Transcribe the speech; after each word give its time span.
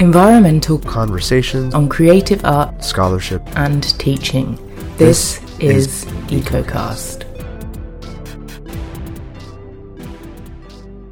environmental 0.00 0.78
conversations 0.78 1.74
on 1.74 1.86
creative 1.86 2.42
art 2.46 2.82
scholarship 2.82 3.42
and 3.58 3.82
teaching. 3.98 4.56
This, 4.96 5.40
this 5.40 5.60
is, 5.60 5.86
is 5.86 6.04
EcoCast. 6.30 7.24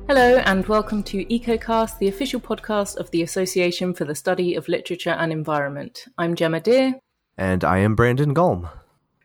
Hello, 0.06 0.38
and 0.38 0.66
welcome 0.69 1.02
to 1.02 1.23
EcoCast, 1.27 1.98
the 1.98 2.09
official 2.09 2.41
podcast 2.41 2.96
of 2.96 3.11
the 3.11 3.20
Association 3.20 3.92
for 3.92 4.06
the 4.06 4.14
Study 4.14 4.55
of 4.55 4.69
Literature 4.69 5.11
and 5.11 5.33
Environment. 5.33 6.06
I'm 6.16 6.34
Gemma 6.34 6.61
Deer. 6.61 6.98
And 7.36 7.64
I 7.64 7.80
am 7.80 7.95
Brandon 7.95 8.33
Gulm. 8.33 8.70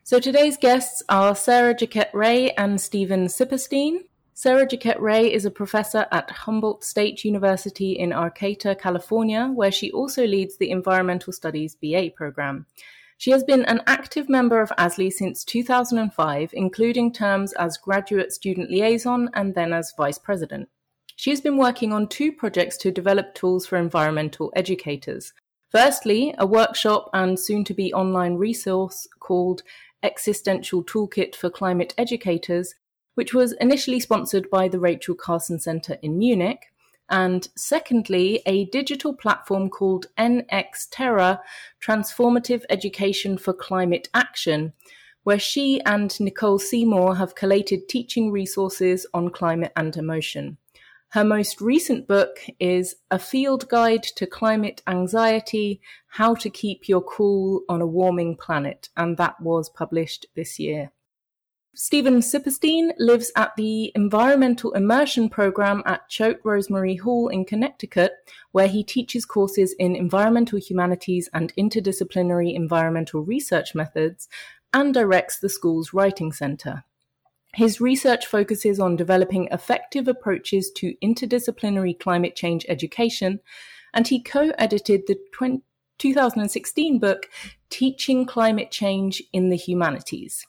So 0.03 0.19
today's 0.19 0.57
guests 0.57 1.01
are 1.07 1.33
Sarah 1.37 1.73
Jaquette 1.73 2.13
Ray 2.13 2.51
and 2.51 2.81
Stephen 2.81 3.27
Siperstein. 3.27 3.99
Sarah 4.35 4.65
Jaquette 4.65 4.99
Ray 4.99 5.31
is 5.31 5.45
a 5.45 5.51
professor 5.51 6.07
at 6.11 6.31
Humboldt 6.31 6.83
State 6.83 7.23
University 7.23 7.91
in 7.91 8.11
Arcata, 8.11 8.75
California, 8.75 9.51
where 9.53 9.71
she 9.71 9.91
also 9.91 10.25
leads 10.25 10.57
the 10.57 10.71
Environmental 10.71 11.31
Studies 11.31 11.75
BA 11.75 12.09
program. 12.15 12.65
She 13.19 13.29
has 13.29 13.43
been 13.43 13.63
an 13.65 13.81
active 13.85 14.29
member 14.29 14.59
of 14.59 14.71
ASLE 14.75 15.11
since 15.11 15.43
2005, 15.43 16.49
including 16.53 17.13
terms 17.13 17.53
as 17.53 17.77
graduate 17.77 18.33
student 18.33 18.71
liaison 18.71 19.29
and 19.35 19.53
then 19.53 19.71
as 19.71 19.93
vice 19.95 20.17
president. 20.17 20.67
She 21.15 21.29
has 21.29 21.39
been 21.39 21.57
working 21.57 21.93
on 21.93 22.07
two 22.07 22.31
projects 22.31 22.75
to 22.77 22.91
develop 22.91 23.35
tools 23.35 23.67
for 23.67 23.77
environmental 23.77 24.51
educators. 24.55 25.31
Firstly, 25.69 26.33
a 26.39 26.47
workshop 26.47 27.11
and 27.13 27.39
soon 27.39 27.63
to 27.65 27.73
be 27.75 27.93
online 27.93 28.35
resource 28.35 29.07
called 29.19 29.61
Existential 30.01 30.83
Toolkit 30.83 31.35
for 31.35 31.51
Climate 31.51 31.93
Educators, 31.99 32.73
which 33.15 33.33
was 33.33 33.53
initially 33.53 33.99
sponsored 33.99 34.49
by 34.49 34.67
the 34.67 34.79
Rachel 34.79 35.15
Carson 35.15 35.59
Center 35.59 35.97
in 36.01 36.17
Munich. 36.17 36.71
And 37.09 37.47
secondly, 37.55 38.41
a 38.45 38.65
digital 38.65 39.13
platform 39.13 39.69
called 39.69 40.07
NX 40.17 40.87
Terra 40.89 41.41
Transformative 41.81 42.63
Education 42.69 43.37
for 43.37 43.53
Climate 43.53 44.09
Action, 44.13 44.73
where 45.23 45.39
she 45.39 45.81
and 45.81 46.17
Nicole 46.19 46.59
Seymour 46.59 47.15
have 47.17 47.35
collated 47.35 47.87
teaching 47.87 48.31
resources 48.31 49.05
on 49.13 49.29
climate 49.29 49.73
and 49.75 49.95
emotion. 49.95 50.57
Her 51.09 51.23
most 51.23 51.61
recent 51.61 52.07
book 52.07 52.39
is 52.59 52.95
A 53.11 53.19
Field 53.19 53.69
Guide 53.69 54.01
to 54.15 54.25
Climate 54.25 54.81
Anxiety 54.87 55.79
How 56.07 56.33
to 56.33 56.49
Keep 56.49 56.89
Your 56.89 57.03
Cool 57.03 57.61
on 57.69 57.81
a 57.81 57.85
Warming 57.85 58.35
Planet, 58.35 58.89
and 58.97 59.15
that 59.17 59.39
was 59.39 59.69
published 59.69 60.25
this 60.35 60.57
year. 60.57 60.91
Stephen 61.75 62.19
Siperstein 62.19 62.91
lives 62.99 63.31
at 63.35 63.55
the 63.55 63.91
Environmental 63.95 64.73
Immersion 64.73 65.27
Program 65.27 65.81
at 65.87 66.07
Choate 66.07 66.39
Rosemary 66.43 66.95
Hall 66.97 67.29
in 67.29 67.45
Connecticut, 67.45 68.11
where 68.51 68.67
he 68.67 68.83
teaches 68.83 69.25
courses 69.25 69.73
in 69.79 69.95
environmental 69.95 70.59
humanities 70.59 71.29
and 71.33 71.51
interdisciplinary 71.55 72.53
environmental 72.53 73.21
research 73.21 73.73
methods 73.73 74.29
and 74.71 74.93
directs 74.93 75.39
the 75.39 75.49
school's 75.49 75.93
writing 75.93 76.31
center. 76.31 76.83
His 77.55 77.81
research 77.81 78.27
focuses 78.27 78.79
on 78.79 78.95
developing 78.95 79.47
effective 79.51 80.07
approaches 80.07 80.69
to 80.75 80.93
interdisciplinary 81.03 81.99
climate 81.99 82.35
change 82.35 82.67
education, 82.69 83.39
and 83.95 84.07
he 84.07 84.21
co 84.21 84.51
edited 84.59 85.07
the 85.07 85.17
20- 85.39 85.63
2016 85.99 86.99
book 86.99 87.29
Teaching 87.69 88.25
Climate 88.25 88.71
Change 88.71 89.23
in 89.31 89.49
the 89.49 89.55
Humanities. 89.55 90.45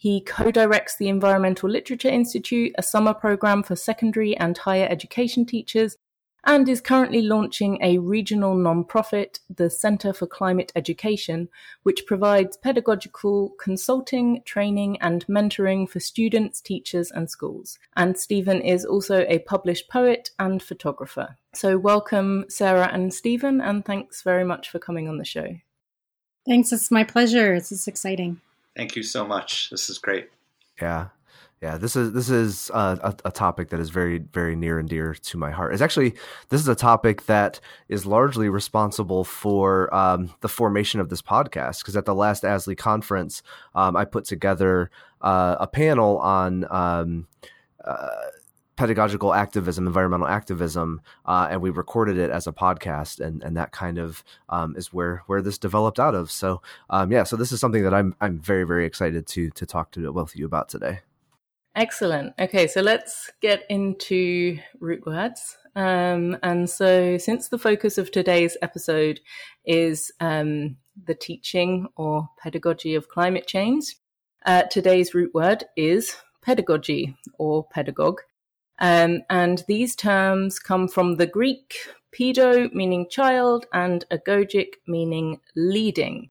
He 0.00 0.20
co-directs 0.20 0.96
the 0.96 1.08
Environmental 1.08 1.68
Literature 1.68 2.08
Institute, 2.08 2.72
a 2.78 2.84
summer 2.84 3.12
program 3.12 3.64
for 3.64 3.74
secondary 3.74 4.36
and 4.36 4.56
higher 4.56 4.86
education 4.88 5.44
teachers, 5.44 5.96
and 6.44 6.68
is 6.68 6.80
currently 6.80 7.20
launching 7.20 7.78
a 7.82 7.98
regional 7.98 8.54
nonprofit, 8.54 9.40
the 9.50 9.68
Center 9.68 10.12
for 10.12 10.28
Climate 10.28 10.70
Education, 10.76 11.48
which 11.82 12.06
provides 12.06 12.56
pedagogical 12.56 13.50
consulting, 13.60 14.40
training, 14.44 14.98
and 15.00 15.26
mentoring 15.26 15.88
for 15.88 15.98
students, 15.98 16.60
teachers, 16.60 17.10
and 17.10 17.28
schools. 17.28 17.80
And 17.96 18.16
Stephen 18.16 18.62
is 18.62 18.84
also 18.84 19.26
a 19.28 19.40
published 19.40 19.90
poet 19.90 20.30
and 20.38 20.62
photographer. 20.62 21.36
So, 21.54 21.76
welcome, 21.76 22.44
Sarah 22.48 22.88
and 22.92 23.12
Stephen, 23.12 23.60
and 23.60 23.84
thanks 23.84 24.22
very 24.22 24.44
much 24.44 24.70
for 24.70 24.78
coming 24.78 25.08
on 25.08 25.18
the 25.18 25.24
show. 25.24 25.56
Thanks, 26.46 26.72
it's 26.72 26.92
my 26.92 27.02
pleasure. 27.02 27.54
This 27.54 27.72
is 27.72 27.88
exciting. 27.88 28.40
Thank 28.78 28.94
you 28.94 29.02
so 29.02 29.26
much. 29.26 29.70
This 29.70 29.90
is 29.90 29.98
great. 29.98 30.30
Yeah. 30.80 31.08
Yeah, 31.60 31.78
this 31.78 31.96
is 31.96 32.12
this 32.12 32.30
is 32.30 32.70
a, 32.72 33.16
a, 33.24 33.32
topic 33.32 33.70
that 33.70 33.80
is 33.80 33.90
very 33.90 34.18
very 34.18 34.54
near 34.54 34.78
and 34.78 34.88
dear 34.88 35.14
to 35.14 35.36
my 35.36 35.50
heart. 35.50 35.72
It's 35.72 35.82
actually 35.82 36.14
this 36.50 36.60
is 36.60 36.68
a 36.68 36.76
topic 36.76 37.26
that 37.26 37.58
is 37.88 38.06
largely 38.06 38.48
responsible 38.48 39.24
for 39.24 39.92
um, 39.92 40.32
the 40.40 40.48
formation 40.48 41.00
of 41.00 41.08
this 41.08 41.20
podcast. 41.20 41.80
Because 41.80 41.96
at 41.96 42.04
the 42.04 42.14
last 42.14 42.44
ASLE 42.44 42.76
conference, 42.76 43.42
um, 43.74 43.96
I 43.96 44.04
put 44.04 44.24
together 44.24 44.92
uh, 45.20 45.56
a 45.58 45.66
panel 45.66 46.18
on 46.18 46.64
um, 46.70 47.26
uh, 47.84 48.26
pedagogical 48.78 49.34
activism, 49.34 49.88
environmental 49.88 50.28
activism, 50.28 51.02
uh, 51.26 51.48
and 51.50 51.60
we 51.60 51.68
recorded 51.68 52.16
it 52.16 52.30
as 52.30 52.46
a 52.46 52.52
podcast, 52.52 53.18
and 53.18 53.42
and 53.42 53.56
that 53.56 53.72
kind 53.72 53.98
of 53.98 54.22
um, 54.48 54.76
is 54.76 54.92
where 54.92 55.24
where 55.26 55.42
this 55.42 55.58
developed 55.58 55.98
out 55.98 56.14
of. 56.14 56.30
So 56.30 56.62
um, 56.88 57.10
yeah, 57.10 57.24
so 57.24 57.36
this 57.36 57.50
is 57.50 57.60
something 57.60 57.82
that 57.82 57.92
I'm 57.92 58.14
I'm 58.20 58.38
very 58.38 58.64
very 58.64 58.86
excited 58.86 59.26
to 59.26 59.50
to 59.50 59.66
talk 59.66 59.90
to 59.92 60.12
both 60.12 60.30
of 60.30 60.36
you 60.36 60.46
about 60.46 60.68
today. 60.68 61.00
Excellent. 61.74 62.34
Okay, 62.38 62.66
so 62.66 62.80
let's 62.80 63.30
get 63.40 63.64
into 63.68 64.58
root 64.80 65.04
words. 65.04 65.56
Um, 65.74 66.38
and 66.42 66.70
so, 66.70 67.18
since 67.18 67.48
the 67.48 67.58
focus 67.58 67.98
of 67.98 68.10
today's 68.10 68.56
episode 68.62 69.20
is 69.64 70.10
um, 70.20 70.76
the 71.04 71.14
teaching 71.14 71.88
or 71.96 72.28
pedagogy 72.40 72.94
of 72.94 73.08
climate 73.08 73.46
change, 73.46 73.96
uh, 74.46 74.62
today's 74.62 75.14
root 75.14 75.34
word 75.34 75.64
is 75.76 76.16
pedagogy 76.42 77.16
or 77.38 77.64
pedagogue. 77.64 78.20
Um, 78.80 79.22
and 79.28 79.64
these 79.66 79.96
terms 79.96 80.58
come 80.58 80.88
from 80.88 81.16
the 81.16 81.26
Greek 81.26 81.74
pedo, 82.12 82.72
meaning 82.72 83.08
child, 83.10 83.66
and 83.72 84.04
agogic, 84.10 84.74
meaning 84.86 85.40
leading. 85.56 86.30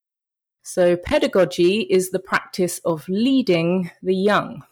So, 0.63 0.97
pedagogy 0.97 1.81
is 1.81 2.11
the 2.11 2.19
practice 2.19 2.79
of 2.79 3.07
leading 3.07 3.91
the 4.01 4.15
young. 4.15 4.63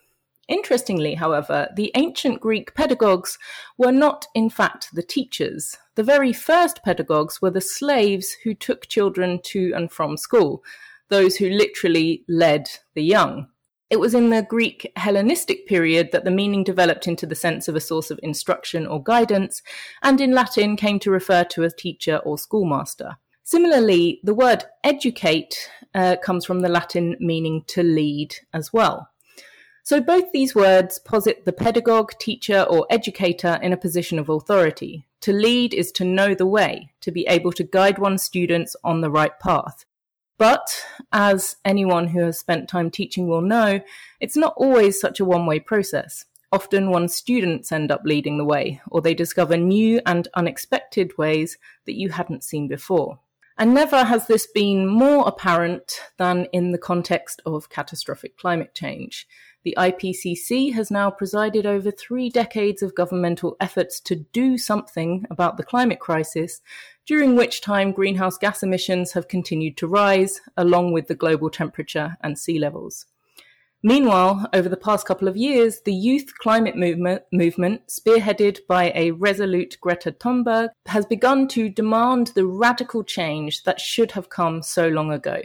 Interestingly, 0.48 1.16
however, 1.16 1.70
the 1.76 1.92
ancient 1.96 2.40
Greek 2.40 2.76
pedagogues 2.76 3.40
were 3.78 3.92
not, 3.92 4.28
in 4.36 4.50
fact, 4.50 4.94
the 4.94 5.02
teachers. 5.02 5.78
The 5.96 6.04
very 6.04 6.34
first 6.34 6.84
pedagogues 6.84 7.42
were 7.42 7.50
the 7.50 7.62
slaves 7.62 8.36
who 8.44 8.54
took 8.54 8.88
children 8.88 9.40
to 9.46 9.74
and 9.76 9.92
from 9.92 10.18
school, 10.18 10.64
those 11.10 11.38
who 11.38 11.50
literally 11.50 12.24
led 12.28 12.70
the 12.94 13.04
young. 13.04 13.48
It 13.90 14.00
was 14.00 14.16
in 14.16 14.32
the 14.32 14.42
Greek 14.42 14.92
Hellenistic 14.96 15.68
period 15.68 16.10
that 16.12 16.26
the 16.26 16.32
meaning 16.32 16.64
developed 16.64 17.08
into 17.08 17.28
the 17.28 17.36
sense 17.36 17.68
of 17.68 17.76
a 17.76 17.80
source 17.82 18.10
of 18.10 18.20
instruction 18.24 18.88
or 18.88 19.04
guidance, 19.04 19.62
and 20.02 20.20
in 20.20 20.32
Latin 20.32 20.76
came 20.76 20.98
to 21.00 21.12
refer 21.12 21.44
to 21.44 21.64
a 21.64 21.70
teacher 21.70 22.18
or 22.26 22.38
schoolmaster. 22.38 23.18
Similarly, 23.44 24.22
the 24.24 24.34
word 24.34 24.64
educate 24.84 25.70
uh, 25.94 26.16
comes 26.16 26.46
from 26.46 26.62
the 26.62 26.70
Latin 26.70 27.16
meaning 27.20 27.64
to 27.68 27.84
lead 27.84 28.36
as 28.54 28.74
well. 28.74 29.10
So 29.84 30.02
both 30.02 30.32
these 30.32 30.56
words 30.56 30.98
posit 30.98 31.46
the 31.46 31.54
pedagogue, 31.54 32.14
teacher, 32.20 32.64
or 32.64 32.88
educator 32.90 33.60
in 33.62 33.72
a 33.72 33.78
position 33.78 34.18
of 34.18 34.30
authority. 34.30 35.06
To 35.22 35.32
lead 35.32 35.76
is 35.76 35.92
to 35.92 36.04
know 36.04 36.34
the 36.34 36.48
way, 36.48 36.90
to 37.02 37.12
be 37.12 37.28
able 37.28 37.52
to 37.52 37.64
guide 37.64 38.00
one's 38.00 38.24
students 38.24 38.76
on 38.84 39.02
the 39.02 39.12
right 39.12 39.40
path. 39.40 39.86
But 40.38 40.86
as 41.12 41.56
anyone 41.64 42.08
who 42.08 42.20
has 42.20 42.40
spent 42.40 42.68
time 42.68 42.92
teaching 42.92 43.28
will 43.28 43.42
know, 43.42 43.80
it's 44.20 44.36
not 44.36 44.54
always 44.58 45.00
such 45.00 45.20
a 45.20 45.26
one 45.26 45.46
way 45.46 45.60
process. 45.60 46.26
Often 46.52 46.90
one's 46.92 47.16
students 47.16 47.72
end 47.72 47.92
up 47.92 48.02
leading 48.06 48.38
the 48.38 48.46
way, 48.46 48.82
or 48.88 49.02
they 49.02 49.14
discover 49.14 49.58
new 49.58 50.02
and 50.06 50.28
unexpected 50.36 51.18
ways 51.18 51.58
that 51.86 51.98
you 51.98 52.10
hadn't 52.10 52.44
seen 52.44 52.68
before. 52.68 53.20
And 53.58 53.74
never 53.74 54.04
has 54.04 54.28
this 54.28 54.48
been 54.48 54.86
more 54.86 55.26
apparent 55.28 56.02
than 56.18 56.48
in 56.52 56.72
the 56.72 56.78
context 56.78 57.42
of 57.46 57.70
catastrophic 57.70 58.38
climate 58.38 58.76
change. 58.76 59.28
The 59.64 59.76
IPCC 59.78 60.74
has 60.74 60.92
now 60.92 61.10
presided 61.10 61.66
over 61.66 61.90
three 61.90 62.30
decades 62.30 62.84
of 62.84 62.94
governmental 62.94 63.56
efforts 63.62 64.00
to 64.02 64.16
do 64.16 64.58
something 64.58 65.26
about 65.30 65.56
the 65.56 65.64
climate 65.64 66.00
crisis, 66.00 66.62
during 67.06 67.36
which 67.36 67.62
time 67.62 67.92
greenhouse 67.92 68.38
gas 68.38 68.64
emissions 68.64 69.12
have 69.14 69.28
continued 69.28 69.78
to 69.78 69.88
rise, 69.88 70.42
along 70.58 70.92
with 70.92 71.08
the 71.08 71.16
global 71.16 71.50
temperature 71.50 72.18
and 72.22 72.38
sea 72.38 72.60
levels. 72.60 73.06
Meanwhile, 73.84 74.50
over 74.52 74.68
the 74.68 74.78
past 74.78 75.06
couple 75.06 75.28
of 75.28 75.38
years, 75.38 75.82
the 75.82 75.94
youth 75.94 76.34
climate 76.40 76.76
movement, 76.76 77.22
movement, 77.32 77.88
spearheaded 77.88 78.62
by 78.68 78.92
a 78.96 79.12
resolute 79.12 79.78
Greta 79.80 80.12
Thunberg, 80.12 80.70
has 80.88 81.06
begun 81.06 81.48
to 81.50 81.70
demand 81.70 82.28
the 82.28 82.48
radical 82.48 83.04
change 83.04 83.62
that 83.64 83.80
should 83.80 84.14
have 84.14 84.30
come 84.30 84.64
so 84.64 84.88
long 84.88 85.12
ago. 85.12 85.40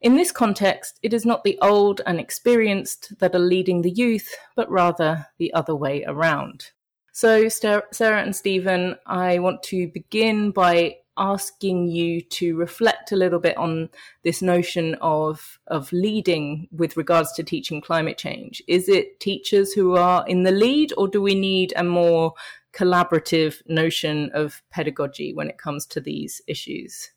In 0.00 0.14
this 0.14 0.30
context, 0.30 1.00
it 1.02 1.12
is 1.12 1.26
not 1.26 1.42
the 1.42 1.58
old 1.60 2.00
and 2.06 2.20
experienced 2.20 3.18
that 3.18 3.34
are 3.34 3.40
leading 3.40 3.82
the 3.82 3.90
youth, 3.90 4.34
but 4.54 4.70
rather 4.70 5.26
the 5.38 5.52
other 5.52 5.74
way 5.74 6.04
around. 6.06 6.70
So, 7.12 7.48
Sarah 7.48 8.22
and 8.22 8.34
Stephen, 8.34 8.96
I 9.06 9.38
want 9.40 9.62
to 9.64 9.88
begin 9.88 10.52
by 10.52 10.96
asking 11.16 11.88
you 11.88 12.20
to 12.22 12.56
reflect 12.56 13.12
a 13.12 13.16
little 13.16 13.38
bit 13.38 13.56
on 13.56 13.90
this 14.24 14.40
notion 14.40 14.96
of 15.00 15.58
of 15.66 15.92
leading 15.92 16.66
with 16.72 16.96
regards 16.96 17.32
to 17.32 17.42
teaching 17.42 17.80
climate 17.80 18.16
change. 18.16 18.62
Is 18.66 18.88
it 18.88 19.20
teachers 19.20 19.72
who 19.72 19.96
are 19.96 20.24
in 20.26 20.44
the 20.44 20.50
lead, 20.50 20.92
or 20.96 21.08
do 21.08 21.20
we 21.20 21.34
need 21.34 21.72
a 21.76 21.84
more 21.84 22.34
collaborative 22.72 23.60
notion 23.66 24.30
of 24.32 24.62
pedagogy 24.70 25.34
when 25.34 25.48
it 25.48 25.58
comes 25.58 25.86
to 25.86 26.00
these 26.00 26.40
issues? 26.46 27.10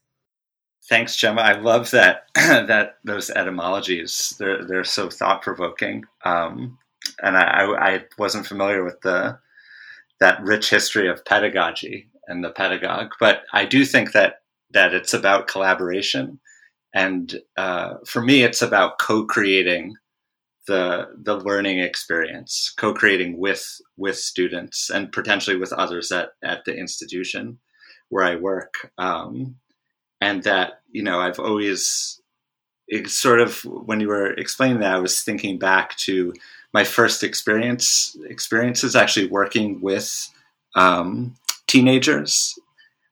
Thanks, 0.89 1.15
Gemma. 1.15 1.41
I 1.41 1.53
love 1.53 1.91
that 1.91 2.27
that 2.35 2.97
those 3.03 3.29
etymologies. 3.29 4.35
They're 4.37 4.65
they're 4.65 4.83
so 4.83 5.09
thought 5.09 5.41
provoking. 5.41 6.03
Um, 6.25 6.77
and 7.21 7.37
I, 7.37 7.65
I 7.65 8.05
wasn't 8.17 8.47
familiar 8.47 8.83
with 8.83 8.99
the 9.01 9.37
that 10.19 10.41
rich 10.43 10.69
history 10.69 11.09
of 11.09 11.25
pedagogy 11.25 12.09
and 12.27 12.43
the 12.43 12.51
pedagogue, 12.51 13.11
but 13.19 13.43
I 13.53 13.65
do 13.65 13.85
think 13.85 14.13
that 14.13 14.35
that 14.71 14.93
it's 14.93 15.13
about 15.13 15.47
collaboration, 15.47 16.39
and 16.93 17.39
uh, 17.57 17.95
for 18.05 18.21
me, 18.21 18.43
it's 18.43 18.61
about 18.61 18.99
co-creating 18.99 19.95
the 20.67 21.07
the 21.21 21.35
learning 21.35 21.79
experience, 21.79 22.73
co-creating 22.77 23.37
with 23.37 23.81
with 23.97 24.17
students 24.17 24.89
and 24.89 25.11
potentially 25.11 25.57
with 25.57 25.73
others 25.73 26.11
at 26.11 26.29
at 26.43 26.65
the 26.65 26.75
institution 26.75 27.59
where 28.09 28.23
I 28.23 28.35
work, 28.35 28.91
um, 28.97 29.55
and 30.21 30.43
that 30.43 30.81
you 30.91 31.03
know 31.03 31.19
I've 31.19 31.39
always 31.39 32.21
sort 33.05 33.41
of 33.41 33.59
when 33.65 33.99
you 33.99 34.07
were 34.07 34.33
explaining 34.33 34.79
that 34.79 34.93
I 34.93 34.99
was 34.99 35.21
thinking 35.21 35.57
back 35.57 35.97
to 35.97 36.33
my 36.73 36.83
first 36.83 37.23
experience 37.23 38.17
experiences 38.27 38.95
actually 38.95 39.27
working 39.27 39.79
with 39.79 40.29
um, 40.75 41.35
teenagers, 41.67 42.57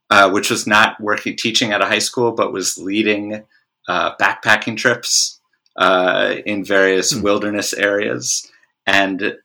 uh, 0.10 0.30
which 0.30 0.50
was 0.50 0.66
not 0.66 1.00
working 1.00 1.36
teaching 1.36 1.72
at 1.72 1.82
a 1.82 1.86
high 1.86 2.00
school, 2.00 2.32
but 2.32 2.52
was 2.52 2.78
leading 2.78 3.44
uh, 3.88 4.16
backpacking 4.18 4.78
trips 4.78 5.40
uh, 5.78 6.36
in 6.46 6.66
various 6.66 7.14
mm. 7.14 7.22
wilderness 7.22 7.74
areas, 7.74 8.50
and 8.86 9.38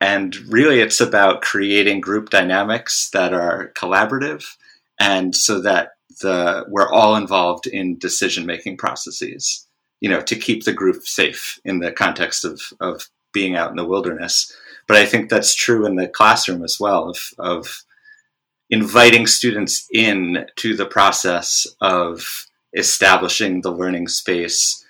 and 0.00 0.36
really 0.48 0.80
it's 0.80 1.00
about 1.00 1.42
creating 1.42 2.00
group 2.00 2.30
dynamics 2.30 3.10
that 3.10 3.32
are 3.32 3.72
collaborative, 3.76 4.44
and 5.00 5.34
so 5.36 5.60
that 5.60 5.92
the 6.20 6.64
we're 6.68 6.90
all 6.90 7.16
involved 7.16 7.66
in 7.66 7.98
decision 7.98 8.44
making 8.44 8.76
processes. 8.76 9.66
You 10.00 10.10
know, 10.10 10.20
to 10.22 10.34
keep 10.34 10.64
the 10.64 10.72
group 10.72 11.04
safe 11.04 11.60
in 11.64 11.78
the 11.78 11.92
context 11.92 12.44
of 12.44 12.60
of 12.80 13.06
being 13.32 13.56
out 13.56 13.70
in 13.70 13.76
the 13.76 13.86
wilderness. 13.86 14.54
But 14.86 14.96
I 14.96 15.06
think 15.06 15.28
that's 15.28 15.54
true 15.54 15.86
in 15.86 15.96
the 15.96 16.08
classroom 16.08 16.62
as 16.64 16.78
well 16.78 17.08
of, 17.08 17.34
of 17.38 17.84
inviting 18.70 19.26
students 19.26 19.86
in 19.92 20.46
to 20.56 20.74
the 20.76 20.86
process 20.86 21.66
of 21.80 22.46
establishing 22.74 23.60
the 23.60 23.70
learning 23.70 24.08
space, 24.08 24.84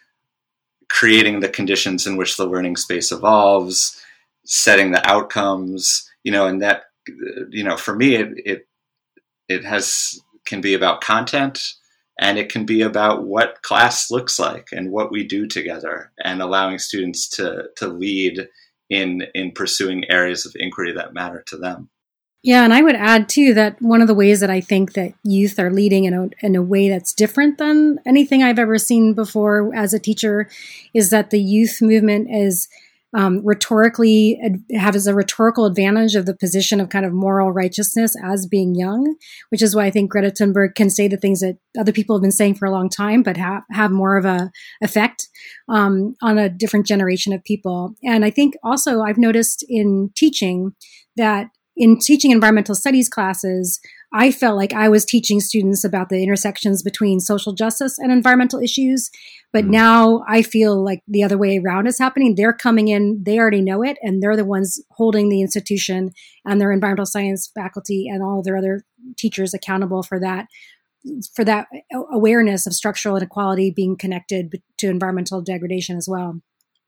creating 0.89 1.41
the 1.41 1.49
conditions 1.49 2.07
in 2.07 2.17
which 2.17 2.37
the 2.37 2.47
learning 2.47 2.77
space 2.77 3.13
evolves, 3.13 4.01
setting 4.45 4.93
the 4.93 5.07
outcomes, 5.09 6.09
you 6.23 6.33
know, 6.33 6.47
and 6.47 6.63
that, 6.63 6.85
you 7.51 7.65
know, 7.65 7.77
for 7.77 7.95
me, 7.95 8.15
it, 8.15 8.29
it, 8.45 8.69
it 9.49 9.65
has, 9.65 10.21
can 10.45 10.61
be 10.61 10.75
about 10.75 11.01
content 11.01 11.75
and 12.21 12.39
it 12.39 12.51
can 12.51 12.65
be 12.65 12.83
about 12.83 13.25
what 13.25 13.63
class 13.63 14.11
looks 14.11 14.39
like 14.39 14.69
and 14.73 14.91
what 14.91 15.11
we 15.11 15.25
do 15.25 15.47
together 15.47 16.13
and 16.23 16.43
allowing 16.43 16.79
students 16.79 17.29
to 17.29 17.69
to 17.77 17.89
lead 17.89 18.49
in 18.91 19.23
in 19.35 19.53
pursuing 19.53 20.05
areas 20.11 20.45
of 20.47 20.55
inquiry 20.57 20.93
that 20.93 21.15
matter 21.15 21.43
to 21.47 21.57
them. 21.57 21.89
Yeah 22.43 22.65
and 22.65 22.75
i 22.75 22.83
would 22.83 22.97
add 22.97 23.29
too 23.29 23.55
that 23.55 23.81
one 23.81 24.03
of 24.03 24.09
the 24.09 24.15
ways 24.15 24.41
that 24.41 24.51
i 24.51 24.61
think 24.61 24.95
that 24.95 25.15
youth 25.23 25.61
are 25.61 25.71
leading 25.71 26.05
in 26.05 26.15
a, 26.15 26.29
in 26.45 26.57
a 26.57 26.63
way 26.63 26.89
that's 26.89 27.15
different 27.15 27.59
than 27.59 28.01
anything 28.05 28.43
i've 28.43 28.59
ever 28.59 28.79
seen 28.79 29.15
before 29.15 29.73
as 29.75 29.95
a 29.95 30.01
teacher 30.01 30.49
is 30.93 31.11
that 31.11 31.31
the 31.31 31.41
youth 31.41 31.81
movement 31.81 32.29
is 32.31 32.69
um, 33.15 33.45
rhetorically 33.45 34.41
as 34.79 35.07
a 35.07 35.15
rhetorical 35.15 35.67
advantage 35.67 36.15
of 36.15 36.27
the 36.27 36.35
position 36.35 36.81
of 36.81 36.89
kind 36.89 37.05
of 37.05 37.13
moral 37.13 37.53
righteousness 37.53 38.17
as 38.25 38.47
being 38.47 38.75
young, 38.75 39.17
which 39.51 39.63
is 39.63 39.77
why 39.77 39.85
I 39.85 39.91
think 39.91 40.11
Greta 40.11 40.31
Thunberg 40.31 40.75
can 40.75 40.89
say 40.89 41.09
the 41.09 41.17
things 41.17 41.41
that 41.41 41.59
other 41.79 41.93
people 41.93 42.17
have 42.17 42.23
been 42.23 42.33
saying 42.33 42.55
for 42.55 42.67
a 42.67 42.71
long 42.71 42.89
time, 42.89 43.23
but 43.23 43.37
ha- 43.37 43.65
have 43.71 43.91
more 43.91 44.17
of 44.17 44.25
a 44.25 44.51
effect 44.81 45.29
um, 45.69 46.15
on 46.23 46.39
a 46.39 46.49
different 46.49 46.87
generation 46.87 47.33
of 47.33 47.45
people. 47.45 47.95
And 48.03 48.25
I 48.25 48.31
think 48.31 48.55
also 48.63 49.03
I've 49.03 49.19
noticed 49.19 49.65
in 49.69 50.11
teaching 50.17 50.73
that 51.17 51.51
in 51.77 51.99
teaching 51.99 52.31
environmental 52.31 52.75
studies 52.75 53.09
classes, 53.09 53.81
I 54.15 54.31
felt 54.31 54.57
like 54.57 54.73
I 54.73 54.89
was 54.89 55.05
teaching 55.05 55.41
students 55.41 55.85
about 55.85 56.09
the 56.09 56.23
intersections 56.23 56.83
between 56.83 57.19
social 57.19 57.53
justice 57.53 57.99
and 57.99 58.13
environmental 58.13 58.61
issues. 58.61 59.11
But 59.53 59.65
mm. 59.65 59.71
now 59.71 60.25
I 60.29 60.43
feel 60.43 60.83
like 60.83 61.03
the 61.09 61.23
other 61.23 61.39
way 61.39 61.59
around 61.59 61.87
is 61.87 61.99
happening. 61.99 62.35
They're 62.35 62.53
coming 62.53 62.89
in, 62.89 63.23
they 63.25 63.39
already 63.39 63.63
know 63.63 63.83
it, 63.83 63.97
and 64.03 64.23
they're 64.23 64.37
the 64.37 64.45
ones 64.45 64.81
holding 64.91 65.29
the 65.29 65.41
institution 65.41 66.11
and 66.45 66.61
their 66.61 66.73
environmental 66.73 67.07
science 67.07 67.51
faculty 67.55 68.07
and 68.09 68.23
all 68.23 68.43
their 68.43 68.57
other 68.57 68.85
teachers 69.17 69.55
accountable 69.55 70.03
for 70.03 70.21
that 70.21 70.47
for 71.35 71.45
that 71.45 71.67
awareness 72.13 72.65
of 72.65 72.73
structural 72.73 73.17
inequality 73.17 73.73
being 73.75 73.97
connected 73.97 74.63
to 74.79 74.89
environmental 74.89 75.41
degradation 75.41 75.97
as 75.97 76.09
well. 76.09 76.41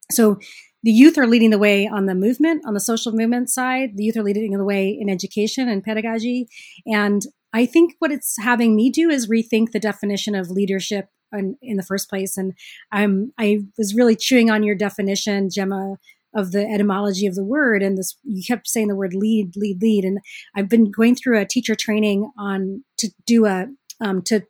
So 0.09 0.39
the 0.85 0.91
youth 0.91 1.17
are 1.17 1.25
leading 1.25 1.49
the 1.49 1.57
way 1.57 1.87
on 1.87 2.05
the 2.05 2.13
movement, 2.13 2.63
on 2.65 2.75
the 2.75 2.79
social 2.79 3.11
movement 3.11 3.49
side. 3.49 3.97
The 3.97 4.03
youth 4.03 4.17
are 4.17 4.23
leading 4.23 4.51
the 4.51 4.63
way 4.63 4.87
in 4.89 5.09
education 5.09 5.67
and 5.67 5.83
pedagogy. 5.83 6.47
And 6.85 7.23
I 7.53 7.65
think 7.65 7.95
what 7.97 8.11
it's 8.11 8.35
having 8.39 8.75
me 8.75 8.91
do 8.91 9.09
is 9.09 9.27
rethink 9.27 9.71
the 9.71 9.79
definition 9.79 10.35
of 10.35 10.51
leadership 10.51 11.07
in, 11.33 11.57
in 11.63 11.77
the 11.77 11.83
first 11.83 12.07
place. 12.07 12.37
And 12.37 12.53
I'm, 12.91 13.33
I 13.39 13.61
was 13.79 13.95
really 13.95 14.15
chewing 14.15 14.51
on 14.51 14.61
your 14.61 14.75
definition, 14.75 15.49
Gemma, 15.49 15.95
of 16.35 16.51
the 16.51 16.67
etymology 16.67 17.25
of 17.25 17.33
the 17.33 17.45
word 17.45 17.81
and 17.81 17.97
this 17.97 18.17
you 18.23 18.43
kept 18.45 18.67
saying 18.67 18.89
the 18.89 18.95
word 18.95 19.13
lead 19.13 19.53
lead 19.55 19.81
lead 19.81 20.03
and 20.03 20.19
i've 20.53 20.67
been 20.67 20.91
going 20.91 21.15
through 21.15 21.39
a 21.39 21.45
teacher 21.45 21.75
training 21.75 22.29
on 22.37 22.83
to 22.97 23.09
do 23.25 23.45
a 23.45 23.67
um, 24.01 24.21
to 24.21 24.41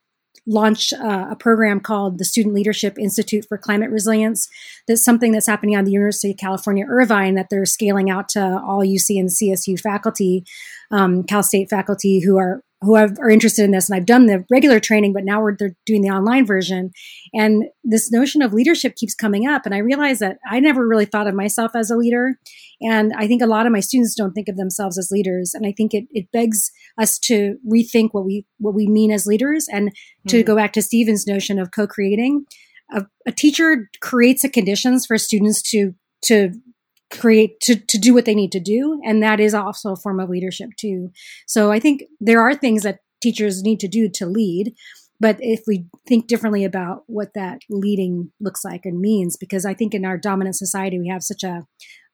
launched 0.47 0.93
uh, 0.93 1.27
a 1.31 1.35
program 1.35 1.79
called 1.79 2.17
the 2.17 2.25
Student 2.25 2.55
Leadership 2.55 2.97
Institute 2.99 3.45
for 3.47 3.57
Climate 3.57 3.89
Resilience. 3.89 4.47
That's 4.87 5.03
something 5.03 5.31
that's 5.31 5.47
happening 5.47 5.75
on 5.75 5.85
the 5.85 5.91
University 5.91 6.31
of 6.31 6.37
California, 6.37 6.85
Irvine, 6.87 7.35
that 7.35 7.47
they're 7.49 7.65
scaling 7.65 8.09
out 8.09 8.29
to 8.29 8.41
all 8.65 8.81
UC 8.81 9.19
and 9.19 9.29
CSU 9.29 9.79
faculty, 9.79 10.45
um, 10.91 11.23
Cal 11.23 11.43
State 11.43 11.69
faculty 11.69 12.19
who 12.19 12.37
are 12.37 12.61
who 12.86 12.96
have, 12.96 13.18
are 13.20 13.30
interested 13.30 13.65
in 13.65 13.72
this. 13.72 13.89
And 13.89 13.98
I've 13.98 14.06
done 14.06 14.27
the 14.27 14.46
regular 14.50 14.80
training, 14.80 15.13
but 15.13 15.25
now 15.25 15.42
we're 15.42 15.56
they're 15.58 15.75
doing 15.86 16.01
the 16.01 16.10
online 16.10 16.46
version. 16.46 16.92
And 17.34 17.65
this 17.84 18.12
notion 18.12 18.42
of 18.42 18.54
leadership 18.54 18.96
keeps 18.96 19.15
coming 19.15 19.48
up. 19.48 19.65
And 19.65 19.74
I 19.74 19.80
realize 19.80 20.20
that 20.20 20.38
I 20.50 20.60
never 20.60 20.88
really 20.88 21.06
thought 21.06 21.27
of 21.27 21.36
myself 21.36 21.72
as 21.75 21.89
a 21.89 21.98
leader. 21.98 22.39
And 22.82 23.13
I 23.18 23.27
think 23.27 23.42
a 23.42 23.48
lot 23.48 23.65
of 23.65 23.72
my 23.72 23.80
students 23.80 24.15
don't 24.15 24.34
think 24.34 24.48
of 24.48 24.58
themselves 24.58 24.98
as 24.98 25.12
leaders. 25.12 25.54
And 25.54 25.65
I 25.65 25.72
think 25.72 25.94
it, 25.94 26.06
it 26.12 26.32
begs 26.32 26.72
us 27.00 27.18
to 27.20 27.58
rethink 27.70 28.10
what 28.12 28.25
we 28.25 28.46
what 28.60 28.75
we 28.75 28.88
mean 28.88 29.12
as 29.12 29.25
leaders 29.25 29.68
and 29.72 29.89
mm-hmm. 29.89 30.30
to 30.30 30.44
go 30.44 30.56
back 30.56 30.74
to 30.74 30.82
Stephen's 30.82 31.27
notion 31.27 31.60
of 31.60 31.72
co-creating. 31.72 32.46
A, 32.94 33.06
a 33.25 33.32
teacher 33.32 33.89
creates 34.01 34.44
the 34.44 34.50
conditions 34.50 35.06
for 35.06 35.18
students 35.18 35.62
to 35.72 35.96
to 36.25 36.51
create 37.19 37.60
to, 37.62 37.75
to 37.75 37.98
do 37.98 38.13
what 38.13 38.25
they 38.25 38.36
need 38.36 38.51
to 38.51 38.60
do. 38.60 39.01
And 39.05 39.22
that 39.24 39.39
is 39.39 39.53
also 39.53 39.93
a 39.93 39.98
form 39.98 40.19
of 40.19 40.29
leadership 40.29 40.69
too. 40.77 41.12
So 41.48 41.72
i 41.72 41.79
think 41.79 42.03
there 42.19 42.41
are 42.41 42.53
things 42.53 42.84
that 42.84 43.00
teachers 43.22 43.63
need 43.63 43.79
to 43.79 43.88
do 43.88 44.10
to 44.10 44.25
lead. 44.25 44.74
But 45.19 45.38
if 45.39 45.62
we 45.65 45.86
think 46.05 46.27
differently 46.27 46.65
about 46.65 47.03
what 47.07 47.34
that 47.36 47.62
leading 47.69 48.31
looks 48.41 48.65
like 48.65 48.86
and 48.86 49.00
means 49.00 49.38
because 49.38 49.65
i 49.65 49.74
think 49.74 49.93
in 49.93 50.05
our 50.05 50.17
dominant 50.17 50.55
society 50.55 51.00
we 51.00 51.07
have 51.07 51.24
such 51.24 51.43
a, 51.43 51.65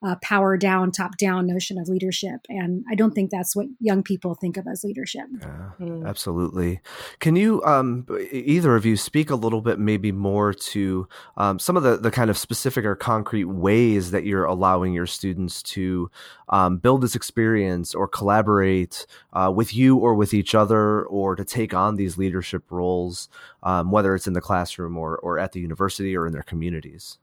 a 0.02 0.16
power 0.16 0.56
down, 0.56 0.90
top 0.90 1.16
down 1.16 1.46
notion 1.46 1.78
of 1.78 1.88
leadership. 1.88 2.40
And 2.48 2.84
I 2.90 2.94
don't 2.94 3.12
think 3.12 3.30
that's 3.30 3.54
what 3.54 3.66
young 3.80 4.02
people 4.02 4.34
think 4.34 4.56
of 4.56 4.66
as 4.66 4.82
leadership. 4.82 5.26
Yeah, 5.40 5.70
mm. 5.80 6.06
Absolutely. 6.06 6.80
Can 7.20 7.36
you, 7.36 7.62
um, 7.64 8.06
either 8.32 8.74
of 8.74 8.84
you, 8.84 8.96
speak 8.96 9.30
a 9.30 9.36
little 9.36 9.60
bit 9.60 9.78
maybe 9.78 10.10
more 10.10 10.52
to 10.52 11.08
um, 11.36 11.58
some 11.58 11.76
of 11.76 11.82
the, 11.82 11.96
the 11.96 12.10
kind 12.10 12.30
of 12.30 12.38
specific 12.38 12.84
or 12.84 12.96
concrete 12.96 13.44
ways 13.44 14.10
that 14.10 14.24
you're 14.24 14.44
allowing 14.44 14.92
your 14.92 15.06
students 15.06 15.62
to 15.62 16.10
um, 16.48 16.78
build 16.78 17.00
this 17.02 17.14
experience 17.14 17.94
or 17.94 18.08
collaborate 18.08 19.06
uh, 19.32 19.52
with 19.54 19.74
you 19.74 19.96
or 19.96 20.14
with 20.14 20.34
each 20.34 20.54
other 20.54 21.02
or 21.04 21.36
to 21.36 21.44
take 21.44 21.72
on 21.72 21.96
these 21.96 22.18
leadership 22.18 22.64
roles, 22.70 23.28
um, 23.62 23.90
whether 23.90 24.14
it's 24.14 24.26
in 24.26 24.32
the 24.32 24.40
classroom 24.40 24.96
or, 24.96 25.16
or 25.18 25.38
at 25.38 25.52
the 25.52 25.60
university 25.60 26.16
or 26.16 26.26
in 26.26 26.32
their 26.32 26.42
communities? 26.42 27.18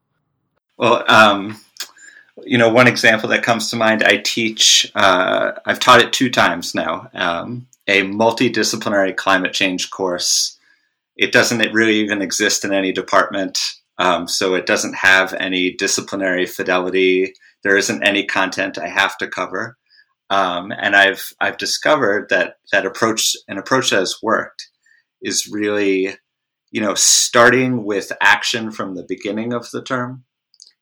Well, 0.77 1.03
um, 1.11 1.59
you 2.45 2.57
know, 2.57 2.69
one 2.69 2.87
example 2.87 3.29
that 3.29 3.43
comes 3.43 3.69
to 3.69 3.75
mind, 3.75 4.03
I 4.03 4.17
teach, 4.17 4.91
uh, 4.95 5.51
I've 5.65 5.79
taught 5.79 6.01
it 6.01 6.13
two 6.13 6.29
times 6.29 6.75
now, 6.75 7.09
um, 7.13 7.67
a 7.87 8.03
multidisciplinary 8.03 9.15
climate 9.15 9.53
change 9.53 9.89
course. 9.89 10.57
It 11.17 11.31
doesn't 11.31 11.73
really 11.73 11.95
even 11.95 12.21
exist 12.21 12.63
in 12.63 12.73
any 12.73 12.91
department, 12.91 13.59
um, 13.97 14.27
so 14.27 14.55
it 14.55 14.65
doesn't 14.65 14.95
have 14.95 15.33
any 15.33 15.73
disciplinary 15.73 16.45
fidelity. 16.45 17.33
There 17.63 17.77
isn't 17.77 18.03
any 18.03 18.25
content 18.25 18.77
I 18.77 18.87
have 18.87 19.17
to 19.17 19.27
cover. 19.27 19.77
Um, 20.29 20.71
and 20.71 20.95
I've 20.95 21.33
I've 21.41 21.57
discovered 21.57 22.29
that 22.29 22.57
that 22.71 22.85
approach 22.85 23.35
an 23.47 23.57
approach 23.57 23.89
that 23.89 23.99
has 23.99 24.17
worked 24.21 24.69
is 25.21 25.49
really, 25.51 26.15
you 26.71 26.81
know, 26.81 26.93
starting 26.93 27.83
with 27.83 28.11
action 28.21 28.71
from 28.71 28.95
the 28.95 29.05
beginning 29.07 29.53
of 29.53 29.69
the 29.71 29.81
term. 29.81 30.23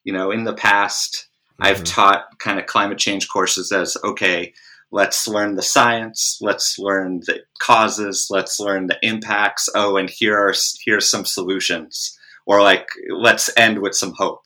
You 0.03 0.13
know, 0.13 0.31
in 0.31 0.43
the 0.43 0.53
past, 0.53 1.29
mm-hmm. 1.59 1.67
I've 1.67 1.83
taught 1.83 2.39
kind 2.39 2.59
of 2.59 2.65
climate 2.65 2.97
change 2.97 3.29
courses 3.29 3.71
as 3.71 3.97
okay, 4.03 4.53
let's 4.91 5.27
learn 5.27 5.55
the 5.55 5.61
science, 5.61 6.37
let's 6.41 6.77
learn 6.79 7.21
the 7.25 7.41
causes, 7.59 8.27
let's 8.29 8.59
learn 8.59 8.87
the 8.87 8.99
impacts. 9.01 9.69
Oh, 9.75 9.97
and 9.97 10.09
here 10.09 10.37
are 10.37 10.53
here's 10.85 11.09
some 11.09 11.25
solutions, 11.25 12.17
or 12.45 12.61
like 12.61 12.87
let's 13.09 13.49
end 13.57 13.81
with 13.81 13.95
some 13.95 14.13
hope, 14.17 14.43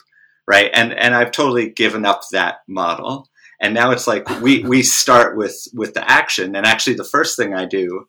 right? 0.48 0.70
And 0.74 0.94
and 0.94 1.16
I've 1.16 1.32
totally 1.32 1.70
given 1.70 2.06
up 2.06 2.22
that 2.32 2.60
model, 2.68 3.30
and 3.62 3.74
now 3.74 3.92
it's 3.92 4.08
like 4.08 4.28
we 4.42 4.64
we 4.64 4.84
start 5.02 5.38
with 5.38 5.68
with 5.74 5.94
the 5.94 6.10
action, 6.10 6.56
and 6.56 6.66
actually 6.66 6.96
the 6.96 7.04
first 7.04 7.38
thing 7.38 7.54
I 7.54 7.66
do 7.66 8.08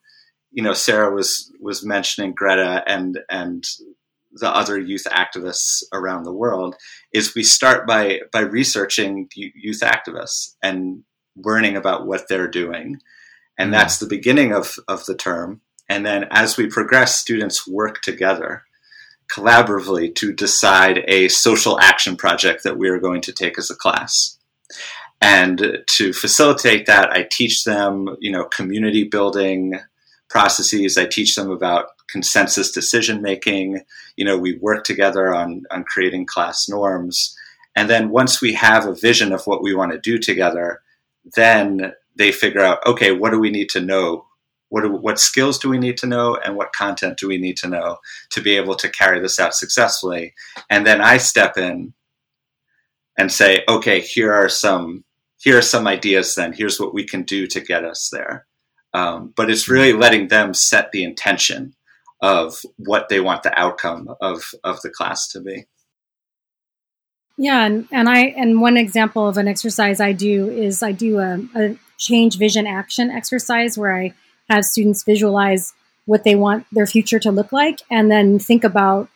you 0.52 0.62
know, 0.62 0.74
Sarah 0.74 1.12
was 1.12 1.50
was 1.60 1.84
mentioning 1.84 2.34
Greta 2.34 2.84
and 2.86 3.18
and 3.28 3.64
the 4.34 4.48
other 4.48 4.78
youth 4.78 5.06
activists 5.10 5.82
around 5.92 6.24
the 6.24 6.32
world 6.32 6.76
is 7.12 7.34
we 7.34 7.42
start 7.42 7.86
by 7.86 8.20
by 8.32 8.40
researching 8.40 9.28
youth 9.34 9.80
activists 9.80 10.54
and 10.62 11.02
learning 11.36 11.76
about 11.76 12.06
what 12.06 12.28
they're 12.28 12.48
doing. 12.48 12.98
And 13.58 13.68
mm. 13.68 13.72
that's 13.72 13.98
the 13.98 14.06
beginning 14.06 14.52
of 14.52 14.76
of 14.88 15.04
the 15.06 15.16
term. 15.16 15.60
And 15.88 16.06
then 16.06 16.26
as 16.30 16.56
we 16.56 16.66
progress 16.66 17.18
students 17.18 17.66
work 17.66 18.00
together 18.00 18.64
collaboratively 19.30 20.14
to 20.14 20.32
decide 20.32 21.04
a 21.08 21.28
social 21.28 21.80
action 21.80 22.16
project 22.16 22.64
that 22.64 22.76
we 22.76 22.88
are 22.88 22.98
going 22.98 23.22
to 23.22 23.32
take 23.32 23.58
as 23.58 23.70
a 23.70 23.76
class. 23.76 24.38
And 25.20 25.84
to 25.86 26.12
facilitate 26.12 26.86
that 26.86 27.10
i 27.12 27.28
teach 27.30 27.62
them 27.62 28.16
you 28.18 28.32
know 28.32 28.44
community 28.44 29.04
building 29.04 29.78
processes. 30.32 30.96
I 30.96 31.06
teach 31.06 31.36
them 31.36 31.50
about 31.50 31.88
consensus 32.12 32.70
decision 32.70 33.22
making. 33.22 33.80
You 34.16 34.26
know, 34.26 34.38
we 34.38 34.58
work 34.58 34.84
together 34.84 35.34
on, 35.34 35.64
on 35.70 35.84
creating 35.84 36.26
class 36.26 36.68
norms. 36.68 37.34
And 37.74 37.88
then 37.88 38.10
once 38.10 38.42
we 38.42 38.52
have 38.52 38.86
a 38.86 38.94
vision 38.94 39.32
of 39.32 39.46
what 39.46 39.62
we 39.62 39.74
want 39.74 39.92
to 39.92 39.98
do 39.98 40.18
together, 40.18 40.82
then 41.34 41.94
they 42.14 42.30
figure 42.30 42.60
out, 42.60 42.86
okay, 42.86 43.12
what 43.12 43.30
do 43.30 43.40
we 43.40 43.50
need 43.50 43.70
to 43.70 43.80
know? 43.80 44.26
What, 44.68 44.82
do, 44.82 44.92
what 44.92 45.18
skills 45.18 45.58
do 45.58 45.70
we 45.70 45.78
need 45.78 45.96
to 45.98 46.06
know 46.06 46.36
and 46.36 46.56
what 46.56 46.74
content 46.74 47.18
do 47.18 47.28
we 47.28 47.38
need 47.38 47.56
to 47.58 47.68
know 47.68 47.98
to 48.30 48.40
be 48.40 48.56
able 48.56 48.74
to 48.76 48.90
carry 48.90 49.20
this 49.20 49.38
out 49.38 49.54
successfully? 49.54 50.34
And 50.68 50.86
then 50.86 51.00
I 51.00 51.16
step 51.16 51.56
in 51.56 51.94
and 53.18 53.32
say, 53.32 53.64
okay, 53.68 54.00
here 54.00 54.32
are 54.32 54.48
some 54.48 55.04
here 55.42 55.58
are 55.58 55.62
some 55.62 55.88
ideas 55.88 56.36
then. 56.36 56.52
Here's 56.52 56.78
what 56.78 56.94
we 56.94 57.04
can 57.04 57.24
do 57.24 57.48
to 57.48 57.60
get 57.60 57.84
us 57.84 58.10
there. 58.12 58.46
Um, 58.94 59.32
but 59.36 59.50
it's 59.50 59.68
really 59.68 59.92
letting 59.92 60.28
them 60.28 60.54
set 60.54 60.92
the 60.92 61.02
intention 61.02 61.74
of 62.22 62.62
what 62.76 63.08
they 63.08 63.20
want 63.20 63.42
the 63.42 63.58
outcome 63.58 64.14
of, 64.20 64.54
of 64.64 64.80
the 64.82 64.90
class 64.90 65.28
to 65.28 65.40
be. 65.40 65.66
Yeah, 67.36 67.66
and, 67.66 67.88
and 67.90 68.08
I 68.08 68.26
and 68.36 68.60
one 68.60 68.76
example 68.76 69.26
of 69.28 69.36
an 69.36 69.48
exercise 69.48 70.00
I 70.00 70.12
do 70.12 70.48
is 70.48 70.82
I 70.82 70.92
do 70.92 71.18
a, 71.18 71.40
a 71.56 71.76
change 71.98 72.38
vision 72.38 72.66
action 72.66 73.10
exercise 73.10 73.76
where 73.76 73.94
I 73.94 74.14
have 74.48 74.64
students 74.64 75.02
visualize 75.02 75.72
what 76.04 76.24
they 76.24 76.34
want 76.34 76.66
their 76.72 76.86
future 76.86 77.18
to 77.20 77.32
look 77.32 77.52
like 77.52 77.80
and 77.90 78.10
then 78.10 78.38
think 78.38 78.64
about 78.64 79.08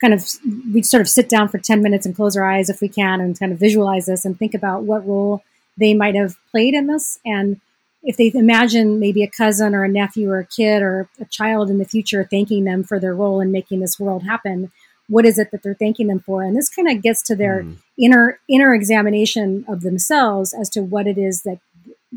kind 0.00 0.12
of 0.12 0.24
we 0.72 0.82
sort 0.82 1.00
of 1.00 1.08
sit 1.08 1.28
down 1.28 1.48
for 1.48 1.58
10 1.58 1.82
minutes 1.82 2.04
and 2.04 2.14
close 2.14 2.36
our 2.36 2.44
eyes 2.44 2.68
if 2.68 2.80
we 2.80 2.88
can 2.88 3.20
and 3.20 3.38
kind 3.38 3.52
of 3.52 3.58
visualize 3.58 4.06
this 4.06 4.24
and 4.24 4.38
think 4.38 4.52
about 4.54 4.82
what 4.82 5.06
role 5.06 5.42
they 5.78 5.94
might 5.94 6.14
have 6.14 6.36
played 6.50 6.74
in 6.74 6.88
this 6.88 7.18
and 7.24 7.60
if 8.02 8.16
they 8.16 8.32
imagine 8.34 8.98
maybe 8.98 9.22
a 9.22 9.30
cousin 9.30 9.74
or 9.74 9.84
a 9.84 9.88
nephew 9.88 10.30
or 10.30 10.38
a 10.38 10.46
kid 10.46 10.82
or 10.82 11.08
a 11.20 11.24
child 11.26 11.70
in 11.70 11.78
the 11.78 11.84
future 11.84 12.26
thanking 12.28 12.64
them 12.64 12.82
for 12.82 12.98
their 12.98 13.14
role 13.14 13.40
in 13.40 13.52
making 13.52 13.80
this 13.80 13.98
world 13.98 14.24
happen, 14.24 14.72
what 15.08 15.24
is 15.24 15.38
it 15.38 15.50
that 15.50 15.62
they're 15.62 15.74
thanking 15.74 16.08
them 16.08 16.20
for? 16.20 16.42
And 16.42 16.56
this 16.56 16.68
kind 16.68 16.88
of 16.88 17.02
gets 17.02 17.22
to 17.22 17.36
their 17.36 17.62
mm. 17.62 17.76
inner 17.98 18.38
inner 18.48 18.74
examination 18.74 19.64
of 19.68 19.82
themselves 19.82 20.52
as 20.52 20.68
to 20.70 20.80
what 20.80 21.06
it 21.06 21.18
is 21.18 21.42
that 21.42 21.58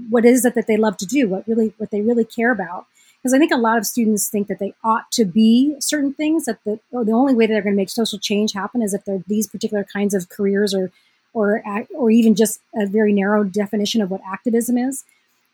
what 0.09 0.25
is 0.25 0.45
it 0.45 0.55
that 0.55 0.67
they 0.67 0.77
love 0.77 0.97
to 0.97 1.05
do, 1.05 1.27
what 1.27 1.47
really 1.47 1.73
what 1.77 1.91
they 1.91 2.01
really 2.01 2.25
care 2.25 2.51
about. 2.51 2.85
Because 3.21 3.33
I 3.33 3.39
think 3.39 3.51
a 3.51 3.57
lot 3.57 3.79
of 3.79 3.87
students 3.87 4.29
think 4.29 4.47
that 4.47 4.59
they 4.59 4.75
ought 4.83 5.11
to 5.13 5.25
be 5.25 5.75
certain 5.79 6.13
things. 6.13 6.45
That 6.45 6.59
the 6.63 6.79
the 6.91 7.11
only 7.11 7.33
way 7.35 7.47
that 7.47 7.53
they're 7.53 7.61
going 7.61 7.75
to 7.75 7.81
make 7.81 7.89
social 7.89 8.19
change 8.19 8.53
happen 8.53 8.81
is 8.81 8.93
if 8.93 9.03
they're 9.05 9.23
these 9.27 9.47
particular 9.47 9.83
kinds 9.83 10.13
of 10.13 10.29
careers 10.29 10.73
or 10.73 10.91
or 11.33 11.63
or 11.95 12.09
even 12.11 12.35
just 12.35 12.59
a 12.75 12.85
very 12.85 13.13
narrow 13.13 13.43
definition 13.43 14.01
of 14.01 14.09
what 14.09 14.21
activism 14.25 14.77
is. 14.77 15.03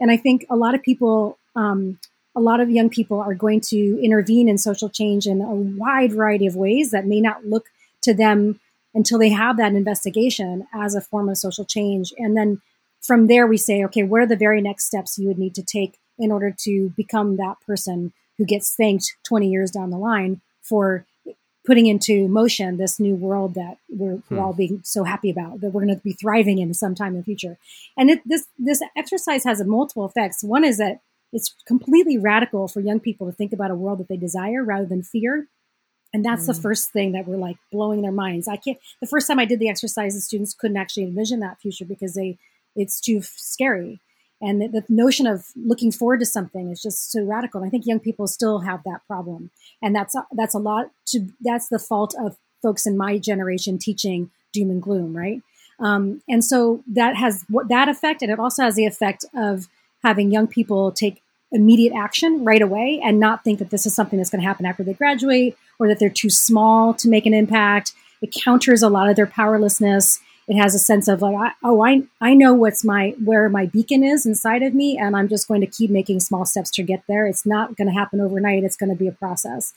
And 0.01 0.11
I 0.11 0.17
think 0.17 0.45
a 0.49 0.55
lot 0.55 0.75
of 0.75 0.81
people, 0.81 1.37
um, 1.55 1.99
a 2.35 2.41
lot 2.41 2.59
of 2.59 2.69
young 2.69 2.89
people 2.89 3.19
are 3.21 3.35
going 3.35 3.61
to 3.69 3.99
intervene 4.03 4.49
in 4.49 4.57
social 4.57 4.89
change 4.89 5.27
in 5.27 5.41
a 5.41 5.53
wide 5.53 6.11
variety 6.11 6.47
of 6.47 6.55
ways 6.55 6.91
that 6.91 7.05
may 7.05 7.21
not 7.21 7.45
look 7.45 7.67
to 8.03 8.13
them 8.13 8.59
until 8.93 9.19
they 9.19 9.29
have 9.29 9.57
that 9.57 9.73
investigation 9.73 10.67
as 10.73 10.95
a 10.95 11.01
form 11.01 11.29
of 11.29 11.37
social 11.37 11.63
change. 11.63 12.11
And 12.17 12.35
then 12.35 12.61
from 12.99 13.27
there, 13.27 13.47
we 13.47 13.57
say, 13.57 13.85
okay, 13.85 14.03
what 14.03 14.21
are 14.21 14.27
the 14.27 14.35
very 14.35 14.59
next 14.59 14.85
steps 14.85 15.17
you 15.17 15.27
would 15.27 15.37
need 15.37 15.55
to 15.55 15.63
take 15.63 15.97
in 16.17 16.31
order 16.31 16.53
to 16.63 16.89
become 16.97 17.37
that 17.37 17.61
person 17.65 18.11
who 18.37 18.45
gets 18.45 18.75
thanked 18.75 19.15
20 19.23 19.49
years 19.49 19.71
down 19.71 19.91
the 19.91 19.97
line 19.97 20.41
for 20.63 21.05
putting 21.65 21.85
into 21.85 22.27
motion 22.27 22.77
this 22.77 22.99
new 22.99 23.15
world 23.15 23.53
that 23.53 23.77
we're, 23.89 24.15
hmm. 24.15 24.35
we're 24.35 24.41
all 24.41 24.53
being 24.53 24.81
so 24.83 25.03
happy 25.03 25.29
about 25.29 25.61
that 25.61 25.71
we're 25.71 25.83
going 25.83 25.95
to 25.95 26.01
be 26.01 26.13
thriving 26.13 26.59
in 26.59 26.73
sometime 26.73 27.09
in 27.09 27.17
the 27.17 27.23
future. 27.23 27.57
And 27.97 28.09
it, 28.09 28.21
this 28.25 28.45
this 28.57 28.81
exercise 28.97 29.43
has 29.43 29.63
multiple 29.63 30.05
effects. 30.05 30.43
One 30.43 30.63
is 30.63 30.77
that 30.77 31.01
it's 31.33 31.55
completely 31.65 32.17
radical 32.17 32.67
for 32.67 32.81
young 32.81 32.99
people 32.99 33.27
to 33.27 33.33
think 33.33 33.53
about 33.53 33.71
a 33.71 33.75
world 33.75 33.99
that 33.99 34.07
they 34.07 34.17
desire 34.17 34.63
rather 34.63 34.85
than 34.85 35.03
fear. 35.03 35.47
And 36.13 36.25
that's 36.25 36.43
mm. 36.43 36.47
the 36.47 36.53
hmm. 36.53 36.61
first 36.61 36.91
thing 36.91 37.11
that 37.13 37.27
we're 37.27 37.37
like 37.37 37.57
blowing 37.71 38.01
their 38.01 38.11
minds. 38.11 38.47
I 38.47 38.57
can't. 38.57 38.77
The 38.99 39.07
first 39.07 39.27
time 39.27 39.39
I 39.39 39.45
did 39.45 39.59
the 39.59 39.69
exercise, 39.69 40.13
the 40.13 40.21
students 40.21 40.53
couldn't 40.53 40.77
actually 40.77 41.03
envision 41.03 41.39
that 41.39 41.61
future 41.61 41.85
because 41.85 42.15
they 42.15 42.37
it's 42.75 42.99
too 42.99 43.21
scary. 43.21 43.99
And 44.41 44.61
the, 44.61 44.67
the, 44.67 44.83
notion 44.89 45.27
of 45.27 45.45
looking 45.55 45.91
forward 45.91 46.19
to 46.19 46.25
something 46.25 46.71
is 46.71 46.81
just 46.81 47.11
so 47.11 47.23
radical. 47.23 47.61
And 47.61 47.67
I 47.67 47.69
think 47.69 47.85
young 47.85 47.99
people 47.99 48.27
still 48.27 48.59
have 48.59 48.83
that 48.83 49.01
problem, 49.07 49.51
and 49.81 49.95
that's 49.95 50.15
that's 50.31 50.55
a 50.55 50.59
lot 50.59 50.91
to 51.07 51.27
that's 51.41 51.69
the 51.69 51.79
fault 51.79 52.15
of 52.19 52.37
folks 52.61 52.85
in 52.85 52.97
my 52.97 53.17
generation 53.17 53.77
teaching 53.77 54.31
doom 54.53 54.69
and 54.69 54.81
gloom, 54.81 55.15
right? 55.15 55.41
Um, 55.79 56.21
and 56.29 56.43
so 56.43 56.83
that 56.87 57.15
has 57.15 57.45
what 57.49 57.69
that 57.69 57.87
effect, 57.87 58.21
and 58.21 58.31
it 58.31 58.39
also 58.39 58.63
has 58.63 58.75
the 58.75 58.85
effect 58.85 59.25
of 59.35 59.67
having 60.03 60.31
young 60.31 60.47
people 60.47 60.91
take 60.91 61.21
immediate 61.51 61.93
action 61.93 62.43
right 62.45 62.61
away 62.61 63.01
and 63.03 63.19
not 63.19 63.43
think 63.43 63.59
that 63.59 63.69
this 63.69 63.85
is 63.85 63.93
something 63.93 64.17
that's 64.17 64.29
going 64.29 64.41
to 64.41 64.47
happen 64.47 64.65
after 64.65 64.83
they 64.83 64.93
graduate 64.93 65.57
or 65.79 65.87
that 65.87 65.99
they're 65.99 66.09
too 66.09 66.29
small 66.29 66.93
to 66.93 67.09
make 67.09 67.25
an 67.25 67.33
impact. 67.33 67.93
It 68.21 68.31
counters 68.31 68.81
a 68.81 68.89
lot 68.89 69.09
of 69.09 69.15
their 69.15 69.27
powerlessness 69.27 70.19
it 70.47 70.57
has 70.57 70.75
a 70.75 70.79
sense 70.79 71.07
of 71.07 71.21
like, 71.21 71.53
oh, 71.63 71.83
I, 71.83 72.03
I 72.19 72.33
know 72.33 72.53
what's 72.53 72.83
my, 72.83 73.15
where 73.23 73.47
my 73.47 73.67
beacon 73.67 74.03
is 74.03 74.25
inside 74.25 74.63
of 74.63 74.73
me. 74.73 74.97
And 74.97 75.15
I'm 75.15 75.29
just 75.29 75.47
going 75.47 75.61
to 75.61 75.67
keep 75.67 75.89
making 75.89 76.19
small 76.19 76.45
steps 76.45 76.71
to 76.71 76.83
get 76.83 77.03
there. 77.07 77.25
It's 77.25 77.45
not 77.45 77.77
going 77.77 77.87
to 77.87 77.93
happen 77.93 78.19
overnight. 78.19 78.63
It's 78.63 78.75
going 78.75 78.89
to 78.89 78.95
be 78.95 79.07
a 79.07 79.13
process. 79.13 79.73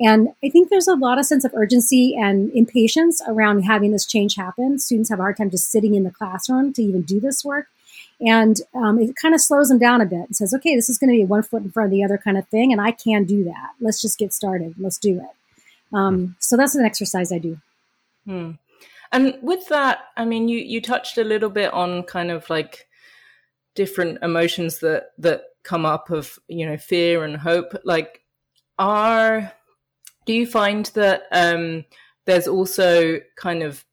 And 0.00 0.28
I 0.44 0.48
think 0.48 0.68
there's 0.68 0.88
a 0.88 0.94
lot 0.94 1.18
of 1.18 1.26
sense 1.26 1.44
of 1.44 1.54
urgency 1.54 2.16
and 2.16 2.50
impatience 2.52 3.20
around 3.26 3.62
having 3.62 3.90
this 3.90 4.06
change 4.06 4.36
happen. 4.36 4.78
Students 4.78 5.10
have 5.10 5.18
a 5.18 5.22
hard 5.22 5.36
time 5.36 5.50
just 5.50 5.70
sitting 5.70 5.94
in 5.94 6.04
the 6.04 6.10
classroom 6.10 6.72
to 6.74 6.82
even 6.82 7.02
do 7.02 7.20
this 7.20 7.44
work. 7.44 7.66
And 8.20 8.56
um, 8.74 8.98
it 8.98 9.14
kind 9.16 9.34
of 9.34 9.40
slows 9.40 9.68
them 9.68 9.78
down 9.78 10.00
a 10.00 10.06
bit 10.06 10.26
and 10.26 10.36
says, 10.36 10.52
okay, 10.52 10.74
this 10.74 10.88
is 10.88 10.98
going 10.98 11.10
to 11.10 11.16
be 11.16 11.24
one 11.24 11.42
foot 11.42 11.62
in 11.62 11.70
front 11.70 11.86
of 11.86 11.90
the 11.92 12.04
other 12.04 12.18
kind 12.18 12.36
of 12.36 12.46
thing. 12.48 12.72
And 12.72 12.80
I 12.80 12.90
can 12.90 13.24
do 13.24 13.44
that. 13.44 13.70
Let's 13.80 14.00
just 14.00 14.18
get 14.18 14.32
started. 14.32 14.74
Let's 14.78 14.98
do 14.98 15.20
it. 15.20 15.96
Um, 15.96 16.36
so 16.38 16.56
that's 16.56 16.74
an 16.74 16.84
exercise 16.84 17.32
I 17.32 17.38
do. 17.38 17.58
Hmm. 18.24 18.52
And 19.12 19.38
with 19.42 19.68
that, 19.68 19.98
I 20.16 20.24
mean, 20.24 20.48
you 20.48 20.58
you 20.58 20.80
touched 20.80 21.18
a 21.18 21.24
little 21.24 21.50
bit 21.50 21.72
on 21.72 22.02
kind 22.04 22.30
of 22.30 22.48
like 22.50 22.86
different 23.74 24.18
emotions 24.22 24.80
that 24.80 25.10
that 25.18 25.42
come 25.62 25.86
up 25.86 26.10
of 26.10 26.38
you 26.48 26.66
know 26.66 26.76
fear 26.76 27.24
and 27.24 27.36
hope. 27.36 27.72
Like, 27.84 28.22
are 28.78 29.52
do 30.26 30.32
you 30.32 30.46
find 30.46 30.86
that 30.94 31.22
um, 31.32 31.84
there's 32.26 32.48
also 32.48 33.20
kind 33.36 33.62
of 33.62 33.84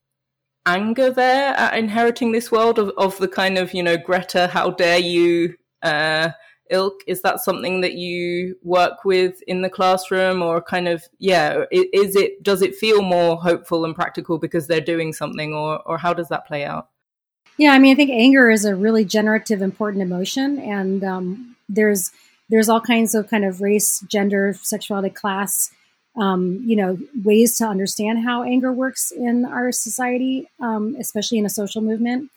anger 0.66 1.12
there 1.12 1.54
at 1.54 1.78
inheriting 1.78 2.32
this 2.32 2.52
world 2.52 2.80
of, 2.80 2.92
of 2.98 3.18
the 3.20 3.28
kind 3.28 3.58
of 3.58 3.74
you 3.74 3.84
know 3.84 3.98
Greta, 3.98 4.48
how 4.48 4.72
dare 4.72 5.00
you? 5.00 5.56
Uh, 5.82 6.32
ilk? 6.70 7.02
Is 7.08 7.22
that 7.22 7.40
something 7.40 7.82
that 7.82 7.94
you 7.94 8.58
work 8.64 9.06
with 9.06 9.42
in 9.44 9.62
the 9.62 9.70
classroom 9.70 10.42
or 10.42 10.62
kind 10.62 10.88
of 10.88 11.04
yeah 11.20 11.66
is 11.72 12.16
it 12.16 12.42
does 12.44 12.62
it 12.62 12.76
feel 12.76 13.02
more 13.02 13.38
hopeful 13.38 13.86
and 13.86 13.96
practical 13.96 14.38
because 14.38 14.68
they're 14.68 14.82
doing 14.82 15.14
something 15.14 15.54
or 15.54 15.82
or 15.86 15.98
how 15.98 16.14
does 16.14 16.30
that 16.30 16.48
play 16.48 16.66
out? 16.66 16.90
Yeah 17.58 17.72
i 17.72 17.80
mean 17.80 17.94
i 17.94 17.96
think 17.96 18.12
anger 18.12 18.50
is 18.50 18.66
a 18.66 18.76
really 18.76 19.06
generative 19.06 19.62
important 19.62 20.02
emotion 20.02 20.60
and 20.60 21.04
um, 21.04 21.56
there's 21.70 22.12
there's 22.50 22.70
all 22.70 22.82
kinds 22.82 23.16
of 23.16 23.30
kind 23.30 23.46
of 23.46 23.62
race 23.62 24.02
gender 24.08 24.54
sexuality 24.62 25.10
class 25.10 25.72
um, 26.18 26.62
you 26.66 26.76
know 26.76 26.98
ways 27.24 27.58
to 27.58 27.66
understand 27.66 28.24
how 28.24 28.44
anger 28.44 28.72
works 28.72 29.12
in 29.12 29.46
our 29.46 29.72
society 29.72 30.48
um, 30.60 30.96
especially 31.00 31.38
in 31.38 31.46
a 31.46 31.50
social 31.50 31.82
movement 31.82 32.30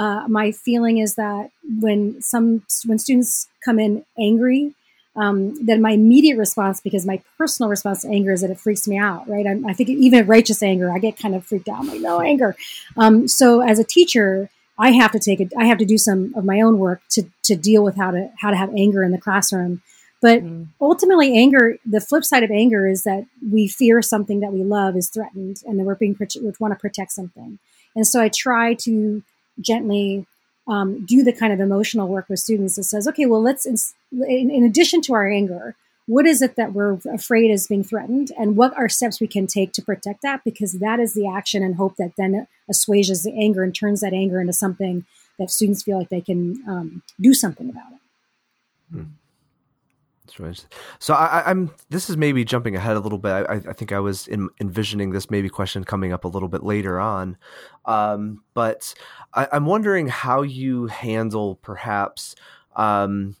uh, 0.00 0.26
my 0.28 0.50
feeling 0.50 0.96
is 0.96 1.16
that 1.16 1.50
when 1.78 2.22
some 2.22 2.62
when 2.86 2.98
students 2.98 3.48
come 3.62 3.78
in 3.78 4.02
angry, 4.18 4.74
um, 5.14 5.62
then 5.66 5.82
my 5.82 5.90
immediate 5.90 6.38
response, 6.38 6.80
because 6.80 7.04
my 7.04 7.20
personal 7.36 7.68
response 7.68 8.00
to 8.00 8.08
anger 8.08 8.32
is 8.32 8.40
that 8.40 8.50
it 8.50 8.58
freaks 8.58 8.88
me 8.88 8.96
out, 8.96 9.28
right? 9.28 9.46
I, 9.46 9.60
I 9.68 9.74
think 9.74 9.90
even 9.90 10.26
righteous 10.26 10.62
anger, 10.62 10.90
I 10.90 11.00
get 11.00 11.18
kind 11.18 11.34
of 11.34 11.44
freaked 11.44 11.68
out. 11.68 11.80
I'm 11.80 11.88
like, 11.88 12.00
no 12.00 12.18
anger. 12.22 12.56
Um, 12.96 13.28
so 13.28 13.60
as 13.60 13.78
a 13.78 13.84
teacher, 13.84 14.48
I 14.78 14.92
have 14.92 15.12
to 15.12 15.18
take 15.18 15.38
it. 15.38 15.52
I 15.58 15.66
have 15.66 15.76
to 15.76 15.84
do 15.84 15.98
some 15.98 16.32
of 16.34 16.46
my 16.46 16.62
own 16.62 16.78
work 16.78 17.02
to 17.10 17.24
to 17.42 17.54
deal 17.54 17.84
with 17.84 17.96
how 17.96 18.10
to 18.10 18.30
how 18.38 18.50
to 18.50 18.56
have 18.56 18.70
anger 18.74 19.02
in 19.02 19.12
the 19.12 19.20
classroom. 19.20 19.82
But 20.22 20.42
mm. 20.42 20.68
ultimately, 20.80 21.36
anger. 21.36 21.76
The 21.84 22.00
flip 22.00 22.24
side 22.24 22.42
of 22.42 22.50
anger 22.50 22.88
is 22.88 23.02
that 23.02 23.26
we 23.52 23.68
fear 23.68 24.00
something 24.00 24.40
that 24.40 24.54
we 24.54 24.64
love 24.64 24.96
is 24.96 25.10
threatened, 25.10 25.62
and 25.66 25.78
then 25.78 25.84
we're 25.84 25.94
being 25.94 26.16
we 26.18 26.52
want 26.58 26.72
to 26.72 26.80
protect 26.80 27.12
something. 27.12 27.58
And 27.94 28.06
so 28.06 28.22
I 28.22 28.30
try 28.30 28.72
to 28.86 29.22
gently 29.60 30.26
um, 30.68 31.04
do 31.04 31.24
the 31.24 31.32
kind 31.32 31.52
of 31.52 31.60
emotional 31.60 32.08
work 32.08 32.28
with 32.28 32.38
students 32.38 32.76
that 32.76 32.84
says, 32.84 33.08
okay, 33.08 33.26
well, 33.26 33.42
let's, 33.42 33.66
in, 33.66 34.50
in, 34.50 34.64
addition 34.64 35.00
to 35.02 35.14
our 35.14 35.28
anger, 35.28 35.74
what 36.06 36.26
is 36.26 36.42
it 36.42 36.56
that 36.56 36.72
we're 36.72 36.98
afraid 37.12 37.50
is 37.50 37.66
being 37.66 37.84
threatened 37.84 38.30
and 38.38 38.56
what 38.56 38.76
are 38.76 38.88
steps 38.88 39.20
we 39.20 39.26
can 39.26 39.46
take 39.46 39.72
to 39.72 39.82
protect 39.82 40.22
that 40.22 40.42
because 40.44 40.74
that 40.74 41.00
is 41.00 41.14
the 41.14 41.26
action 41.26 41.62
and 41.62 41.76
hope 41.76 41.96
that 41.96 42.12
then 42.16 42.46
assuages 42.68 43.22
the 43.22 43.32
anger 43.32 43.62
and 43.62 43.74
turns 43.74 44.00
that 44.00 44.12
anger 44.12 44.40
into 44.40 44.52
something 44.52 45.04
that 45.38 45.50
students 45.50 45.82
feel 45.82 45.98
like 45.98 46.08
they 46.08 46.20
can 46.20 46.62
um, 46.68 47.02
do 47.20 47.32
something 47.34 47.68
about 47.68 47.92
it 47.92 48.94
hmm. 48.94 49.04
So 50.98 51.14
I, 51.14 51.50
am 51.50 51.70
This 51.90 52.08
is 52.08 52.16
maybe 52.16 52.44
jumping 52.44 52.76
ahead 52.76 52.96
a 52.96 53.00
little 53.00 53.18
bit. 53.18 53.30
I, 53.30 53.54
I 53.54 53.72
think 53.72 53.92
I 53.92 54.00
was 54.00 54.28
in, 54.28 54.48
envisioning 54.60 55.10
this 55.10 55.30
maybe 55.30 55.48
question 55.48 55.84
coming 55.84 56.12
up 56.12 56.24
a 56.24 56.28
little 56.28 56.48
bit 56.48 56.62
later 56.62 57.00
on, 57.00 57.36
um, 57.84 58.42
but 58.54 58.94
I, 59.32 59.48
am 59.52 59.66
wondering 59.66 60.08
how 60.08 60.42
you 60.42 60.86
handle 60.86 61.56
perhaps 61.56 62.34
um, 62.76 63.36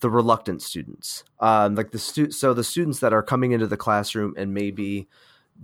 the 0.00 0.10
reluctant 0.10 0.62
students, 0.62 1.24
um, 1.40 1.74
like 1.74 1.90
the 1.90 1.98
stu- 1.98 2.30
so 2.30 2.54
the 2.54 2.64
students 2.64 3.00
that 3.00 3.12
are 3.12 3.22
coming 3.22 3.52
into 3.52 3.66
the 3.66 3.76
classroom 3.76 4.34
and 4.36 4.54
maybe 4.54 5.08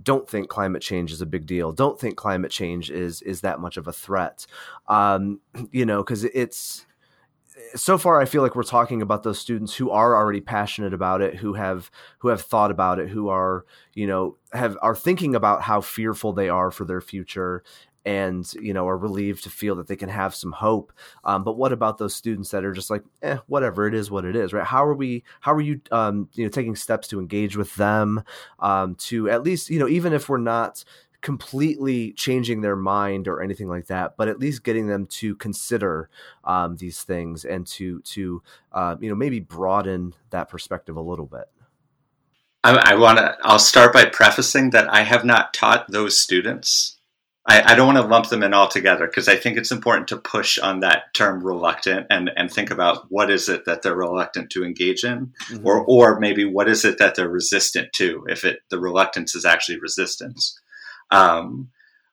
don't 0.03 0.29
think 0.29 0.47
climate 0.47 0.81
change 0.81 1.11
is 1.11 1.21
a 1.21 1.25
big 1.25 1.45
deal, 1.45 1.71
don't 1.71 1.99
think 1.99 2.17
climate 2.17 2.51
change 2.51 2.91
is 2.91 3.21
is 3.23 3.41
that 3.41 3.59
much 3.59 3.77
of 3.77 3.87
a 3.87 3.93
threat, 3.93 4.45
um, 4.87 5.39
you 5.71 5.85
know, 5.85 6.03
because 6.03 6.23
it's 6.23 6.85
so 7.75 7.97
far 7.97 8.21
I 8.21 8.25
feel 8.25 8.41
like 8.41 8.55
we're 8.55 8.63
talking 8.63 9.01
about 9.01 9.23
those 9.23 9.39
students 9.39 9.73
who 9.73 9.89
are 9.89 10.15
already 10.15 10.41
passionate 10.41 10.93
about 10.93 11.21
it, 11.21 11.35
who 11.35 11.53
have 11.53 11.89
who 12.19 12.27
have 12.29 12.41
thought 12.41 12.71
about 12.71 12.99
it, 12.99 13.09
who 13.09 13.29
are 13.29 13.65
you 13.93 14.07
know 14.07 14.37
have 14.53 14.77
are 14.81 14.95
thinking 14.95 15.35
about 15.35 15.63
how 15.63 15.81
fearful 15.81 16.33
they 16.33 16.49
are 16.49 16.71
for 16.71 16.85
their 16.85 17.01
future 17.01 17.63
and 18.07 18.53
you 18.53 18.73
know 18.73 18.87
are 18.87 18.97
relieved 18.97 19.43
to 19.43 19.49
feel 19.49 19.75
that 19.75 19.87
they 19.87 19.95
can 19.97 20.07
have 20.07 20.33
some 20.33 20.53
hope 20.53 20.93
um, 21.25 21.43
but 21.43 21.57
what 21.57 21.73
about 21.73 21.97
those 21.97 22.15
students 22.15 22.51
that 22.51 22.63
are 22.63 22.71
just 22.71 22.89
like 22.89 23.03
eh, 23.21 23.37
whatever 23.47 23.85
it 23.85 23.93
is 23.93 24.09
what 24.09 24.23
it 24.23 24.33
is 24.33 24.53
right 24.53 24.65
how 24.65 24.85
are 24.85 24.93
we 24.93 25.23
how 25.41 25.53
are 25.53 25.61
you 25.61 25.81
um, 25.91 26.29
you 26.33 26.45
know 26.45 26.49
taking 26.49 26.75
steps 26.75 27.09
to 27.09 27.19
engage 27.19 27.57
with 27.57 27.75
them 27.75 28.23
um, 28.59 28.95
to 28.95 29.29
at 29.29 29.43
least 29.43 29.69
you 29.69 29.77
know 29.77 29.89
even 29.89 30.13
if 30.13 30.29
we're 30.29 30.37
not 30.37 30.85
completely 31.21 32.13
changing 32.13 32.61
their 32.61 32.75
mind 32.75 33.27
or 33.27 33.41
anything 33.41 33.67
like 33.67 33.87
that, 33.87 34.15
but 34.15 34.27
at 34.27 34.39
least 34.39 34.63
getting 34.63 34.87
them 34.87 35.07
to 35.07 35.35
consider 35.35 36.09
um, 36.43 36.77
these 36.77 37.01
things 37.01 37.43
and 37.43 37.65
to 37.65 37.99
to 38.01 38.41
uh, 38.71 38.95
you 39.01 39.09
know 39.09 39.15
maybe 39.15 39.39
broaden 39.39 40.13
that 40.29 40.47
perspective 40.47 40.95
a 40.95 41.01
little 41.01 41.25
bit. 41.25 41.49
I, 42.63 42.91
I 42.91 42.95
want 42.95 43.17
to. 43.17 43.35
I'll 43.41 43.59
start 43.59 43.91
by 43.91 44.05
prefacing 44.05 44.69
that 44.69 44.93
I 44.93 45.01
have 45.01 45.25
not 45.25 45.53
taught 45.53 45.91
those 45.91 46.19
students 46.19 46.96
I, 47.47 47.71
I 47.71 47.75
don't 47.75 47.87
want 47.87 47.97
to 47.97 48.05
lump 48.05 48.27
them 48.27 48.43
in 48.43 48.53
all 48.53 48.67
together 48.67 49.07
because 49.07 49.29
I 49.29 49.37
think 49.37 49.57
it's 49.57 49.71
important 49.71 50.09
to 50.09 50.17
push 50.17 50.59
on 50.59 50.81
that 50.81 51.13
term 51.13 51.41
reluctant 51.43 52.07
and, 52.09 52.29
and 52.35 52.51
think 52.51 52.71
about 52.71 53.05
what 53.09 53.31
is 53.31 53.47
it 53.47 53.65
that 53.65 53.81
they're 53.81 53.95
reluctant 53.95 54.49
to 54.51 54.65
engage 54.65 55.03
in, 55.03 55.31
mm-hmm. 55.49 55.65
or 55.65 55.83
or 55.85 56.19
maybe 56.19 56.43
what 56.43 56.67
is 56.67 56.83
it 56.83 56.97
that 56.97 57.15
they're 57.15 57.29
resistant 57.29 57.93
to 57.93 58.25
if 58.27 58.43
it 58.43 58.59
the 58.69 58.79
reluctance 58.79 59.33
is 59.33 59.45
actually 59.45 59.79
resistance. 59.79 60.59
Um, 61.09 61.69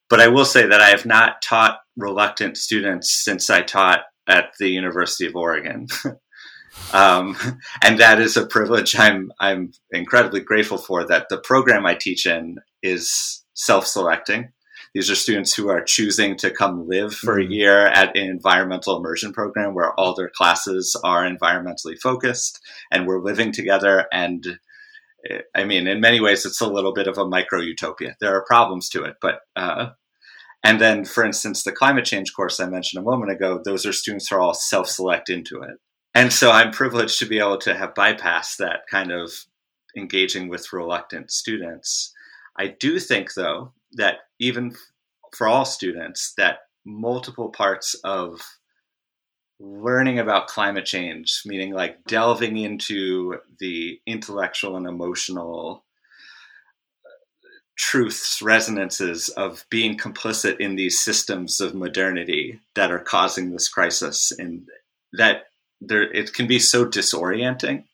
but 0.09 0.20
I 0.20 0.29
will 0.29 0.44
say 0.44 0.66
that 0.66 0.81
I 0.81 0.90
have 0.90 1.07
not 1.07 1.42
taught 1.42 1.81
reluctant 1.97 2.57
students 2.57 3.25
since 3.25 3.51
I 3.51 3.62
taught 3.62 4.01
at 4.29 4.53
the 4.59 4.68
University 4.68 5.27
of 5.27 5.35
Oregon. 5.35 5.88
um, 6.92 7.37
and 7.83 7.99
that 7.99 8.20
is 8.20 8.37
a 8.37 8.47
privilege 8.47 8.97
I'm 8.97 9.33
I'm 9.40 9.73
incredibly 9.90 10.40
grateful 10.40 10.79
for. 10.79 11.05
That 11.05 11.29
the 11.29 11.38
program 11.38 11.87
I 11.87 11.94
teach 11.94 12.27
in 12.27 12.59
is 12.85 13.42
self-selecting, 13.55 14.53
these 14.94 15.11
are 15.11 15.16
students 15.16 15.52
who 15.52 15.68
are 15.68 15.83
choosing 15.83 16.37
to 16.37 16.50
come 16.50 16.88
live 16.88 17.12
for 17.12 17.35
mm-hmm. 17.35 17.50
a 17.50 17.54
year 17.54 17.87
at 17.87 18.16
an 18.16 18.26
environmental 18.28 18.96
immersion 18.96 19.33
program 19.33 19.74
where 19.74 19.92
all 19.98 20.14
their 20.14 20.30
classes 20.30 20.96
are 21.02 21.28
environmentally 21.28 21.98
focused 22.00 22.61
and 22.90 23.07
we're 23.07 23.22
living 23.22 23.52
together. 23.52 24.07
And 24.12 24.59
I 25.54 25.64
mean, 25.64 25.87
in 25.87 26.00
many 26.00 26.20
ways, 26.20 26.46
it's 26.46 26.61
a 26.61 26.68
little 26.68 26.92
bit 26.92 27.09
of 27.09 27.18
a 27.18 27.26
micro 27.26 27.61
utopia. 27.61 28.16
There 28.20 28.35
are 28.35 28.44
problems 28.44 28.88
to 28.90 29.02
it, 29.04 29.16
but, 29.20 29.40
uh, 29.57 29.90
and 30.62 30.80
then, 30.80 31.04
for 31.04 31.24
instance, 31.24 31.62
the 31.62 31.72
climate 31.72 32.04
change 32.04 32.33
course 32.35 32.59
I 32.61 32.66
mentioned 32.66 33.02
a 33.02 33.04
moment 33.11 33.33
ago, 33.33 33.61
those 33.62 33.85
are 33.85 33.92
students 33.92 34.28
who 34.28 34.37
are 34.37 34.40
all 34.40 34.54
self 34.54 34.88
select 34.88 35.28
into 35.28 35.61
it. 35.61 35.76
And 36.14 36.33
so 36.33 36.50
I'm 36.50 36.70
privileged 36.70 37.18
to 37.18 37.26
be 37.26 37.38
able 37.38 37.59
to 37.59 37.74
have 37.74 37.94
bypassed 37.94 38.59
that 38.59 38.83
kind 38.90 39.11
of 39.11 39.33
engaging 39.96 40.48
with 40.48 40.72
reluctant 40.72 41.30
students. 41.30 42.12
I 42.57 42.68
do 42.68 42.98
think, 42.98 43.35
though, 43.35 43.72
that 43.92 44.18
even 44.44 44.76
for 45.35 45.48
all 45.48 45.64
students, 45.64 46.35
that 46.37 46.59
multiple 46.85 47.48
parts 47.48 47.94
of 48.04 48.40
learning 49.59 50.18
about 50.18 50.48
climate 50.48 50.85
change, 50.85 51.42
meaning 51.46 51.72
like 51.72 52.04
delving 52.07 52.57
into 52.59 53.38
the 53.59 53.98
intellectual 54.07 54.76
and 54.76 54.87
emotional 54.87 55.85
uh, 57.07 57.09
truths, 57.76 58.42
resonances 58.42 59.28
of 59.30 59.64
being 59.70 59.96
complicit 59.96 60.61
in 60.61 60.76
these 60.76 61.00
systems 61.00 61.61
of 61.61 61.74
modernity 61.74 62.61
that 62.74 62.90
are 62.90 62.98
causing 62.98 63.50
this 63.50 63.68
crisis, 63.68 64.30
and 64.38 64.68
that 65.14 65.44
there 65.80 66.02
it 66.02 66.35
can 66.35 66.46
be 66.46 66.59
so 66.59 66.85
disorienting, 66.85 67.85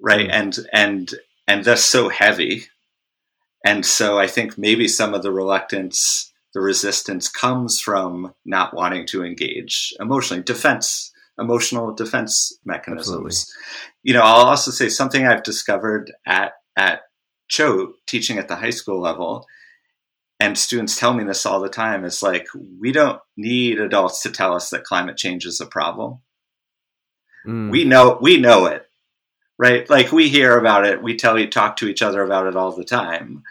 right? 0.00 0.28
Mm. 0.28 0.32
And 0.32 0.58
and 0.72 1.14
and 1.48 1.64
thus 1.64 1.84
so 1.84 2.08
heavy 2.08 2.66
and 3.66 3.84
so 3.84 4.16
I 4.16 4.28
think 4.28 4.56
maybe 4.56 4.86
some 4.86 5.12
of 5.12 5.24
the 5.24 5.32
reluctance, 5.32 6.32
the 6.54 6.60
resistance 6.60 7.28
comes 7.28 7.80
from 7.80 8.32
not 8.44 8.72
wanting 8.76 9.08
to 9.08 9.24
engage 9.24 9.92
emotionally, 9.98 10.44
defense, 10.44 11.10
emotional 11.36 11.92
defense 11.92 12.56
mechanisms. 12.64 13.08
Absolutely. 13.08 14.02
You 14.04 14.14
know, 14.14 14.22
I'll 14.22 14.46
also 14.46 14.70
say 14.70 14.88
something 14.88 15.26
I've 15.26 15.42
discovered 15.42 16.12
at, 16.24 16.52
at 16.76 17.00
Choate, 17.48 17.90
teaching 18.06 18.38
at 18.38 18.46
the 18.46 18.54
high 18.54 18.70
school 18.70 19.00
level, 19.00 19.44
and 20.38 20.56
students 20.56 20.96
tell 20.96 21.12
me 21.12 21.24
this 21.24 21.44
all 21.44 21.58
the 21.58 21.68
time 21.68 22.04
is 22.04 22.22
like, 22.22 22.46
we 22.80 22.92
don't 22.92 23.20
need 23.36 23.80
adults 23.80 24.22
to 24.22 24.30
tell 24.30 24.54
us 24.54 24.70
that 24.70 24.84
climate 24.84 25.16
change 25.16 25.44
is 25.44 25.60
a 25.60 25.66
problem. 25.66 26.20
Mm. 27.44 27.70
We 27.72 27.82
know, 27.82 28.16
we 28.20 28.38
know 28.38 28.66
it 28.66 28.85
right? 29.58 29.88
Like 29.88 30.12
we 30.12 30.28
hear 30.28 30.58
about 30.58 30.84
it, 30.86 31.02
we 31.02 31.16
tell 31.16 31.38
you 31.38 31.48
talk 31.48 31.76
to 31.76 31.88
each 31.88 32.02
other 32.02 32.22
about 32.22 32.46
it 32.46 32.56
all 32.56 32.72
the 32.72 32.84
time 32.84 33.42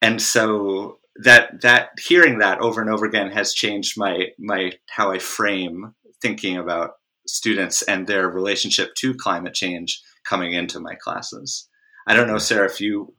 and 0.00 0.20
so 0.20 0.98
that 1.16 1.60
that 1.62 1.90
hearing 1.98 2.38
that 2.38 2.60
over 2.60 2.80
and 2.80 2.90
over 2.90 3.04
again 3.04 3.30
has 3.30 3.52
changed 3.52 3.98
my 3.98 4.28
my 4.38 4.72
how 4.88 5.10
I 5.10 5.18
frame 5.18 5.94
thinking 6.22 6.56
about 6.56 6.92
students 7.26 7.82
and 7.82 8.06
their 8.06 8.28
relationship 8.28 8.94
to 8.96 9.14
climate 9.14 9.54
change 9.54 10.00
coming 10.24 10.52
into 10.54 10.80
my 10.80 10.94
classes. 10.94 11.68
I 12.06 12.14
don't 12.14 12.28
know, 12.28 12.38
Sarah, 12.38 12.66
if 12.66 12.80
you 12.80 13.14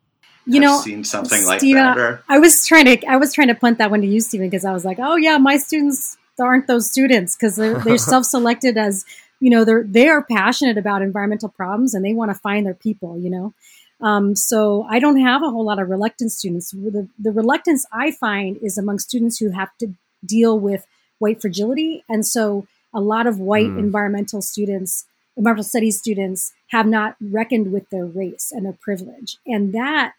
you 0.45 0.59
know 0.59 0.79
seen 0.79 1.03
something 1.03 1.45
like 1.45 1.61
that. 1.61 1.97
Or... 1.97 2.23
I 2.29 2.39
was 2.39 2.65
trying 2.65 2.85
to 2.85 3.05
I 3.05 3.17
was 3.17 3.33
trying 3.33 3.49
to 3.49 3.55
punt 3.55 3.77
that 3.79 3.91
one 3.91 4.01
to 4.01 4.07
you, 4.07 4.21
Stephen, 4.21 4.49
because 4.49 4.65
I 4.65 4.73
was 4.73 4.85
like, 4.85 4.99
oh 4.99 5.17
yeah, 5.17 5.37
my 5.37 5.57
students 5.57 6.17
aren't 6.39 6.67
those 6.67 6.89
students 6.89 7.35
because 7.35 7.57
they're, 7.57 7.79
they're 7.79 7.97
self-selected 8.13 8.77
as 8.77 9.03
you 9.39 9.49
know 9.49 9.63
they're 9.63 9.83
they 9.83 10.07
are 10.07 10.23
passionate 10.23 10.77
about 10.77 11.01
environmental 11.01 11.49
problems 11.49 11.93
and 11.93 12.03
they 12.03 12.13
want 12.13 12.31
to 12.31 12.39
find 12.39 12.65
their 12.65 12.73
people. 12.73 13.17
You 13.17 13.29
know, 13.29 13.53
um, 14.01 14.35
so 14.35 14.85
I 14.89 14.99
don't 14.99 15.19
have 15.19 15.43
a 15.43 15.49
whole 15.49 15.65
lot 15.65 15.79
of 15.79 15.89
reluctant 15.89 16.31
students. 16.31 16.71
The, 16.71 17.07
the 17.17 17.31
reluctance 17.31 17.85
I 17.91 18.11
find 18.11 18.57
is 18.61 18.77
among 18.77 18.99
students 18.99 19.39
who 19.39 19.51
have 19.51 19.69
to 19.79 19.93
deal 20.25 20.59
with 20.59 20.85
white 21.19 21.41
fragility. 21.41 22.03
And 22.09 22.25
so 22.25 22.65
a 22.93 22.99
lot 22.99 23.27
of 23.27 23.39
white 23.39 23.67
mm. 23.67 23.79
environmental 23.79 24.41
students, 24.41 25.05
environmental 25.37 25.63
studies 25.63 25.99
students, 25.99 26.53
have 26.67 26.87
not 26.87 27.15
reckoned 27.21 27.71
with 27.71 27.89
their 27.89 28.05
race 28.05 28.51
and 28.51 28.65
their 28.65 28.77
privilege. 28.81 29.37
And 29.45 29.73
that 29.73 30.13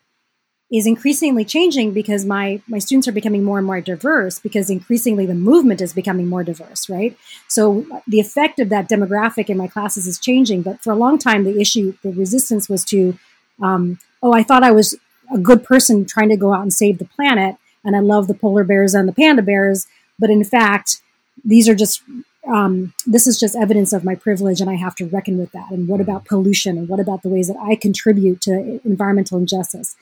is 0.72 0.86
increasingly 0.86 1.44
changing 1.44 1.92
because 1.92 2.24
my 2.24 2.62
my 2.68 2.78
students 2.78 3.08
are 3.08 3.12
becoming 3.12 3.42
more 3.42 3.58
and 3.58 3.66
more 3.66 3.80
diverse 3.80 4.38
because 4.38 4.70
increasingly 4.70 5.26
the 5.26 5.34
movement 5.34 5.80
is 5.80 5.92
becoming 5.92 6.28
more 6.28 6.44
diverse 6.44 6.88
right 6.88 7.16
so 7.48 7.84
the 8.06 8.20
effect 8.20 8.60
of 8.60 8.68
that 8.68 8.88
demographic 8.88 9.50
in 9.50 9.56
my 9.56 9.66
classes 9.66 10.06
is 10.06 10.18
changing 10.18 10.62
but 10.62 10.80
for 10.80 10.92
a 10.92 10.96
long 10.96 11.18
time 11.18 11.42
the 11.42 11.60
issue 11.60 11.94
the 12.02 12.12
resistance 12.12 12.68
was 12.68 12.84
to 12.84 13.18
um, 13.60 13.98
oh, 14.22 14.32
I 14.32 14.42
thought 14.42 14.62
I 14.62 14.70
was 14.70 14.96
a 15.32 15.38
good 15.38 15.64
person 15.64 16.04
trying 16.04 16.28
to 16.30 16.36
go 16.36 16.52
out 16.52 16.62
and 16.62 16.72
save 16.72 16.98
the 16.98 17.04
planet, 17.04 17.56
and 17.84 17.96
I 17.96 18.00
love 18.00 18.26
the 18.26 18.34
polar 18.34 18.64
bears 18.64 18.94
and 18.94 19.08
the 19.08 19.12
panda 19.12 19.42
bears, 19.42 19.86
but 20.18 20.30
in 20.30 20.44
fact, 20.44 21.00
these 21.44 21.68
are 21.68 21.74
just 21.74 22.02
um, 22.48 22.94
this 23.06 23.26
is 23.26 23.38
just 23.38 23.54
evidence 23.54 23.92
of 23.92 24.04
my 24.04 24.14
privilege, 24.14 24.60
and 24.60 24.70
I 24.70 24.74
have 24.74 24.94
to 24.96 25.06
reckon 25.06 25.38
with 25.38 25.52
that. 25.52 25.70
And 25.70 25.86
what 25.88 26.00
about 26.00 26.24
pollution? 26.24 26.78
And 26.78 26.88
what 26.88 27.00
about 27.00 27.22
the 27.22 27.28
ways 27.28 27.48
that 27.48 27.58
I 27.58 27.74
contribute 27.74 28.40
to 28.42 28.80
environmental 28.84 29.38
injustice? 29.38 29.94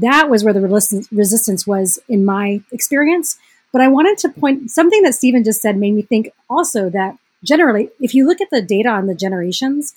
That 0.00 0.30
was 0.30 0.44
where 0.44 0.54
the 0.54 0.60
resistance 1.10 1.66
was 1.66 1.98
in 2.08 2.24
my 2.24 2.62
experience. 2.72 3.38
But 3.72 3.82
I 3.82 3.88
wanted 3.88 4.18
to 4.18 4.28
point 4.28 4.70
something 4.70 5.02
that 5.02 5.14
Stephen 5.14 5.44
just 5.44 5.60
said 5.60 5.76
made 5.76 5.94
me 5.94 6.02
think 6.02 6.30
also 6.48 6.88
that 6.90 7.18
generally, 7.42 7.90
if 8.00 8.14
you 8.14 8.26
look 8.26 8.40
at 8.40 8.50
the 8.50 8.62
data 8.62 8.88
on 8.88 9.06
the 9.06 9.14
generations, 9.14 9.94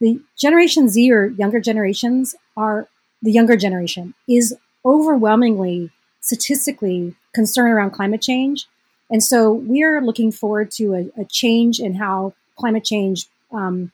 the 0.00 0.20
Generation 0.36 0.88
Z 0.88 1.12
or 1.12 1.26
younger 1.26 1.60
generations 1.60 2.34
are 2.56 2.88
the 3.20 3.30
younger 3.30 3.56
generation 3.56 4.14
is 4.28 4.54
overwhelmingly 4.84 5.90
statistically 6.20 7.14
concerned 7.34 7.72
around 7.72 7.90
climate 7.92 8.22
change. 8.22 8.66
And 9.10 9.22
so 9.22 9.52
we 9.52 9.82
are 9.82 10.00
looking 10.00 10.32
forward 10.32 10.70
to 10.72 10.94
a, 10.94 11.20
a 11.20 11.24
change 11.26 11.78
in 11.78 11.94
how 11.94 12.34
climate 12.56 12.84
change 12.84 13.26
um, 13.52 13.92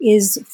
is 0.00 0.44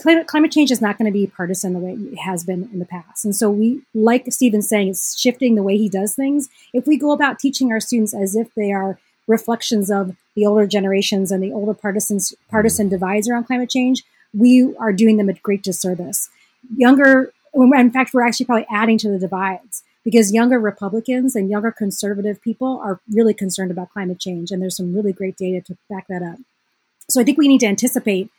climate, 0.00 0.26
climate 0.26 0.52
change 0.52 0.70
is 0.70 0.80
not 0.80 0.98
going 0.98 1.06
to 1.06 1.12
be 1.12 1.26
partisan 1.26 1.72
the 1.72 1.78
way 1.78 1.92
it 1.92 2.18
has 2.18 2.44
been 2.44 2.68
in 2.72 2.78
the 2.78 2.84
past. 2.84 3.24
And 3.24 3.34
so 3.34 3.50
we, 3.50 3.82
like 3.94 4.32
Stephen's 4.32 4.68
saying, 4.68 4.88
it's 4.88 5.18
shifting 5.18 5.54
the 5.54 5.62
way 5.62 5.76
he 5.76 5.88
does 5.88 6.14
things. 6.14 6.48
If 6.72 6.86
we 6.86 6.96
go 6.96 7.12
about 7.12 7.38
teaching 7.38 7.70
our 7.70 7.80
students 7.80 8.14
as 8.14 8.34
if 8.34 8.54
they 8.54 8.72
are 8.72 8.98
reflections 9.26 9.90
of 9.90 10.16
the 10.34 10.46
older 10.46 10.66
generations 10.66 11.30
and 11.30 11.42
the 11.42 11.52
older 11.52 11.74
partisans, 11.74 12.34
partisan 12.50 12.86
mm-hmm. 12.86 12.94
divides 12.94 13.28
around 13.28 13.44
climate 13.44 13.70
change, 13.70 14.02
we 14.32 14.74
are 14.76 14.92
doing 14.92 15.16
them 15.16 15.28
a 15.28 15.34
great 15.34 15.62
disservice. 15.62 16.30
Younger, 16.76 17.32
in 17.54 17.90
fact, 17.90 18.14
we're 18.14 18.26
actually 18.26 18.46
probably 18.46 18.66
adding 18.70 18.98
to 18.98 19.10
the 19.10 19.18
divides 19.18 19.82
because 20.04 20.32
younger 20.32 20.58
Republicans 20.58 21.36
and 21.36 21.50
younger 21.50 21.70
conservative 21.70 22.40
people 22.40 22.80
are 22.82 23.00
really 23.12 23.34
concerned 23.34 23.70
about 23.70 23.90
climate 23.90 24.18
change. 24.18 24.50
And 24.50 24.62
there's 24.62 24.76
some 24.76 24.94
really 24.94 25.12
great 25.12 25.36
data 25.36 25.60
to 25.66 25.76
back 25.88 26.06
that 26.08 26.22
up. 26.22 26.38
So 27.08 27.20
I 27.20 27.24
think 27.24 27.38
we 27.38 27.48
need 27.48 27.60
to 27.60 27.66
anticipate 27.66 28.30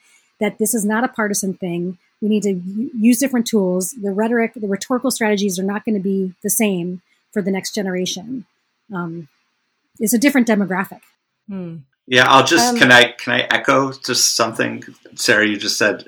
that 0.42 0.58
this 0.58 0.74
is 0.74 0.84
not 0.84 1.06
a 1.06 1.08
partisan 1.08 1.54
thing. 1.54 1.98
We 2.20 2.28
need 2.28 2.44
to 2.44 2.62
use 3.00 3.20
different 3.20 3.48
tools. 3.48 3.92
The 3.92 4.12
rhetoric, 4.12 4.54
the 4.56 4.68
rhetorical 4.68 5.12
strategies 5.12 5.58
are 5.58 5.64
not 5.64 5.86
going 5.86 5.96
to 5.96 6.02
be 6.02 6.34
the 6.44 6.50
same 6.50 7.02
for 7.32 7.42
the 7.42 7.52
next 7.52 7.74
generation. 7.74 8.46
Um, 8.94 9.30
it's 10.00 10.14
a 10.14 10.18
different 10.18 10.48
demographic. 10.48 11.02
Hmm. 11.48 11.78
Yeah, 12.08 12.26
I'll 12.28 12.46
just 12.46 12.74
um, 12.74 12.80
can 12.80 12.92
I 12.92 13.12
can 13.14 13.34
I 13.34 13.48
echo 13.52 13.94
just 13.94 14.36
something 14.36 14.84
Sarah 15.16 15.48
you 15.48 15.58
just 15.58 15.78
said, 15.78 16.06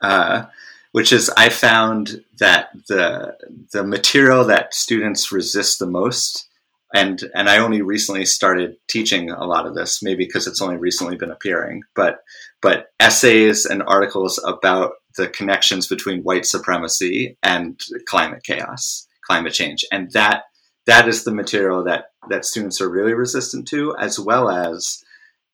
uh, 0.00 0.44
which 0.92 1.12
is 1.12 1.30
I 1.36 1.50
found 1.50 2.24
that 2.38 2.70
the 2.88 3.36
the 3.72 3.84
material 3.84 4.44
that 4.44 4.72
students 4.72 5.32
resist 5.32 5.78
the 5.78 5.86
most, 5.86 6.48
and 6.94 7.22
and 7.34 7.48
I 7.48 7.58
only 7.58 7.82
recently 7.82 8.24
started 8.24 8.76
teaching 8.88 9.30
a 9.30 9.44
lot 9.44 9.66
of 9.66 9.74
this, 9.74 10.02
maybe 10.02 10.24
because 10.24 10.46
it's 10.46 10.60
only 10.60 10.76
recently 10.76 11.16
been 11.16 11.30
appearing, 11.30 11.82
but 11.94 12.18
but 12.60 12.86
essays 13.00 13.64
and 13.66 13.82
articles 13.82 14.42
about 14.46 14.92
the 15.16 15.28
connections 15.28 15.86
between 15.86 16.22
white 16.22 16.46
supremacy 16.46 17.36
and 17.42 17.78
climate 18.06 18.42
chaos, 18.44 19.06
climate 19.26 19.52
change, 19.52 19.84
and 19.90 20.10
that 20.12 20.44
that 20.86 21.08
is 21.08 21.24
the 21.24 21.32
material 21.32 21.84
that 21.84 22.06
that 22.28 22.44
students 22.44 22.80
are 22.80 22.90
really 22.90 23.14
resistant 23.14 23.66
to, 23.68 23.94
as 23.98 24.18
well 24.18 24.50
as 24.50 25.02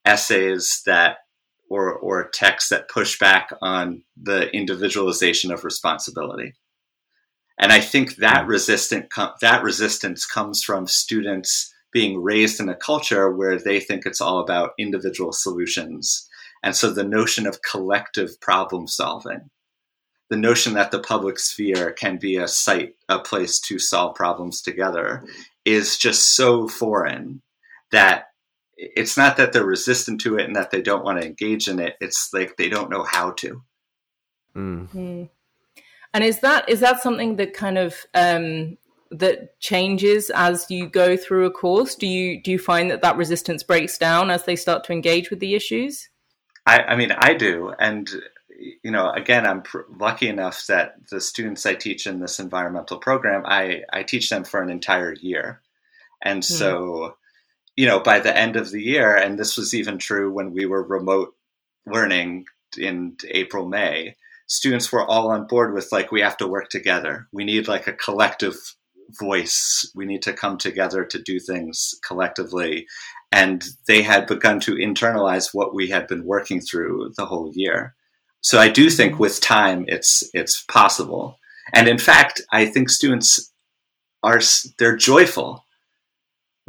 essays 0.05 0.81
that 0.85 1.17
or 1.69 1.93
or 1.93 2.29
texts 2.29 2.69
that 2.69 2.89
push 2.89 3.17
back 3.19 3.51
on 3.61 4.03
the 4.21 4.49
individualization 4.55 5.51
of 5.51 5.63
responsibility. 5.63 6.53
And 7.59 7.73
I 7.73 7.81
think 7.81 8.15
that 8.15 8.47
resistant 8.47 9.09
that 9.41 9.63
resistance 9.63 10.25
comes 10.25 10.63
from 10.63 10.87
students 10.87 11.73
being 11.91 12.21
raised 12.21 12.59
in 12.59 12.69
a 12.69 12.75
culture 12.75 13.31
where 13.31 13.59
they 13.59 13.79
think 13.79 14.05
it's 14.05 14.21
all 14.21 14.39
about 14.39 14.73
individual 14.79 15.33
solutions. 15.33 16.27
And 16.63 16.75
so 16.75 16.91
the 16.91 17.03
notion 17.03 17.45
of 17.45 17.61
collective 17.61 18.39
problem 18.39 18.87
solving, 18.87 19.49
the 20.29 20.37
notion 20.37 20.73
that 20.73 20.91
the 20.91 20.99
public 20.99 21.39
sphere 21.39 21.91
can 21.91 22.17
be 22.17 22.37
a 22.37 22.47
site, 22.47 22.95
a 23.09 23.19
place 23.19 23.59
to 23.61 23.79
solve 23.79 24.15
problems 24.15 24.61
together, 24.61 25.25
is 25.65 25.97
just 25.97 26.35
so 26.35 26.67
foreign 26.67 27.41
that 27.91 28.27
it's 28.77 29.17
not 29.17 29.35
that 29.37 29.51
they're 29.51 29.65
resistant 29.65 30.21
to 30.21 30.37
it 30.37 30.45
and 30.45 30.55
that 30.55 30.71
they 30.71 30.81
don't 30.81 31.03
want 31.03 31.19
to 31.19 31.27
engage 31.27 31.67
in 31.67 31.79
it. 31.79 31.95
It's 31.99 32.29
like 32.31 32.55
they 32.55 32.69
don't 32.69 32.89
know 32.89 33.03
how 33.03 33.31
to. 33.31 33.61
Mm. 34.55 34.87
Mm. 34.89 35.29
And 36.13 36.23
is 36.23 36.39
that 36.39 36.67
is 36.69 36.79
that 36.79 37.01
something 37.01 37.35
that 37.35 37.53
kind 37.53 37.77
of 37.77 37.95
um, 38.13 38.77
that 39.11 39.59
changes 39.59 40.29
as 40.31 40.69
you 40.69 40.87
go 40.87 41.15
through 41.15 41.45
a 41.45 41.51
course? 41.51 41.95
Do 41.95 42.07
you 42.07 42.41
do 42.41 42.51
you 42.51 42.59
find 42.59 42.89
that 42.91 43.01
that 43.01 43.17
resistance 43.17 43.63
breaks 43.63 43.97
down 43.97 44.29
as 44.29 44.45
they 44.45 44.55
start 44.55 44.83
to 44.85 44.93
engage 44.93 45.29
with 45.29 45.39
the 45.39 45.55
issues? 45.55 46.09
I, 46.65 46.79
I 46.79 46.95
mean, 46.95 47.11
I 47.11 47.33
do, 47.33 47.73
and 47.79 48.09
you 48.83 48.91
know, 48.91 49.11
again, 49.11 49.45
I'm 49.45 49.61
pr- 49.61 49.81
lucky 49.97 50.27
enough 50.27 50.65
that 50.67 50.95
the 51.09 51.21
students 51.21 51.65
I 51.65 51.75
teach 51.75 52.05
in 52.05 52.19
this 52.19 52.39
environmental 52.39 52.97
program, 52.97 53.43
I 53.45 53.83
I 53.91 54.03
teach 54.03 54.29
them 54.29 54.43
for 54.43 54.61
an 54.61 54.69
entire 54.69 55.13
year, 55.13 55.61
and 56.21 56.41
mm. 56.41 56.45
so 56.45 57.15
you 57.75 57.85
know, 57.85 57.99
by 57.99 58.19
the 58.19 58.35
end 58.35 58.55
of 58.57 58.71
the 58.71 58.81
year, 58.81 59.15
and 59.15 59.39
this 59.39 59.57
was 59.57 59.73
even 59.73 59.97
true 59.99 60.31
when 60.31 60.51
we 60.53 60.65
were 60.65 60.83
remote 60.83 61.33
learning 61.85 62.45
in 62.77 63.15
April, 63.29 63.65
May, 63.67 64.17
students 64.49 64.91
were 64.91 65.05
all 65.05 65.31
on 65.31 65.45
board 65.45 65.73
with 65.73 65.91
like, 65.91 66.11
we 66.11 66.21
have 66.21 66.35
to 66.37 66.47
work 66.47 66.69
together. 66.69 67.27
We 67.31 67.45
need 67.45 67.67
like 67.67 67.87
a 67.87 67.93
collective 67.93 68.55
voice. 69.19 69.89
We 69.95 70.05
need 70.05 70.23
to 70.23 70.33
come 70.33 70.57
together 70.57 71.05
to 71.05 71.21
do 71.21 71.39
things 71.39 71.93
collectively. 72.05 72.87
And 73.31 73.63
they 73.87 74.01
had 74.01 74.25
begun 74.25 74.59
to 74.61 74.75
internalize 74.75 75.49
what 75.53 75.73
we 75.73 75.89
had 75.89 76.07
been 76.07 76.25
working 76.25 76.61
through 76.61 77.13
the 77.15 77.27
whole 77.27 77.51
year. 77.53 77.95
So 78.41 78.59
I 78.59 78.69
do 78.69 78.89
think 78.89 79.13
mm-hmm. 79.13 79.21
with 79.21 79.39
time, 79.39 79.85
it's, 79.87 80.27
it's 80.33 80.63
possible. 80.63 81.37
And 81.73 81.87
in 81.87 81.99
fact, 81.99 82.41
I 82.51 82.65
think 82.65 82.89
students 82.89 83.53
are, 84.23 84.41
they're 84.79 84.97
joyful 84.97 85.63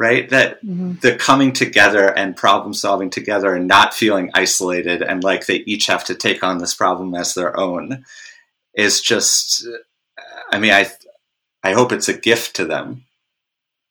right? 0.00 0.30
That 0.30 0.64
mm-hmm. 0.64 0.94
the 1.02 1.14
coming 1.14 1.52
together 1.52 2.08
and 2.08 2.34
problem 2.34 2.72
solving 2.72 3.10
together 3.10 3.54
and 3.54 3.68
not 3.68 3.92
feeling 3.92 4.30
isolated 4.32 5.02
and 5.02 5.22
like 5.22 5.44
they 5.44 5.56
each 5.56 5.86
have 5.88 6.04
to 6.04 6.14
take 6.14 6.42
on 6.42 6.56
this 6.56 6.74
problem 6.74 7.14
as 7.14 7.34
their 7.34 7.60
own 7.60 8.06
is 8.74 9.02
just, 9.02 9.68
I 10.50 10.58
mean, 10.58 10.72
I, 10.72 10.90
I 11.62 11.74
hope 11.74 11.92
it's 11.92 12.08
a 12.08 12.16
gift 12.16 12.56
to 12.56 12.64
them. 12.64 13.04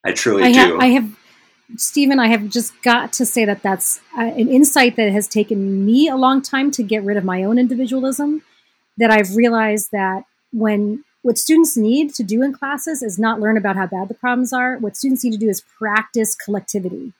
I 0.04 0.13
truly 0.13 0.45
I 0.45 0.52
do. 0.52 0.80
I 0.80 0.88
have, 0.88 1.15
Stephen, 1.78 2.19
I 2.19 2.30
have 2.30 2.50
just 2.50 2.74
got 2.82 3.13
to 3.13 3.26
say 3.26 3.45
that 3.45 3.62
that's 3.62 4.00
uh, 4.17 4.22
an 4.22 4.50
insight 4.50 4.95
that 4.95 5.12
has 5.12 5.28
taken 5.28 5.86
me 5.86 6.10
a 6.10 6.15
long 6.15 6.41
time 6.41 6.72
to 6.72 6.82
get 6.82 7.04
rid 7.04 7.17
of 7.17 7.24
my 7.24 7.43
own 7.43 7.60
individualism. 7.60 8.41
That 8.98 9.12
I've 9.12 9.36
realized 9.36 9.89
that 9.91 10.24
when 10.52 11.04
what 11.22 11.38
students 11.38 11.76
need 11.76 12.14
to 12.16 12.24
do 12.24 12.42
in 12.42 12.54
classes 12.54 13.04
is 13.04 13.20
not 13.20 13.40
learn 13.40 13.58
about 13.58 13.76
how 13.76 13.88
bad 13.88 14.08
the 14.08 14.14
problems 14.14 14.54
are. 14.54 14.78
What 14.78 14.96
students 14.96 15.24
need 15.24 15.34
to 15.34 15.38
do 15.38 15.50
is 15.50 15.64
practice 15.78 16.36
collectivity. 16.36 17.14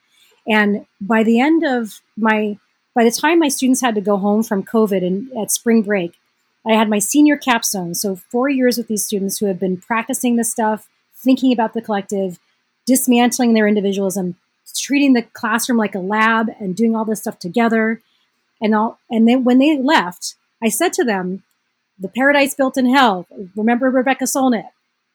And 0.48 0.86
by 1.02 1.24
the 1.24 1.40
end 1.40 1.64
of 1.64 2.02
my, 2.18 2.58
by 2.96 3.04
the 3.04 3.12
time 3.12 3.40
my 3.40 3.50
students 3.50 3.82
had 3.82 3.96
to 3.96 4.02
go 4.02 4.18
home 4.18 4.44
from 4.44 4.64
COVID 4.64 5.06
and 5.06 5.32
at 5.38 5.52
spring 5.52 5.82
break, 5.82 6.14
I 6.66 6.74
had 6.74 6.90
my 6.90 7.00
senior 7.00 7.38
capstone. 7.38 7.94
So 7.94 8.16
four 8.16 8.50
years 8.50 8.78
with 8.78 8.88
these 8.88 9.06
students 9.06 9.38
who 9.38 9.48
have 9.48 9.60
been 9.60 9.78
practicing 9.78 10.36
this 10.36 10.52
stuff, 10.52 10.88
thinking 11.16 11.52
about 11.52 11.74
the 11.74 11.82
collective, 11.82 12.40
dismantling 12.86 13.54
their 13.54 13.68
individualism, 13.68 14.36
treating 14.78 15.14
the 15.14 15.24
classroom 15.24 15.78
like 15.78 15.96
a 15.96 16.00
lab 16.00 16.50
and 16.60 16.76
doing 16.76 16.96
all 16.96 17.06
this 17.06 17.22
stuff 17.22 17.40
together. 17.40 18.02
And 18.62 18.74
all, 18.74 19.00
and 19.10 19.28
then 19.28 19.44
when 19.44 19.60
they 19.60 19.78
left, 19.78 20.36
I 20.64 20.70
said 20.70 20.94
to 20.94 21.04
them, 21.04 21.44
the 22.00 22.10
paradise 22.10 22.54
built 22.56 22.78
in 22.78 22.94
hell. 22.94 23.28
Remember 23.56 23.90
Rebecca 23.90 24.26
Solnit. 24.26 24.70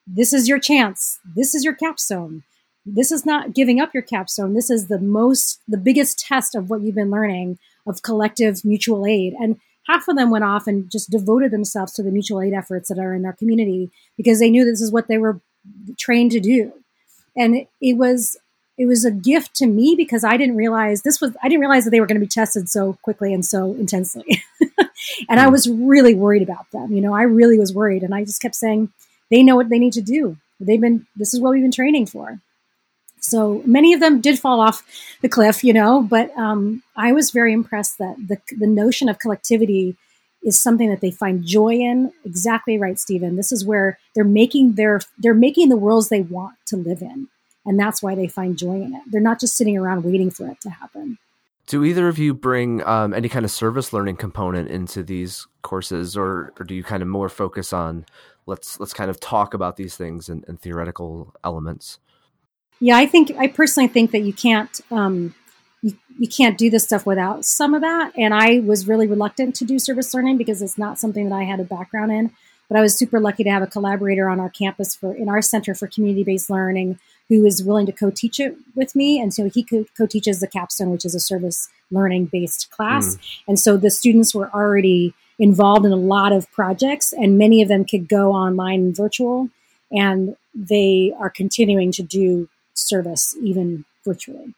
This 0.07 0.33
is 0.33 0.47
your 0.47 0.59
chance. 0.59 1.19
This 1.35 1.55
is 1.55 1.63
your 1.63 1.73
capstone. 1.73 2.43
This 2.85 3.11
is 3.11 3.25
not 3.25 3.53
giving 3.53 3.79
up 3.79 3.93
your 3.93 4.03
capstone. 4.03 4.53
This 4.53 4.69
is 4.69 4.87
the 4.87 4.99
most, 4.99 5.59
the 5.67 5.77
biggest 5.77 6.19
test 6.19 6.53
of 6.53 6.69
what 6.69 6.81
you've 6.81 6.95
been 6.95 7.09
learning 7.09 7.57
of 7.87 8.03
collective 8.03 8.63
mutual 8.63 9.07
aid. 9.07 9.33
And 9.39 9.59
half 9.87 10.07
of 10.07 10.15
them 10.15 10.29
went 10.29 10.43
off 10.43 10.67
and 10.67 10.91
just 10.91 11.09
devoted 11.09 11.51
themselves 11.51 11.93
to 11.93 12.03
the 12.03 12.11
mutual 12.11 12.41
aid 12.41 12.53
efforts 12.53 12.89
that 12.89 12.99
are 12.99 13.15
in 13.15 13.25
our 13.25 13.33
community 13.33 13.89
because 14.17 14.39
they 14.39 14.51
knew 14.51 14.63
this 14.63 14.81
is 14.81 14.91
what 14.91 15.07
they 15.07 15.17
were 15.17 15.41
trained 15.97 16.31
to 16.31 16.39
do. 16.39 16.71
And 17.35 17.55
it, 17.55 17.69
it 17.81 17.97
was 17.97 18.37
it 18.77 18.85
was 18.87 19.05
a 19.05 19.11
gift 19.11 19.55
to 19.55 19.67
me 19.67 19.95
because 19.95 20.23
I 20.23 20.35
didn't 20.35 20.57
realize 20.57 21.01
this 21.01 21.21
was 21.21 21.35
I 21.41 21.47
didn't 21.47 21.61
realize 21.61 21.85
that 21.85 21.91
they 21.91 21.99
were 21.99 22.05
going 22.05 22.19
to 22.19 22.25
be 22.25 22.29
tested 22.29 22.69
so 22.69 22.93
quickly 23.01 23.33
and 23.33 23.45
so 23.45 23.73
intensely. 23.73 24.43
and 25.29 25.39
I 25.39 25.45
hmm. 25.45 25.51
was 25.51 25.69
really 25.69 26.13
worried 26.13 26.41
about 26.41 26.69
them. 26.71 26.91
You 26.91 27.01
know, 27.01 27.13
I 27.13 27.23
really 27.23 27.59
was 27.59 27.73
worried 27.73 28.03
and 28.03 28.13
I 28.13 28.23
just 28.23 28.41
kept 28.41 28.55
saying 28.55 28.89
they 29.31 29.43
know 29.43 29.55
what 29.55 29.69
they 29.69 29.79
need 29.79 29.93
to 29.93 30.01
do. 30.01 30.37
They've 30.59 30.81
been 30.81 31.05
this 31.15 31.33
is 31.33 31.39
what 31.39 31.51
we've 31.51 31.63
been 31.63 31.71
training 31.71 32.07
for. 32.07 32.39
So 33.19 33.63
many 33.65 33.93
of 33.93 33.99
them 33.99 34.21
did 34.21 34.39
fall 34.39 34.61
off 34.61 34.83
the 35.21 35.29
cliff, 35.29 35.63
you 35.63 35.73
know, 35.73 36.03
but 36.03 36.35
um, 36.37 36.83
I 36.95 37.11
was 37.11 37.31
very 37.31 37.53
impressed 37.53 37.97
that 37.97 38.15
the 38.27 38.39
the 38.55 38.67
notion 38.67 39.09
of 39.09 39.19
collectivity 39.19 39.97
is 40.43 40.61
something 40.61 40.89
that 40.89 41.01
they 41.01 41.09
find 41.09 41.43
joy 41.43 41.73
in. 41.73 42.11
Exactly 42.23 42.77
right, 42.77 42.99
Stephen. 42.99 43.35
This 43.35 43.51
is 43.51 43.65
where 43.65 43.97
they're 44.13 44.23
making 44.23 44.73
their 44.73 45.01
they're 45.17 45.33
making 45.33 45.69
the 45.69 45.77
worlds 45.77 46.09
they 46.09 46.21
want 46.21 46.55
to 46.67 46.77
live 46.77 47.01
in 47.01 47.27
and 47.65 47.79
that's 47.79 48.01
why 48.01 48.15
they 48.15 48.27
find 48.27 48.57
joy 48.57 48.75
in 48.75 48.93
it. 48.93 49.01
They're 49.07 49.21
not 49.21 49.39
just 49.39 49.57
sitting 49.57 49.77
around 49.77 50.03
waiting 50.03 50.29
for 50.29 50.47
it 50.47 50.61
to 50.61 50.69
happen. 50.69 51.17
Do 51.67 51.83
either 51.83 52.07
of 52.07 52.19
you 52.19 52.33
bring 52.33 52.85
um, 52.85 53.13
any 53.13 53.27
kind 53.27 53.43
of 53.43 53.51
service 53.51 53.91
learning 53.91 54.17
component 54.17 54.69
into 54.69 55.01
these 55.01 55.47
courses, 55.63 56.15
or, 56.15 56.53
or 56.59 56.65
do 56.65 56.75
you 56.75 56.83
kind 56.83 57.01
of 57.01 57.09
more 57.09 57.29
focus 57.29 57.73
on 57.73 58.05
let's 58.45 58.79
let's 58.79 58.93
kind 58.93 59.09
of 59.09 59.19
talk 59.19 59.53
about 59.53 59.75
these 59.75 59.97
things 59.97 60.29
and, 60.29 60.45
and 60.47 60.59
theoretical 60.59 61.33
elements? 61.43 61.99
Yeah, 62.79 62.97
I 62.97 63.07
think 63.07 63.31
I 63.37 63.47
personally 63.47 63.87
think 63.87 64.11
that 64.11 64.19
you 64.19 64.33
can't 64.33 64.79
um, 64.91 65.33
you, 65.81 65.97
you 66.19 66.27
can't 66.27 66.57
do 66.57 66.69
this 66.69 66.83
stuff 66.83 67.05
without 67.05 67.45
some 67.45 67.73
of 67.73 67.81
that. 67.81 68.11
And 68.17 68.33
I 68.33 68.59
was 68.59 68.87
really 68.87 69.07
reluctant 69.07 69.55
to 69.55 69.65
do 69.65 69.79
service 69.79 70.13
learning 70.13 70.37
because 70.37 70.61
it's 70.61 70.77
not 70.77 70.99
something 70.99 71.29
that 71.29 71.35
I 71.35 71.43
had 71.43 71.59
a 71.59 71.63
background 71.63 72.11
in. 72.11 72.31
But 72.67 72.77
I 72.79 72.81
was 72.81 72.97
super 72.97 73.19
lucky 73.19 73.43
to 73.43 73.51
have 73.51 73.61
a 73.61 73.67
collaborator 73.67 74.27
on 74.27 74.39
our 74.39 74.49
campus 74.49 74.95
for 74.95 75.13
in 75.13 75.29
our 75.29 75.41
Center 75.41 75.75
for 75.75 75.87
Community 75.87 76.23
Based 76.23 76.49
Learning 76.49 76.99
who 77.29 77.45
is 77.45 77.63
willing 77.63 77.85
to 77.85 77.91
co-teach 77.91 78.39
it 78.39 78.55
with 78.75 78.95
me. 78.95 79.19
And 79.19 79.33
so 79.33 79.49
he 79.49 79.63
co-teaches 79.63 80.39
the 80.39 80.47
capstone, 80.47 80.91
which 80.91 81.05
is 81.05 81.15
a 81.15 81.19
service 81.19 81.69
learning 81.91 82.25
based 82.25 82.69
class. 82.71 83.15
Mm. 83.15 83.19
And 83.47 83.59
so 83.59 83.77
the 83.77 83.89
students 83.89 84.35
were 84.35 84.49
already 84.53 85.13
involved 85.39 85.85
in 85.85 85.91
a 85.91 85.97
lot 85.97 86.31
of 86.31 86.49
projects 86.51 87.11
and 87.13 87.37
many 87.37 87.61
of 87.61 87.67
them 87.67 87.83
could 87.83 88.07
go 88.07 88.31
online 88.31 88.79
and 88.79 88.95
virtual 88.95 89.49
and 89.91 90.35
they 90.53 91.13
are 91.19 91.29
continuing 91.29 91.91
to 91.91 92.03
do 92.03 92.47
service 92.73 93.35
even 93.41 93.85
virtually. 94.05 94.53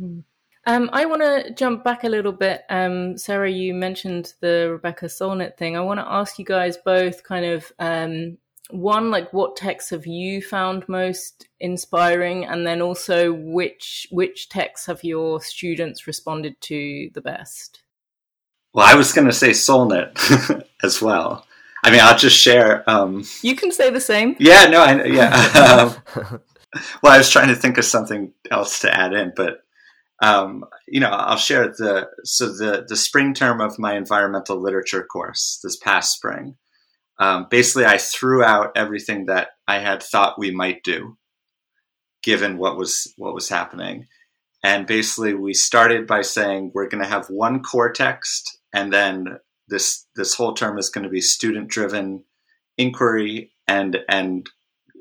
Mm. 0.00 0.24
Um, 0.66 0.88
I 0.92 1.04
want 1.04 1.20
to 1.20 1.52
jump 1.52 1.84
back 1.84 2.04
a 2.04 2.08
little 2.08 2.32
bit. 2.32 2.62
Um, 2.70 3.18
Sarah, 3.18 3.50
you 3.50 3.74
mentioned 3.74 4.32
the 4.40 4.68
Rebecca 4.72 5.06
Solnit 5.06 5.56
thing. 5.56 5.76
I 5.76 5.80
want 5.80 6.00
to 6.00 6.10
ask 6.10 6.38
you 6.38 6.44
guys 6.44 6.78
both 6.78 7.22
kind 7.22 7.44
of 7.44 7.70
um, 7.78 8.38
one, 8.70 9.10
like 9.10 9.32
what 9.32 9.56
texts 9.56 9.90
have 9.90 10.06
you 10.06 10.40
found 10.40 10.88
most 10.88 11.48
inspiring, 11.60 12.44
and 12.44 12.66
then 12.66 12.80
also 12.80 13.32
which 13.32 14.06
which 14.10 14.48
texts 14.48 14.86
have 14.86 15.04
your 15.04 15.40
students 15.40 16.06
responded 16.06 16.60
to 16.62 17.10
the 17.14 17.20
best? 17.20 17.82
Well, 18.72 18.86
I 18.86 18.94
was 18.94 19.12
going 19.12 19.26
to 19.26 19.32
say 19.32 19.50
Solnit 19.50 20.64
as 20.82 21.00
well. 21.00 21.46
I 21.84 21.90
mean, 21.90 22.00
I'll 22.00 22.16
just 22.16 22.38
share. 22.38 22.88
Um, 22.88 23.24
you 23.42 23.54
can 23.54 23.70
say 23.70 23.90
the 23.90 24.00
same. 24.00 24.36
Yeah, 24.38 24.66
no, 24.66 24.82
I, 24.82 25.04
yeah. 25.04 25.92
um, 26.14 26.40
well, 27.02 27.12
I 27.12 27.18
was 27.18 27.30
trying 27.30 27.48
to 27.48 27.56
think 27.56 27.76
of 27.76 27.84
something 27.84 28.32
else 28.50 28.80
to 28.80 28.92
add 28.92 29.12
in, 29.12 29.32
but 29.36 29.58
um, 30.22 30.64
you 30.88 31.00
know, 31.00 31.10
I'll 31.10 31.36
share 31.36 31.68
the 31.68 32.08
so 32.24 32.46
the 32.48 32.86
the 32.88 32.96
spring 32.96 33.34
term 33.34 33.60
of 33.60 33.78
my 33.78 33.94
environmental 33.94 34.58
literature 34.58 35.04
course 35.04 35.60
this 35.62 35.76
past 35.76 36.12
spring 36.14 36.56
um, 37.18 37.46
basically 37.50 37.86
I 37.86 37.98
threw 37.98 38.42
out 38.42 38.72
everything 38.76 39.26
that 39.26 39.48
I 39.66 39.78
had 39.78 40.02
thought 40.02 40.38
we 40.38 40.50
might 40.50 40.82
do, 40.82 41.16
given 42.22 42.58
what 42.58 42.76
was 42.76 43.12
what 43.16 43.34
was 43.34 43.48
happening. 43.48 44.06
And 44.62 44.86
basically, 44.86 45.34
we 45.34 45.52
started 45.52 46.06
by 46.06 46.22
saying 46.22 46.72
we're 46.72 46.88
going 46.88 47.02
to 47.02 47.08
have 47.08 47.26
one 47.28 47.62
core 47.62 47.92
text, 47.92 48.58
and 48.72 48.92
then 48.92 49.38
this 49.68 50.06
this 50.16 50.34
whole 50.34 50.54
term 50.54 50.78
is 50.78 50.90
going 50.90 51.04
to 51.04 51.10
be 51.10 51.20
student 51.20 51.68
driven 51.68 52.24
inquiry 52.78 53.52
and 53.68 53.98
and 54.08 54.48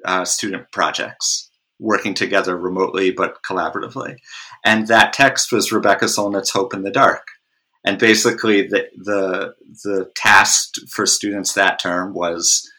uh, 0.05 0.25
student 0.25 0.71
projects 0.71 1.49
working 1.79 2.13
together 2.13 2.57
remotely 2.57 3.11
but 3.11 3.41
collaboratively. 3.43 4.17
And 4.63 4.87
that 4.87 5.13
text 5.13 5.51
was 5.51 5.71
Rebecca 5.71 6.05
Solnit's 6.05 6.51
Hope 6.51 6.73
in 6.73 6.83
the 6.83 6.91
Dark. 6.91 7.27
And 7.85 7.99
basically, 7.99 8.67
the, 8.67 8.87
the, 8.95 9.55
the 9.83 10.11
task 10.15 10.75
for 10.89 11.05
students 11.05 11.53
that 11.53 11.79
term 11.79 12.13
was 12.13 12.69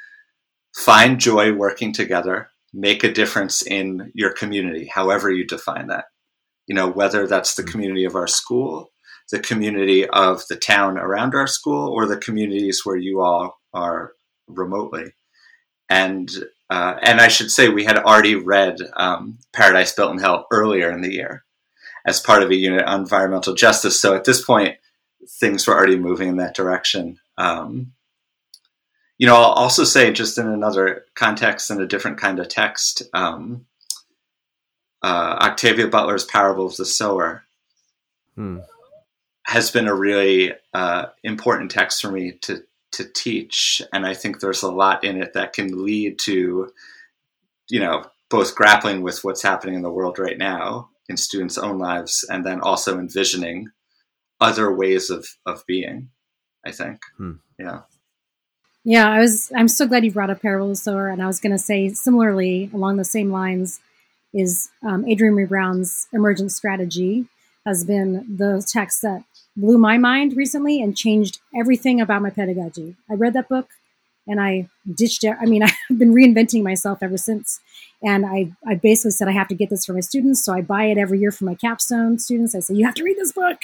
find 0.75 1.21
joy 1.21 1.53
working 1.53 1.93
together, 1.93 2.49
make 2.73 3.05
a 3.05 3.13
difference 3.13 3.63
in 3.63 4.11
your 4.15 4.31
community, 4.31 4.87
however 4.87 5.31
you 5.31 5.47
define 5.47 5.89
that. 5.89 6.07
You 6.67 6.75
know, 6.75 6.89
whether 6.89 7.27
that's 7.27 7.55
the 7.55 7.63
mm-hmm. 7.63 7.73
community 7.73 8.05
of 8.05 8.15
our 8.15 8.27
school, 8.27 8.93
the 9.31 9.39
community 9.39 10.07
of 10.09 10.43
the 10.49 10.57
town 10.57 10.99
around 10.99 11.35
our 11.35 11.47
school, 11.47 11.89
or 11.89 12.07
the 12.07 12.17
communities 12.17 12.81
where 12.85 12.97
you 12.97 13.21
all 13.21 13.61
are 13.73 14.13
remotely. 14.47 15.13
And 15.89 16.31
uh, 16.71 16.97
and 17.03 17.21
I 17.21 17.29
should 17.29 17.51
say 17.51 17.69
we 17.69 17.85
had 17.85 17.99
already 17.99 18.35
read 18.35 18.79
um, 18.97 19.39
Paradise 19.53 19.93
Built 19.93 20.13
in 20.13 20.19
Hell 20.19 20.47
earlier 20.51 20.91
in 20.91 21.03
the 21.03 21.13
year 21.13 21.45
as 22.07 22.21
part 22.21 22.43
of 22.43 22.51
a 22.51 22.55
unit 22.55 22.85
on 22.85 23.01
environmental 23.01 23.55
justice. 23.55 24.01
So 24.01 24.15
at 24.15 24.25
this 24.25 24.43
point, 24.43 24.77
things 25.29 25.67
were 25.67 25.75
already 25.75 25.99
moving 25.99 26.29
in 26.29 26.37
that 26.37 26.55
direction. 26.55 27.19
Um, 27.39 27.93
you 29.19 29.27
know, 29.27 29.37
I'll 29.37 29.53
also 29.53 29.85
say, 29.85 30.13
just 30.13 30.39
in 30.39 30.49
another 30.49 31.05
context 31.15 31.71
and 31.71 31.81
a 31.81 31.87
different 31.87 32.19
kind 32.19 32.39
of 32.41 32.49
text, 32.49 33.03
um, 33.13 33.67
uh, 35.03 35.39
Octavia 35.41 35.87
Butler's 35.87 36.25
Parable 36.25 36.67
of 36.67 36.77
the 36.77 36.87
Sower 36.87 37.45
hmm. 38.35 38.59
has 39.47 39.71
been 39.71 39.87
a 39.87 39.95
really 39.95 40.53
uh, 40.73 41.07
important 41.23 41.71
text 41.71 42.03
for 42.03 42.11
me 42.11 42.33
to 42.43 42.65
to 42.93 43.05
teach, 43.05 43.83
and 43.93 44.07
I 44.07 44.15
think 44.15 44.39
there's 44.39 44.63
a 44.63 44.71
lot 44.71 45.03
in 45.03 45.21
it 45.21 45.33
that 45.33 45.53
can 45.53 45.85
lead 45.85 46.21
to, 46.21 46.73
you 47.69 47.81
know, 47.81 48.05
both 48.31 48.55
grappling 48.55 49.03
with 49.03 49.25
what's 49.25 49.43
happening 49.43 49.75
in 49.75 49.83
the 49.83 49.91
world 49.91 50.17
right 50.17 50.39
now 50.39 50.91
in 51.09 51.17
students' 51.17 51.59
own 51.59 51.79
lives, 51.79 52.25
and 52.31 52.47
then 52.47 52.61
also 52.61 52.99
envisioning 52.99 53.71
other 54.41 54.75
ways 54.75 55.11
of 55.11 55.27
of 55.47 55.65
being. 55.67 56.11
I 56.67 56.73
think. 56.73 57.01
Hmm. 57.19 57.33
Yeah. 57.59 57.83
Yeah, 58.85 59.09
I 59.09 59.21
was. 59.21 59.51
I'm 59.57 59.69
so 59.69 59.87
glad 59.87 60.05
you 60.05 60.13
brought 60.13 60.31
up 60.31 60.43
Parable 60.43 60.67
of 60.67 60.73
the 60.73 60.77
Sower, 60.77 61.09
and 61.09 61.23
I 61.23 61.27
was 61.27 61.41
going 61.41 61.53
to 61.53 61.59
say 61.59 61.89
similarly 61.91 62.71
along 62.73 62.97
the 62.97 63.05
same 63.05 63.31
lines 63.31 63.81
is 64.35 64.69
um, 64.83 65.09
Adrienne 65.09 65.35
Maree 65.35 65.49
Brown's 65.49 66.09
Emergent 66.13 66.53
Strategy 66.53 67.27
has 67.65 67.85
been 67.85 68.37
the 68.37 68.67
text 68.67 69.01
that 69.03 69.25
blew 69.57 69.79
my 69.79 69.97
mind 69.97 70.37
recently 70.37 70.83
and 70.83 70.97
changed 70.97 71.39
everything 71.59 72.01
about 72.01 72.21
my 72.21 72.31
pedagogy. 72.31 72.97
I 73.11 73.15
read 73.15 73.33
that 73.35 73.49
book 73.49 73.69
and 74.27 74.41
I 74.41 74.69
ditched 74.95 75.25
it. 75.25 75.37
I 75.41 75.47
mean, 75.47 75.63
I've 75.91 75.99
been 75.99 76.15
reinventing 76.15 76.63
myself 76.63 77.03
ever 77.03 77.17
since. 77.17 77.61
And 78.03 78.27
I, 78.27 78.53
I 78.67 78.75
basically 78.75 79.13
said, 79.13 79.29
I 79.29 79.33
have 79.33 79.49
to 79.49 79.55
get 79.55 79.71
this 79.71 79.87
for 79.87 79.95
my 79.95 80.01
students. 80.01 80.45
So 80.45 80.53
I 80.53 80.61
buy 80.61 80.85
it 80.85 80.99
every 80.99 81.19
year 81.19 81.33
for 81.33 81.45
my 81.45 81.55
capstone 81.55 82.19
students. 82.19 82.55
I 82.55 82.61
say, 82.61 82.75
you 82.75 82.85
have 82.85 82.95
to 82.97 83.05
read 83.05 83.17
this 83.17 83.33
book. 83.33 83.63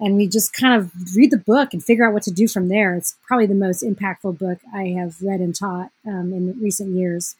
And 0.00 0.16
we 0.16 0.26
just 0.26 0.54
kind 0.54 0.74
of 0.80 0.90
read 1.14 1.30
the 1.30 1.38
book 1.38 1.74
and 1.74 1.84
figure 1.84 2.06
out 2.06 2.14
what 2.14 2.22
to 2.22 2.30
do 2.30 2.48
from 2.48 2.68
there. 2.68 2.94
It's 2.94 3.16
probably 3.26 3.46
the 3.46 3.54
most 3.54 3.82
impactful 3.82 4.38
book 4.38 4.58
I 4.74 4.94
have 4.98 5.20
read 5.20 5.40
and 5.40 5.54
taught 5.54 5.90
um, 6.06 6.32
in 6.32 6.58
recent 6.60 6.96
years. 6.96 7.36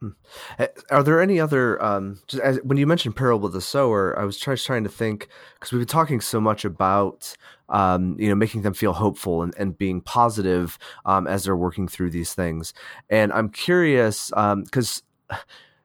Hmm. 0.00 0.10
Are 0.90 1.02
there 1.02 1.20
any 1.20 1.40
other? 1.40 1.82
Um, 1.82 2.20
as, 2.42 2.60
when 2.62 2.78
you 2.78 2.86
mentioned 2.86 3.16
parable 3.16 3.46
of 3.46 3.52
the 3.52 3.60
sower, 3.60 4.16
I 4.16 4.24
was 4.24 4.38
try, 4.38 4.54
trying 4.54 4.84
to 4.84 4.90
think 4.90 5.28
because 5.54 5.72
we've 5.72 5.80
been 5.80 5.88
talking 5.88 6.20
so 6.20 6.40
much 6.40 6.64
about 6.64 7.34
um, 7.68 8.16
you 8.18 8.28
know 8.28 8.36
making 8.36 8.62
them 8.62 8.74
feel 8.74 8.92
hopeful 8.92 9.42
and, 9.42 9.52
and 9.58 9.76
being 9.76 10.00
positive 10.00 10.78
um, 11.04 11.26
as 11.26 11.44
they're 11.44 11.56
working 11.56 11.88
through 11.88 12.10
these 12.10 12.32
things, 12.32 12.72
and 13.10 13.32
I'm 13.32 13.48
curious 13.48 14.28
because 14.28 15.02
um, 15.30 15.38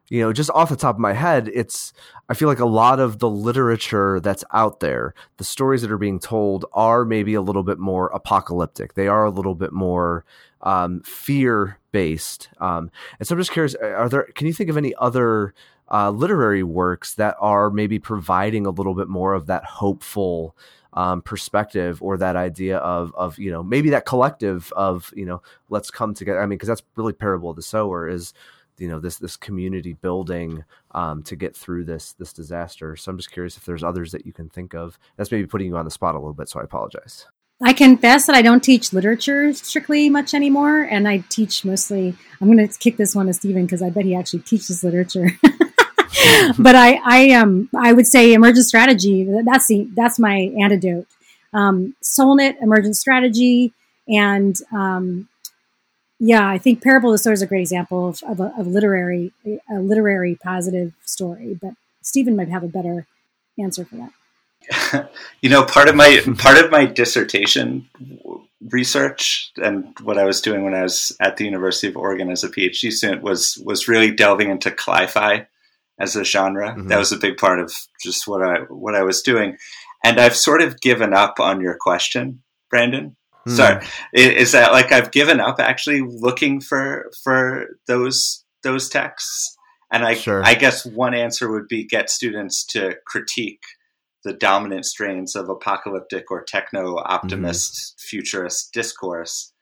you 0.08 0.20
know 0.20 0.32
just 0.32 0.50
off 0.50 0.68
the 0.68 0.76
top 0.76 0.94
of 0.94 1.00
my 1.00 1.12
head, 1.12 1.50
it's 1.52 1.92
I 2.28 2.34
feel 2.34 2.46
like 2.46 2.60
a 2.60 2.66
lot 2.66 3.00
of 3.00 3.18
the 3.18 3.28
literature 3.28 4.20
that's 4.20 4.44
out 4.52 4.78
there, 4.78 5.14
the 5.38 5.44
stories 5.44 5.82
that 5.82 5.90
are 5.90 5.98
being 5.98 6.20
told 6.20 6.66
are 6.72 7.04
maybe 7.04 7.34
a 7.34 7.42
little 7.42 7.64
bit 7.64 7.80
more 7.80 8.08
apocalyptic. 8.14 8.94
They 8.94 9.08
are 9.08 9.24
a 9.24 9.30
little 9.30 9.56
bit 9.56 9.72
more 9.72 10.24
um, 10.62 11.02
fear 11.02 11.80
based. 11.94 12.48
Um, 12.58 12.90
and 13.20 13.26
so 13.26 13.34
I'm 13.34 13.40
just 13.40 13.52
curious: 13.52 13.76
are 13.76 14.08
there? 14.08 14.24
Can 14.34 14.48
you 14.48 14.52
think 14.52 14.68
of 14.68 14.76
any 14.76 14.94
other 14.96 15.54
uh, 15.90 16.10
literary 16.10 16.64
works 16.64 17.14
that 17.14 17.36
are 17.38 17.70
maybe 17.70 18.00
providing 18.00 18.66
a 18.66 18.70
little 18.70 18.94
bit 18.94 19.08
more 19.08 19.32
of 19.32 19.46
that 19.46 19.64
hopeful 19.64 20.56
um, 20.94 21.22
perspective 21.22 22.02
or 22.02 22.16
that 22.16 22.34
idea 22.34 22.78
of 22.78 23.14
of 23.14 23.38
you 23.38 23.50
know 23.50 23.62
maybe 23.62 23.90
that 23.90 24.06
collective 24.06 24.72
of 24.76 25.12
you 25.16 25.24
know 25.24 25.40
let's 25.68 25.90
come 25.90 26.14
together. 26.14 26.42
I 26.42 26.46
mean, 26.46 26.58
because 26.58 26.68
that's 26.68 26.82
really 26.96 27.12
parable 27.12 27.50
of 27.50 27.56
the 27.56 27.62
sower 27.62 28.08
is 28.08 28.34
you 28.78 28.88
know 28.88 28.98
this 28.98 29.18
this 29.18 29.36
community 29.36 29.92
building 29.92 30.64
um, 30.90 31.22
to 31.22 31.36
get 31.36 31.56
through 31.56 31.84
this 31.84 32.12
this 32.14 32.32
disaster. 32.32 32.96
So 32.96 33.12
I'm 33.12 33.18
just 33.18 33.30
curious 33.30 33.56
if 33.56 33.64
there's 33.64 33.84
others 33.84 34.10
that 34.10 34.26
you 34.26 34.32
can 34.32 34.48
think 34.48 34.74
of. 34.74 34.98
That's 35.16 35.30
maybe 35.30 35.46
putting 35.46 35.68
you 35.68 35.76
on 35.76 35.84
the 35.84 35.92
spot 35.92 36.16
a 36.16 36.18
little 36.18 36.34
bit, 36.34 36.48
so 36.48 36.58
I 36.58 36.64
apologize. 36.64 37.26
I 37.66 37.72
confess 37.72 38.26
that 38.26 38.36
I 38.36 38.42
don't 38.42 38.62
teach 38.62 38.92
literature 38.92 39.54
strictly 39.54 40.10
much 40.10 40.34
anymore, 40.34 40.82
and 40.82 41.08
I 41.08 41.24
teach 41.30 41.64
mostly. 41.64 42.14
I'm 42.38 42.54
going 42.54 42.68
to 42.68 42.78
kick 42.78 42.98
this 42.98 43.14
one 43.14 43.26
to 43.26 43.32
Stephen 43.32 43.64
because 43.64 43.80
I 43.80 43.88
bet 43.88 44.04
he 44.04 44.14
actually 44.14 44.40
teaches 44.40 44.84
literature. 44.84 45.30
but 46.58 46.74
I, 46.74 47.00
I, 47.02 47.30
um, 47.30 47.70
I 47.74 47.94
would 47.94 48.06
say 48.06 48.34
emergent 48.34 48.66
strategy. 48.66 49.26
That's 49.46 49.66
the 49.66 49.88
that's 49.94 50.18
my 50.18 50.52
antidote. 50.60 51.06
Um, 51.54 51.96
Solnit, 52.02 52.60
emergent 52.60 52.96
strategy, 52.96 53.72
and 54.06 54.54
um, 54.70 55.28
yeah, 56.18 56.46
I 56.46 56.58
think 56.58 56.82
Parable 56.82 57.10
of 57.10 57.14
the 57.14 57.18
Sower 57.18 57.32
is 57.32 57.40
a 57.40 57.46
great 57.46 57.62
example 57.62 58.08
of, 58.08 58.22
of, 58.24 58.40
a, 58.40 58.52
of 58.58 58.66
literary, 58.66 59.32
a 59.70 59.80
literary 59.80 60.34
positive 60.34 60.92
story. 61.06 61.58
But 61.58 61.74
Stephen 62.02 62.36
might 62.36 62.48
have 62.48 62.62
a 62.62 62.68
better 62.68 63.06
answer 63.58 63.86
for 63.86 63.96
that. 63.96 64.12
you 65.40 65.50
know, 65.50 65.64
part 65.64 65.88
of 65.88 65.94
my 65.94 66.20
part 66.38 66.58
of 66.58 66.70
my 66.70 66.86
dissertation 66.86 67.88
research 68.70 69.52
and 69.56 69.94
what 70.02 70.18
I 70.18 70.24
was 70.24 70.40
doing 70.40 70.64
when 70.64 70.74
I 70.74 70.82
was 70.82 71.14
at 71.20 71.36
the 71.36 71.44
University 71.44 71.88
of 71.88 71.96
Oregon 71.96 72.30
as 72.30 72.44
a 72.44 72.48
PhD 72.48 72.90
student 72.90 73.22
was 73.22 73.60
was 73.64 73.88
really 73.88 74.10
delving 74.10 74.50
into 74.50 74.70
cli-fi 74.70 75.46
as 75.98 76.16
a 76.16 76.24
genre. 76.24 76.70
Mm-hmm. 76.70 76.88
That 76.88 76.98
was 76.98 77.12
a 77.12 77.18
big 77.18 77.36
part 77.36 77.60
of 77.60 77.72
just 78.02 78.26
what 78.26 78.42
I 78.42 78.60
what 78.68 78.94
I 78.94 79.02
was 79.02 79.22
doing. 79.22 79.56
and 80.04 80.20
I've 80.20 80.36
sort 80.36 80.62
of 80.62 80.80
given 80.80 81.14
up 81.14 81.40
on 81.40 81.60
your 81.60 81.76
question, 81.78 82.42
Brandon. 82.70 83.16
Hmm. 83.46 83.50
Sorry, 83.50 83.86
is 84.12 84.52
that 84.52 84.72
like 84.72 84.92
I've 84.92 85.10
given 85.10 85.40
up 85.40 85.56
actually 85.58 86.00
looking 86.00 86.60
for 86.60 87.10
for 87.22 87.66
those 87.86 88.44
those 88.62 88.88
texts? 88.88 89.56
And 89.92 90.04
I 90.04 90.14
sure. 90.14 90.42
I 90.44 90.54
guess 90.54 90.84
one 90.84 91.14
answer 91.14 91.50
would 91.52 91.68
be 91.68 91.84
get 91.84 92.10
students 92.10 92.64
to 92.66 92.96
critique 93.06 93.62
the 94.24 94.32
dominant 94.32 94.86
strains 94.86 95.36
of 95.36 95.48
apocalyptic 95.48 96.30
or 96.30 96.42
techno 96.42 96.96
optimist 96.98 97.74
mm-hmm. 97.74 98.08
futurist 98.08 98.72
discourse, 98.72 99.52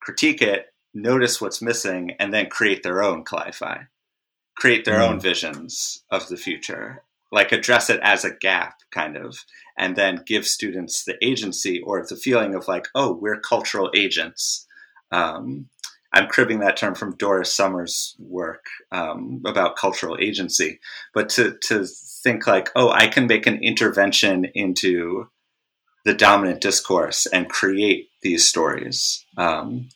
critique 0.00 0.42
it, 0.42 0.66
notice 0.92 1.40
what's 1.40 1.62
missing, 1.62 2.12
and 2.20 2.32
then 2.32 2.46
create 2.46 2.82
their 2.82 3.02
own 3.02 3.24
cli-fi, 3.24 3.86
create 4.56 4.84
their 4.84 5.00
mm. 5.00 5.08
own 5.08 5.20
visions 5.20 6.04
of 6.10 6.28
the 6.28 6.36
future, 6.36 7.02
like 7.32 7.50
address 7.50 7.90
it 7.90 8.00
as 8.02 8.24
a 8.24 8.34
gap, 8.34 8.76
kind 8.92 9.16
of, 9.16 9.36
and 9.76 9.96
then 9.96 10.22
give 10.26 10.46
students 10.46 11.04
the 11.04 11.16
agency 11.22 11.80
or 11.80 12.04
the 12.06 12.16
feeling 12.16 12.54
of 12.54 12.68
like, 12.68 12.86
oh, 12.94 13.12
we're 13.12 13.40
cultural 13.40 13.90
agents. 13.96 14.66
Um, 15.10 15.68
I'm 16.14 16.28
cribbing 16.28 16.60
that 16.60 16.76
term 16.76 16.94
from 16.94 17.16
Doris 17.16 17.52
Sommer's 17.52 18.14
work 18.18 18.64
um, 18.92 19.42
about 19.44 19.76
cultural 19.76 20.16
agency, 20.20 20.78
but 21.12 21.28
to 21.30 21.58
to 21.64 21.86
think 21.86 22.46
like, 22.46 22.70
oh, 22.76 22.90
I 22.90 23.08
can 23.08 23.26
make 23.26 23.46
an 23.46 23.62
intervention 23.62 24.46
into 24.54 25.28
the 26.04 26.14
dominant 26.14 26.60
discourse 26.60 27.26
and 27.26 27.48
create 27.48 28.10
these 28.22 28.48
stories. 28.48 29.24
Um, 29.36 29.88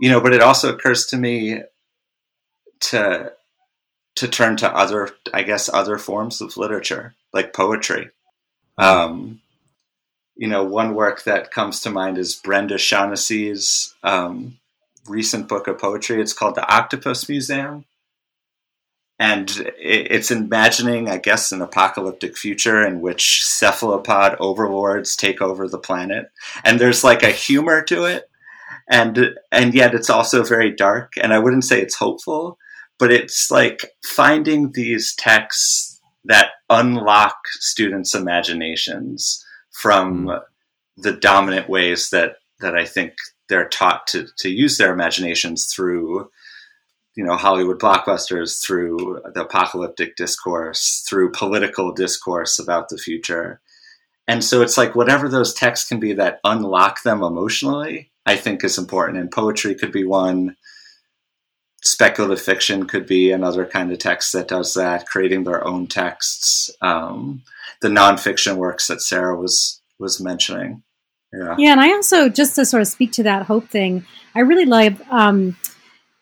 you 0.00 0.10
know, 0.10 0.20
but 0.20 0.32
it 0.32 0.42
also 0.42 0.72
occurs 0.72 1.06
to 1.06 1.16
me 1.16 1.60
to 2.80 3.32
to 4.16 4.28
turn 4.28 4.56
to 4.56 4.74
other, 4.74 5.10
I 5.32 5.42
guess, 5.42 5.68
other 5.68 5.98
forms 5.98 6.40
of 6.40 6.56
literature 6.56 7.14
like 7.32 7.52
poetry. 7.52 8.10
Um, 8.78 9.40
you 10.36 10.48
know, 10.48 10.64
one 10.64 10.94
work 10.94 11.24
that 11.24 11.50
comes 11.50 11.80
to 11.80 11.90
mind 11.90 12.16
is 12.16 12.34
Brenda 12.34 12.78
Shaughnessy's 12.78 13.94
um, 14.02 14.58
recent 15.08 15.48
book 15.48 15.66
of 15.66 15.78
poetry. 15.78 16.20
It's 16.20 16.32
called 16.32 16.54
The 16.54 16.72
Octopus 16.72 17.28
Museum 17.28 17.84
and 19.18 19.72
it's 19.76 20.30
imagining, 20.30 21.08
I 21.08 21.18
guess, 21.18 21.50
an 21.50 21.60
apocalyptic 21.60 22.36
future 22.36 22.86
in 22.86 23.00
which 23.00 23.44
cephalopod 23.44 24.36
overlords 24.38 25.16
take 25.16 25.42
over 25.42 25.66
the 25.66 25.78
planet. 25.78 26.30
And 26.64 26.80
there's 26.80 27.02
like 27.02 27.24
a 27.24 27.32
humor 27.32 27.82
to 27.84 28.04
it, 28.04 28.30
and 28.88 29.34
and 29.50 29.74
yet 29.74 29.94
it's 29.94 30.10
also 30.10 30.44
very 30.44 30.70
dark. 30.74 31.14
And 31.20 31.32
I 31.32 31.40
wouldn't 31.40 31.64
say 31.64 31.80
it's 31.80 31.96
hopeful, 31.96 32.58
but 32.98 33.10
it's 33.10 33.50
like 33.50 33.90
finding 34.04 34.70
these 34.72 35.16
texts 35.16 36.00
that 36.24 36.50
unlock 36.70 37.36
students' 37.58 38.14
imaginations 38.14 39.44
from 39.72 40.26
mm. 40.26 40.40
the 40.96 41.12
dominant 41.12 41.68
ways 41.68 42.10
that 42.10 42.36
that 42.60 42.76
I 42.76 42.84
think 42.84 43.14
they're 43.48 43.68
taught 43.68 44.06
to 44.08 44.28
to 44.38 44.50
use 44.50 44.78
their 44.78 44.92
imaginations 44.92 45.66
through 45.66 46.30
you 47.14 47.24
know 47.24 47.36
Hollywood 47.36 47.80
blockbusters 47.80 48.62
through 48.62 49.20
the 49.34 49.42
apocalyptic 49.42 50.16
discourse, 50.16 51.04
through 51.08 51.32
political 51.32 51.92
discourse 51.92 52.58
about 52.58 52.88
the 52.88 52.98
future. 52.98 53.60
And 54.28 54.44
so 54.44 54.60
it's 54.60 54.76
like 54.76 54.94
whatever 54.94 55.28
those 55.28 55.54
texts 55.54 55.88
can 55.88 55.98
be 55.98 56.12
that 56.12 56.38
unlock 56.44 57.02
them 57.02 57.22
emotionally, 57.22 58.12
I 58.26 58.36
think 58.36 58.62
is 58.62 58.76
important. 58.76 59.18
And 59.18 59.32
poetry 59.32 59.74
could 59.74 59.90
be 59.90 60.04
one. 60.04 60.56
Speculative 61.82 62.40
fiction 62.40 62.86
could 62.86 63.06
be 63.06 63.30
another 63.32 63.64
kind 63.64 63.90
of 63.90 63.98
text 63.98 64.32
that 64.34 64.48
does 64.48 64.74
that, 64.74 65.06
creating 65.06 65.44
their 65.44 65.66
own 65.66 65.86
texts. 65.86 66.70
Um, 66.82 67.42
the 67.80 67.88
nonfiction 67.88 68.56
works 68.56 68.86
that 68.88 69.00
Sarah 69.00 69.36
was 69.36 69.80
was 69.98 70.20
mentioning. 70.20 70.82
Yeah. 71.32 71.56
Yeah, 71.58 71.72
and 71.72 71.80
I 71.80 71.92
also 71.92 72.28
just 72.28 72.54
to 72.56 72.64
sort 72.64 72.80
of 72.80 72.88
speak 72.88 73.12
to 73.12 73.22
that 73.24 73.46
hope 73.46 73.68
thing, 73.68 74.06
I 74.34 74.40
really 74.40 74.64
love 74.64 75.02
um, 75.10 75.56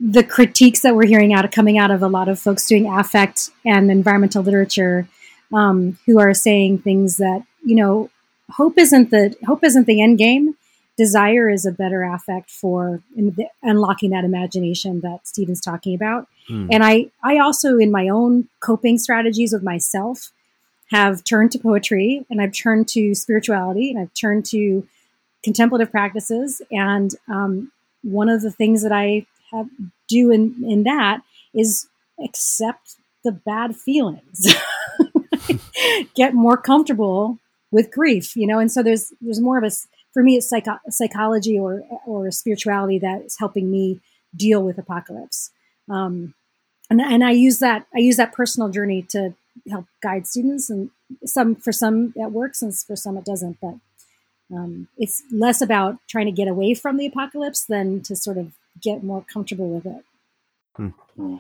the 0.00 0.24
critiques 0.24 0.80
that 0.80 0.94
we're 0.94 1.06
hearing 1.06 1.32
out 1.32 1.50
coming 1.52 1.78
out 1.78 1.90
of 1.90 2.02
a 2.02 2.08
lot 2.08 2.28
of 2.28 2.38
folks 2.38 2.66
doing 2.66 2.86
affect 2.88 3.50
and 3.64 3.90
environmental 3.90 4.42
literature 4.42 5.08
um, 5.52 5.98
who 6.06 6.18
are 6.18 6.34
saying 6.34 6.78
things 6.78 7.18
that 7.18 7.44
you 7.64 7.76
know 7.76 8.10
hope 8.50 8.78
isn't 8.78 9.10
the 9.10 9.34
hope 9.46 9.62
isn't 9.64 9.86
the 9.86 10.02
end 10.02 10.18
game 10.18 10.56
desire 10.96 11.50
is 11.50 11.66
a 11.66 11.72
better 11.72 12.02
affect 12.02 12.50
for 12.50 13.02
the, 13.14 13.46
unlocking 13.62 14.10
that 14.10 14.24
imagination 14.24 15.00
that 15.00 15.26
Stephen's 15.26 15.60
talking 15.60 15.94
about. 15.94 16.26
Mm. 16.48 16.68
And 16.72 16.84
I, 16.84 17.10
I 17.22 17.38
also, 17.38 17.76
in 17.76 17.90
my 17.90 18.08
own 18.08 18.48
coping 18.60 18.98
strategies 18.98 19.52
with 19.52 19.62
myself, 19.62 20.32
have 20.90 21.24
turned 21.24 21.52
to 21.52 21.58
poetry 21.58 22.24
and 22.30 22.40
I've 22.40 22.52
turned 22.52 22.88
to 22.88 23.14
spirituality 23.14 23.90
and 23.90 24.00
I've 24.00 24.14
turned 24.14 24.46
to 24.46 24.86
contemplative 25.46 25.92
practices. 25.92 26.60
And 26.72 27.14
um, 27.28 27.70
one 28.02 28.28
of 28.28 28.42
the 28.42 28.50
things 28.50 28.82
that 28.82 28.90
I 28.90 29.26
have, 29.52 29.68
do 30.08 30.32
in, 30.32 30.56
in 30.66 30.82
that 30.82 31.22
is 31.54 31.86
accept 32.22 32.96
the 33.22 33.30
bad 33.30 33.76
feelings, 33.76 34.56
get 36.14 36.34
more 36.34 36.56
comfortable 36.56 37.38
with 37.70 37.92
grief, 37.92 38.34
you 38.34 38.44
know. 38.44 38.58
And 38.58 38.72
so 38.72 38.82
there's 38.82 39.12
there's 39.20 39.40
more 39.40 39.56
of 39.56 39.62
a 39.62 39.70
for 40.12 40.22
me 40.24 40.36
it's 40.36 40.48
psycho- 40.48 40.80
psychology 40.88 41.56
or 41.56 41.82
or 42.06 42.30
spirituality 42.32 42.98
that 42.98 43.22
is 43.26 43.36
helping 43.38 43.70
me 43.70 44.00
deal 44.34 44.64
with 44.64 44.78
apocalypse. 44.78 45.50
Um, 45.88 46.34
and 46.90 47.00
and 47.00 47.22
I 47.22 47.30
use 47.30 47.60
that 47.60 47.86
I 47.94 47.98
use 48.00 48.16
that 48.16 48.32
personal 48.32 48.68
journey 48.68 49.02
to 49.10 49.34
help 49.70 49.86
guide 50.02 50.26
students, 50.26 50.70
and 50.70 50.90
some 51.24 51.54
for 51.54 51.72
some 51.72 52.12
it 52.16 52.32
works, 52.32 52.62
and 52.62 52.76
for 52.76 52.96
some 52.96 53.16
it 53.16 53.24
doesn't. 53.24 53.58
But 53.60 53.76
um, 54.52 54.88
it's 54.96 55.22
less 55.32 55.60
about 55.60 55.98
trying 56.08 56.26
to 56.26 56.32
get 56.32 56.48
away 56.48 56.74
from 56.74 56.96
the 56.96 57.06
apocalypse 57.06 57.64
than 57.64 58.00
to 58.02 58.14
sort 58.14 58.38
of 58.38 58.52
get 58.80 59.02
more 59.02 59.24
comfortable 59.32 59.68
with 59.70 59.86
it. 59.86 60.04
Hmm. 60.76 61.36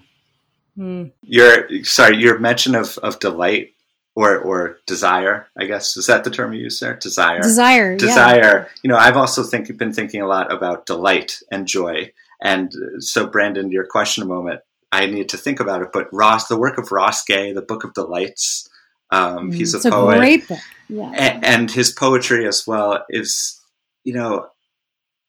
Hmm. 0.76 1.04
Your 1.22 1.84
sorry, 1.84 2.16
your 2.16 2.38
mention 2.38 2.74
of, 2.74 2.98
of 2.98 3.18
delight 3.18 3.72
or 4.14 4.38
or 4.38 4.78
desire, 4.86 5.46
I 5.56 5.66
guess 5.66 5.96
is 5.96 6.06
that 6.06 6.24
the 6.24 6.30
term 6.30 6.52
you 6.52 6.64
use 6.64 6.80
there? 6.80 6.96
Desire, 6.96 7.42
desire, 7.42 7.96
desire. 7.96 8.40
Yeah. 8.40 8.68
You 8.82 8.88
know, 8.88 8.96
I've 8.96 9.16
also 9.16 9.42
think 9.42 9.74
been 9.76 9.92
thinking 9.92 10.22
a 10.22 10.26
lot 10.26 10.52
about 10.52 10.86
delight 10.86 11.40
and 11.50 11.66
joy. 11.66 12.12
And 12.40 12.72
so, 12.98 13.26
Brandon, 13.26 13.70
your 13.70 13.86
question 13.86 14.22
a 14.22 14.26
moment, 14.26 14.60
I 14.92 15.06
need 15.06 15.30
to 15.30 15.38
think 15.38 15.60
about 15.60 15.82
it. 15.82 15.88
But 15.92 16.12
Ross, 16.12 16.48
the 16.48 16.58
work 16.58 16.78
of 16.78 16.92
Ross 16.92 17.24
Gay, 17.24 17.52
the 17.52 17.62
Book 17.62 17.84
of 17.84 17.94
Delights, 17.94 18.68
um, 19.10 19.50
mm, 19.50 19.54
he's 19.54 19.74
a 19.74 19.90
poet, 19.90 20.22
a 20.22 20.36
book. 20.38 20.58
Yeah. 20.88 21.12
And, 21.16 21.44
and 21.44 21.70
his 21.70 21.92
poetry 21.92 22.46
as 22.46 22.66
well 22.66 23.04
is, 23.08 23.60
you 24.04 24.14
know, 24.14 24.48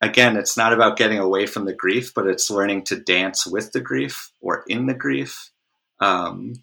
again, 0.00 0.36
it's 0.36 0.56
not 0.56 0.72
about 0.72 0.96
getting 0.96 1.18
away 1.18 1.46
from 1.46 1.64
the 1.64 1.74
grief, 1.74 2.12
but 2.14 2.26
it's 2.26 2.50
learning 2.50 2.84
to 2.84 3.00
dance 3.00 3.46
with 3.46 3.72
the 3.72 3.80
grief 3.80 4.30
or 4.40 4.64
in 4.68 4.86
the 4.86 4.94
grief. 4.94 5.50
Um, 6.00 6.54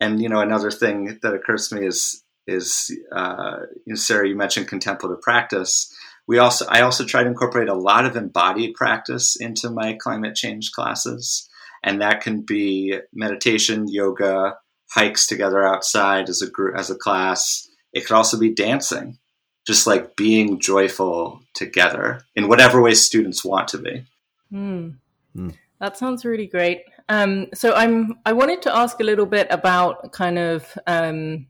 and 0.00 0.22
you 0.22 0.28
know, 0.28 0.40
another 0.40 0.70
thing 0.70 1.18
that 1.22 1.34
occurs 1.34 1.68
to 1.68 1.76
me 1.76 1.86
is 1.86 2.22
is 2.46 2.90
uh, 3.12 3.58
you 3.84 3.92
know, 3.92 3.96
Sarah, 3.96 4.28
you 4.28 4.36
mentioned 4.36 4.68
contemplative 4.68 5.20
practice. 5.20 5.94
We 6.26 6.38
also 6.38 6.66
I 6.68 6.82
also 6.82 7.04
try 7.04 7.22
to 7.22 7.28
incorporate 7.28 7.68
a 7.68 7.74
lot 7.74 8.06
of 8.06 8.16
embodied 8.16 8.74
practice 8.74 9.36
into 9.36 9.70
my 9.70 9.94
climate 10.00 10.34
change 10.34 10.72
classes, 10.72 11.48
and 11.82 12.00
that 12.00 12.20
can 12.20 12.42
be 12.42 12.98
meditation, 13.12 13.86
yoga, 13.88 14.56
hikes 14.90 15.26
together 15.26 15.66
outside 15.66 16.28
as 16.28 16.42
a 16.42 16.50
group 16.50 16.76
as 16.76 16.90
a 16.90 16.96
class. 16.96 17.68
It 17.92 18.06
could 18.06 18.14
also 18.14 18.38
be 18.38 18.54
dancing 18.54 19.18
just 19.66 19.86
like 19.86 20.16
being 20.16 20.58
joyful 20.58 21.42
together 21.54 22.22
in 22.34 22.48
whatever 22.48 22.80
way 22.80 22.94
students 22.94 23.44
want 23.44 23.68
to 23.68 23.76
be. 23.76 24.02
Mm. 24.50 24.94
Mm. 25.36 25.54
That 25.78 25.98
sounds 25.98 26.24
really 26.24 26.46
great. 26.46 26.84
Um, 27.10 27.48
so 27.52 27.74
I'm 27.74 28.18
I 28.24 28.32
wanted 28.32 28.62
to 28.62 28.74
ask 28.74 28.98
a 29.00 29.04
little 29.04 29.26
bit 29.26 29.46
about 29.50 30.12
kind 30.12 30.38
of 30.38 30.78
um, 30.86 31.48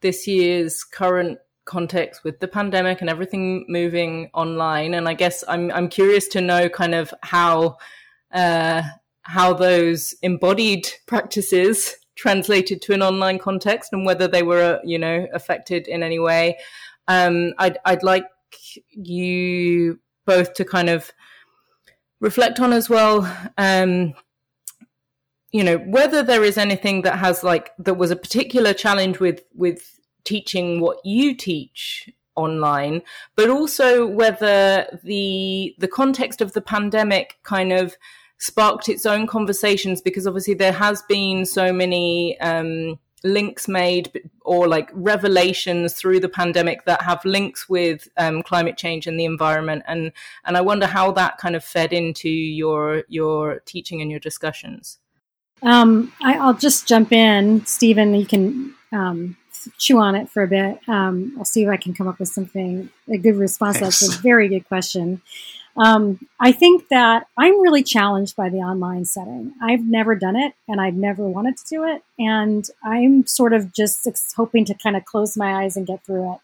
this 0.00 0.26
year's 0.26 0.84
current 0.84 1.38
context 1.64 2.24
with 2.24 2.40
the 2.40 2.48
pandemic 2.48 3.00
and 3.00 3.08
everything 3.08 3.66
moving 3.68 4.30
online, 4.34 4.94
and 4.94 5.08
I 5.08 5.14
guess 5.14 5.44
I'm 5.46 5.70
I'm 5.70 5.88
curious 5.88 6.28
to 6.28 6.40
know 6.40 6.68
kind 6.68 6.94
of 6.94 7.14
how 7.22 7.78
uh, 8.32 8.82
how 9.22 9.52
those 9.52 10.14
embodied 10.22 10.88
practices 11.06 11.96
translated 12.22 12.80
to 12.80 12.94
an 12.94 13.02
online 13.02 13.36
context 13.36 13.92
and 13.92 14.06
whether 14.06 14.28
they 14.28 14.44
were 14.44 14.80
you 14.84 14.98
know 14.98 15.26
affected 15.34 15.88
in 15.88 16.04
any 16.04 16.20
way 16.20 16.56
um, 17.08 17.52
I'd, 17.58 17.78
I'd 17.84 18.04
like 18.04 18.26
you 18.90 19.98
both 20.24 20.54
to 20.54 20.64
kind 20.64 20.88
of 20.88 21.12
reflect 22.20 22.60
on 22.60 22.72
as 22.72 22.88
well. 22.88 23.30
Um, 23.58 24.14
you 25.50 25.62
know 25.62 25.78
whether 25.78 26.22
there 26.22 26.44
is 26.44 26.56
anything 26.56 27.02
that 27.02 27.18
has 27.18 27.44
like 27.44 27.72
that 27.78 27.94
was 27.94 28.10
a 28.10 28.16
particular 28.16 28.72
challenge 28.72 29.20
with 29.20 29.42
with 29.54 30.00
teaching 30.24 30.80
what 30.80 31.04
you 31.04 31.34
teach 31.34 32.08
online 32.36 33.02
but 33.36 33.50
also 33.50 34.06
whether 34.06 34.86
the 35.04 35.74
the 35.78 35.88
context 35.88 36.40
of 36.40 36.54
the 36.54 36.62
pandemic 36.62 37.36
kind 37.42 37.70
of 37.70 37.98
sparked 38.42 38.88
its 38.88 39.06
own 39.06 39.24
conversations 39.24 40.02
because 40.02 40.26
obviously 40.26 40.52
there 40.52 40.72
has 40.72 41.00
been 41.02 41.46
so 41.46 41.72
many 41.72 42.38
um, 42.40 42.98
links 43.22 43.68
made 43.68 44.20
or 44.40 44.66
like 44.66 44.90
revelations 44.94 45.94
through 45.94 46.18
the 46.18 46.28
pandemic 46.28 46.84
that 46.84 47.00
have 47.02 47.24
links 47.24 47.68
with 47.68 48.08
um, 48.16 48.42
climate 48.42 48.76
change 48.76 49.06
and 49.06 49.18
the 49.18 49.24
environment 49.24 49.84
and 49.86 50.10
and 50.44 50.56
I 50.56 50.60
wonder 50.60 50.86
how 50.86 51.12
that 51.12 51.38
kind 51.38 51.54
of 51.54 51.62
fed 51.62 51.92
into 51.92 52.28
your 52.28 53.04
your 53.06 53.60
teaching 53.60 54.02
and 54.02 54.10
your 54.10 54.18
discussions. 54.18 54.98
Um, 55.62 56.12
I, 56.20 56.44
will 56.44 56.54
just 56.54 56.88
jump 56.88 57.12
in, 57.12 57.64
Stephen. 57.64 58.16
You 58.16 58.26
can 58.26 58.74
um, 58.90 59.36
chew 59.78 59.98
on 59.98 60.16
it 60.16 60.28
for 60.28 60.42
a 60.42 60.48
bit. 60.48 60.80
Um, 60.88 61.36
I'll 61.38 61.44
see 61.44 61.62
if 61.62 61.68
I 61.68 61.76
can 61.76 61.94
come 61.94 62.08
up 62.08 62.18
with 62.18 62.28
something 62.28 62.90
a 63.08 63.18
good 63.18 63.36
response. 63.36 63.78
Thanks. 63.78 64.00
That's 64.00 64.16
a 64.16 64.20
very 64.20 64.48
good 64.48 64.66
question. 64.66 65.22
Um, 65.76 66.20
I 66.38 66.52
think 66.52 66.88
that 66.88 67.26
I'm 67.38 67.60
really 67.60 67.82
challenged 67.82 68.36
by 68.36 68.48
the 68.48 68.58
online 68.58 69.04
setting. 69.04 69.54
I've 69.62 69.84
never 69.84 70.14
done 70.14 70.36
it 70.36 70.54
and 70.68 70.80
I've 70.80 70.94
never 70.94 71.26
wanted 71.26 71.56
to 71.56 71.64
do 71.68 71.84
it. 71.84 72.02
And 72.18 72.68
I'm 72.84 73.26
sort 73.26 73.52
of 73.52 73.72
just 73.72 74.06
hoping 74.36 74.64
to 74.66 74.74
kind 74.74 74.96
of 74.96 75.04
close 75.04 75.36
my 75.36 75.62
eyes 75.62 75.76
and 75.76 75.86
get 75.86 76.04
through 76.04 76.34
it, 76.34 76.40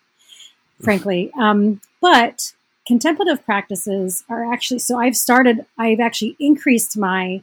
frankly. 0.82 1.30
Um, 1.38 1.80
but 2.00 2.52
contemplative 2.86 3.44
practices 3.44 4.24
are 4.28 4.50
actually, 4.52 4.78
so 4.78 4.98
I've 4.98 5.16
started, 5.16 5.66
I've 5.76 6.00
actually 6.00 6.36
increased 6.38 6.96
my 6.96 7.42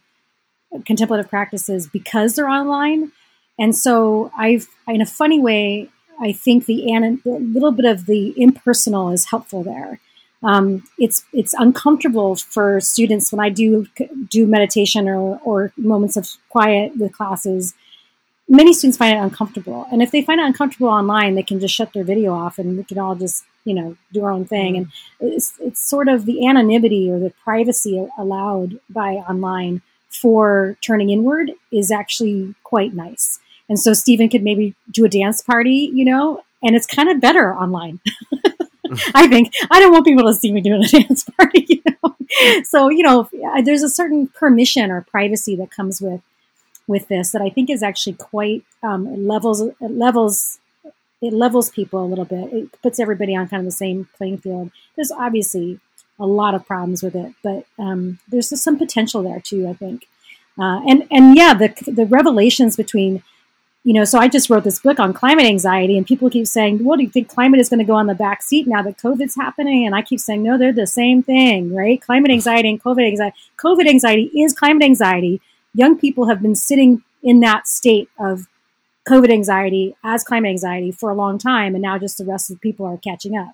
contemplative 0.85 1.29
practices 1.29 1.87
because 1.87 2.35
they're 2.35 2.49
online. 2.49 3.11
And 3.59 3.75
so 3.75 4.31
I've, 4.37 4.67
in 4.87 5.01
a 5.01 5.05
funny 5.05 5.39
way, 5.39 5.89
I 6.21 6.31
think 6.31 6.65
the, 6.65 6.89
a 6.93 7.29
little 7.29 7.73
bit 7.73 7.85
of 7.85 8.05
the 8.05 8.33
impersonal 8.37 9.11
is 9.11 9.25
helpful 9.25 9.63
there 9.63 9.99
um, 10.45 10.83
it's 10.99 11.25
it's 11.33 11.55
uncomfortable 11.55 12.35
for 12.35 12.79
students 12.79 13.31
when 13.31 13.39
I 13.39 13.49
do 13.49 13.87
do 14.29 14.45
meditation 14.45 15.09
or, 15.09 15.39
or 15.43 15.73
moments 15.75 16.15
of 16.15 16.29
quiet 16.49 16.95
with 16.97 17.13
classes. 17.13 17.73
Many 18.47 18.73
students 18.73 18.97
find 18.97 19.17
it 19.17 19.21
uncomfortable, 19.21 19.87
and 19.91 20.03
if 20.03 20.11
they 20.11 20.21
find 20.21 20.39
it 20.39 20.45
uncomfortable 20.45 20.89
online, 20.89 21.33
they 21.33 21.41
can 21.41 21.59
just 21.59 21.73
shut 21.73 21.93
their 21.93 22.03
video 22.03 22.31
off, 22.31 22.59
and 22.59 22.77
we 22.77 22.83
can 22.83 22.99
all 22.99 23.15
just 23.15 23.43
you 23.63 23.73
know 23.73 23.97
do 24.13 24.23
our 24.23 24.29
own 24.31 24.45
thing. 24.45 24.77
And 24.77 24.91
it's 25.19 25.55
it's 25.59 25.81
sort 25.81 26.07
of 26.07 26.27
the 26.27 26.47
anonymity 26.47 27.09
or 27.09 27.17
the 27.17 27.33
privacy 27.43 28.07
allowed 28.15 28.79
by 28.87 29.15
online 29.15 29.81
for 30.09 30.77
turning 30.81 31.09
inward 31.09 31.53
is 31.71 31.89
actually 31.91 32.53
quite 32.63 32.93
nice. 32.93 33.39
And 33.67 33.79
so 33.79 33.93
Stephen 33.93 34.29
could 34.29 34.43
maybe 34.43 34.75
do 34.91 35.05
a 35.05 35.09
dance 35.09 35.41
party, 35.41 35.89
you 35.91 36.05
know, 36.05 36.43
and 36.61 36.75
it's 36.75 36.85
kind 36.85 37.09
of 37.09 37.19
better 37.19 37.55
online. 37.55 37.99
I 39.15 39.27
think 39.27 39.53
I 39.71 39.79
don't 39.79 39.91
want 39.91 40.05
people 40.05 40.25
to 40.25 40.33
see 40.33 40.51
me 40.51 40.61
doing 40.61 40.83
a 40.83 40.87
dance 40.99 41.23
party. 41.23 41.65
You 41.69 41.81
know? 42.03 42.15
So 42.63 42.89
you 42.89 43.03
know, 43.03 43.29
there's 43.63 43.83
a 43.83 43.89
certain 43.89 44.27
permission 44.27 44.91
or 44.91 45.01
privacy 45.01 45.55
that 45.57 45.71
comes 45.71 46.01
with 46.01 46.21
with 46.87 47.07
this 47.07 47.31
that 47.31 47.41
I 47.41 47.49
think 47.49 47.69
is 47.69 47.83
actually 47.83 48.13
quite 48.13 48.63
um, 48.83 49.27
levels 49.27 49.61
it 49.61 49.75
levels 49.81 50.59
it 51.21 51.33
levels 51.33 51.69
people 51.69 52.03
a 52.03 52.05
little 52.05 52.25
bit. 52.25 52.53
It 52.53 52.81
puts 52.81 52.99
everybody 52.99 53.35
on 53.35 53.47
kind 53.47 53.61
of 53.61 53.65
the 53.65 53.71
same 53.71 54.07
playing 54.17 54.39
field. 54.39 54.71
There's 54.95 55.11
obviously 55.11 55.79
a 56.19 56.25
lot 56.25 56.53
of 56.53 56.65
problems 56.65 57.01
with 57.01 57.15
it, 57.15 57.33
but 57.43 57.65
um, 57.79 58.19
there's 58.27 58.61
some 58.61 58.77
potential 58.77 59.23
there 59.23 59.39
too. 59.39 59.67
I 59.67 59.73
think, 59.73 60.07
uh, 60.59 60.81
and 60.87 61.07
and 61.11 61.35
yeah, 61.35 61.53
the 61.53 61.73
the 61.87 62.05
revelations 62.05 62.75
between 62.75 63.23
you 63.85 63.93
know, 63.93 64.03
so 64.03 64.17
I 64.17 64.27
just 64.27 64.49
wrote 64.49 64.63
this 64.63 64.79
book 64.79 64.99
on 64.99 65.13
climate 65.13 65.45
anxiety, 65.45 65.95
and 65.95 66.07
people 66.07 66.27
keep 66.31 66.47
saying, 66.47 66.83
"Well, 66.83 66.97
do 66.97 67.03
you 67.03 67.09
think 67.09 67.29
climate 67.29 67.59
is 67.59 67.69
going 67.69 67.77
to 67.77 67.85
go 67.85 67.93
on 67.93 68.07
the 68.07 68.15
back 68.15 68.41
seat 68.41 68.65
now 68.65 68.81
that 68.81 68.97
COVID's 68.97 69.35
happening?" 69.35 69.85
And 69.85 69.93
I 69.93 70.01
keep 70.01 70.19
saying, 70.19 70.41
"No, 70.41 70.57
they're 70.57 70.73
the 70.73 70.87
same 70.87 71.21
thing, 71.21 71.71
right? 71.71 72.01
Climate 72.01 72.31
anxiety 72.31 72.67
and 72.71 72.83
COVID 72.83 73.05
anxiety. 73.05 73.37
COVID 73.57 73.87
anxiety 73.87 74.31
is 74.41 74.55
climate 74.55 74.83
anxiety. 74.83 75.39
Young 75.75 75.99
people 75.99 76.25
have 76.25 76.41
been 76.41 76.55
sitting 76.55 77.03
in 77.21 77.41
that 77.41 77.67
state 77.67 78.09
of 78.17 78.47
COVID 79.07 79.31
anxiety 79.31 79.95
as 80.03 80.23
climate 80.23 80.49
anxiety 80.49 80.91
for 80.91 81.11
a 81.11 81.15
long 81.15 81.37
time, 81.37 81.75
and 81.75 81.83
now 81.83 81.99
just 81.99 82.17
the 82.17 82.25
rest 82.25 82.49
of 82.49 82.55
the 82.55 82.61
people 82.61 82.87
are 82.87 82.97
catching 82.97 83.37
up. 83.37 83.53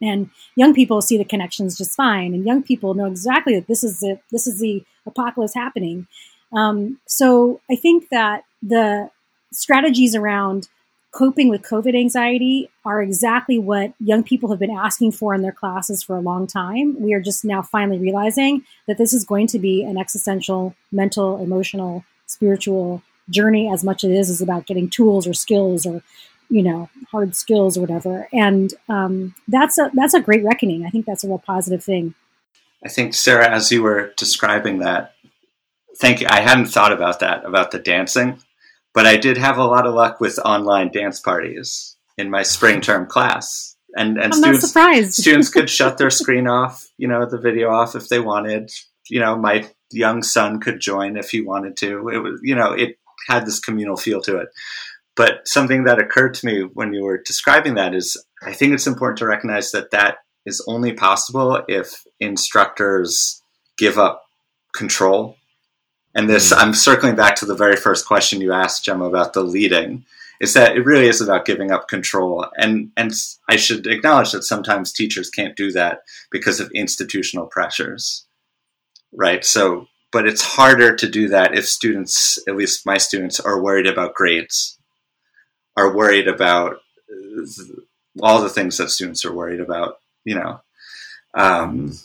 And 0.00 0.30
young 0.56 0.72
people 0.72 1.02
see 1.02 1.18
the 1.18 1.24
connections 1.24 1.76
just 1.76 1.94
fine, 1.94 2.32
and 2.32 2.46
young 2.46 2.62
people 2.62 2.94
know 2.94 3.04
exactly 3.04 3.56
that 3.56 3.66
this 3.66 3.84
is 3.84 4.00
the 4.00 4.20
this 4.30 4.46
is 4.46 4.58
the 4.58 4.82
apocalypse 5.04 5.52
happening. 5.52 6.06
Um, 6.50 6.98
so 7.06 7.60
I 7.70 7.76
think 7.76 8.08
that 8.08 8.44
the 8.62 9.10
strategies 9.52 10.14
around 10.14 10.68
coping 11.12 11.48
with 11.48 11.62
COVID 11.62 11.96
anxiety 11.96 12.70
are 12.84 13.02
exactly 13.02 13.58
what 13.58 13.92
young 13.98 14.22
people 14.22 14.50
have 14.50 14.60
been 14.60 14.70
asking 14.70 15.12
for 15.12 15.34
in 15.34 15.42
their 15.42 15.52
classes 15.52 16.02
for 16.02 16.16
a 16.16 16.20
long 16.20 16.46
time. 16.46 17.00
We 17.00 17.14
are 17.14 17.20
just 17.20 17.44
now 17.44 17.62
finally 17.62 17.98
realizing 17.98 18.64
that 18.86 18.96
this 18.96 19.12
is 19.12 19.24
going 19.24 19.48
to 19.48 19.58
be 19.58 19.82
an 19.82 19.98
existential, 19.98 20.74
mental, 20.92 21.42
emotional, 21.42 22.04
spiritual 22.26 23.02
journey 23.28 23.70
as 23.72 23.82
much 23.82 24.04
as 24.04 24.10
it 24.10 24.16
is, 24.16 24.30
is 24.30 24.42
about 24.42 24.66
getting 24.66 24.88
tools 24.88 25.26
or 25.26 25.34
skills 25.34 25.84
or 25.84 26.02
you 26.48 26.62
know 26.62 26.88
hard 27.10 27.34
skills 27.34 27.76
or 27.76 27.80
whatever. 27.80 28.28
And 28.32 28.72
um, 28.88 29.34
that's 29.48 29.78
a 29.78 29.90
that's 29.94 30.14
a 30.14 30.20
great 30.20 30.44
reckoning. 30.44 30.86
I 30.86 30.90
think 30.90 31.06
that's 31.06 31.24
a 31.24 31.28
real 31.28 31.38
positive 31.38 31.82
thing. 31.82 32.14
I 32.84 32.88
think 32.88 33.14
sarah 33.14 33.48
as 33.48 33.70
you 33.70 33.82
were 33.82 34.12
describing 34.16 34.78
that 34.78 35.14
thank 35.98 36.20
you. 36.20 36.26
I 36.30 36.40
hadn't 36.40 36.66
thought 36.66 36.92
about 36.92 37.20
that 37.20 37.44
about 37.44 37.72
the 37.72 37.78
dancing 37.78 38.40
but 38.94 39.06
I 39.06 39.16
did 39.16 39.36
have 39.36 39.58
a 39.58 39.64
lot 39.64 39.86
of 39.86 39.94
luck 39.94 40.20
with 40.20 40.38
online 40.44 40.90
dance 40.90 41.20
parties 41.20 41.96
in 42.18 42.30
my 42.30 42.42
spring 42.42 42.80
term 42.80 43.06
class. 43.06 43.76
And, 43.96 44.18
and 44.18 44.32
I'm 44.32 44.60
students, 44.60 45.16
students 45.16 45.48
could 45.48 45.68
shut 45.78 45.98
their 45.98 46.10
screen 46.10 46.46
off, 46.46 46.86
you 46.96 47.08
know, 47.08 47.26
the 47.26 47.38
video 47.38 47.70
off 47.70 47.94
if 47.94 48.08
they 48.08 48.20
wanted. 48.20 48.70
You 49.08 49.20
know, 49.20 49.36
my 49.36 49.68
young 49.90 50.22
son 50.22 50.60
could 50.60 50.80
join 50.80 51.16
if 51.16 51.30
he 51.30 51.40
wanted 51.40 51.76
to. 51.78 52.08
It 52.08 52.18
was, 52.18 52.40
you 52.42 52.54
know, 52.54 52.72
it 52.72 52.98
had 53.28 53.46
this 53.46 53.58
communal 53.58 53.96
feel 53.96 54.20
to 54.22 54.38
it. 54.38 54.48
But 55.16 55.46
something 55.46 55.84
that 55.84 55.98
occurred 55.98 56.34
to 56.34 56.46
me 56.46 56.62
when 56.62 56.92
you 56.92 57.02
were 57.02 57.20
describing 57.22 57.74
that 57.74 57.94
is 57.94 58.22
I 58.42 58.52
think 58.52 58.72
it's 58.72 58.86
important 58.86 59.18
to 59.18 59.26
recognize 59.26 59.72
that 59.72 59.90
that 59.90 60.18
is 60.46 60.64
only 60.66 60.92
possible 60.92 61.62
if 61.68 62.04
instructors 62.20 63.42
give 63.76 63.98
up 63.98 64.22
control 64.74 65.36
and 66.14 66.28
this, 66.28 66.52
mm-hmm. 66.52 66.60
I'm 66.60 66.74
circling 66.74 67.16
back 67.16 67.36
to 67.36 67.46
the 67.46 67.54
very 67.54 67.76
first 67.76 68.06
question 68.06 68.40
you 68.40 68.52
asked, 68.52 68.84
Gemma, 68.84 69.04
about 69.04 69.32
the 69.32 69.42
leading, 69.42 70.04
is 70.40 70.54
that 70.54 70.76
it 70.76 70.84
really 70.84 71.06
is 71.06 71.20
about 71.20 71.44
giving 71.44 71.70
up 71.70 71.88
control. 71.88 72.46
And, 72.56 72.90
and 72.96 73.12
I 73.48 73.56
should 73.56 73.86
acknowledge 73.86 74.32
that 74.32 74.42
sometimes 74.42 74.92
teachers 74.92 75.30
can't 75.30 75.56
do 75.56 75.70
that 75.72 76.02
because 76.30 76.60
of 76.60 76.70
institutional 76.74 77.46
pressures, 77.46 78.26
right? 79.12 79.44
So, 79.44 79.86
but 80.12 80.26
it's 80.26 80.42
harder 80.42 80.96
to 80.96 81.08
do 81.08 81.28
that 81.28 81.54
if 81.54 81.68
students, 81.68 82.38
at 82.48 82.56
least 82.56 82.86
my 82.86 82.96
students, 82.96 83.38
are 83.38 83.62
worried 83.62 83.86
about 83.86 84.14
grades, 84.14 84.78
are 85.76 85.94
worried 85.94 86.26
about 86.26 86.78
all 88.20 88.42
the 88.42 88.48
things 88.48 88.78
that 88.78 88.90
students 88.90 89.24
are 89.24 89.32
worried 89.32 89.60
about, 89.60 89.98
you 90.24 90.34
know. 90.34 90.60
Um, 91.34 91.96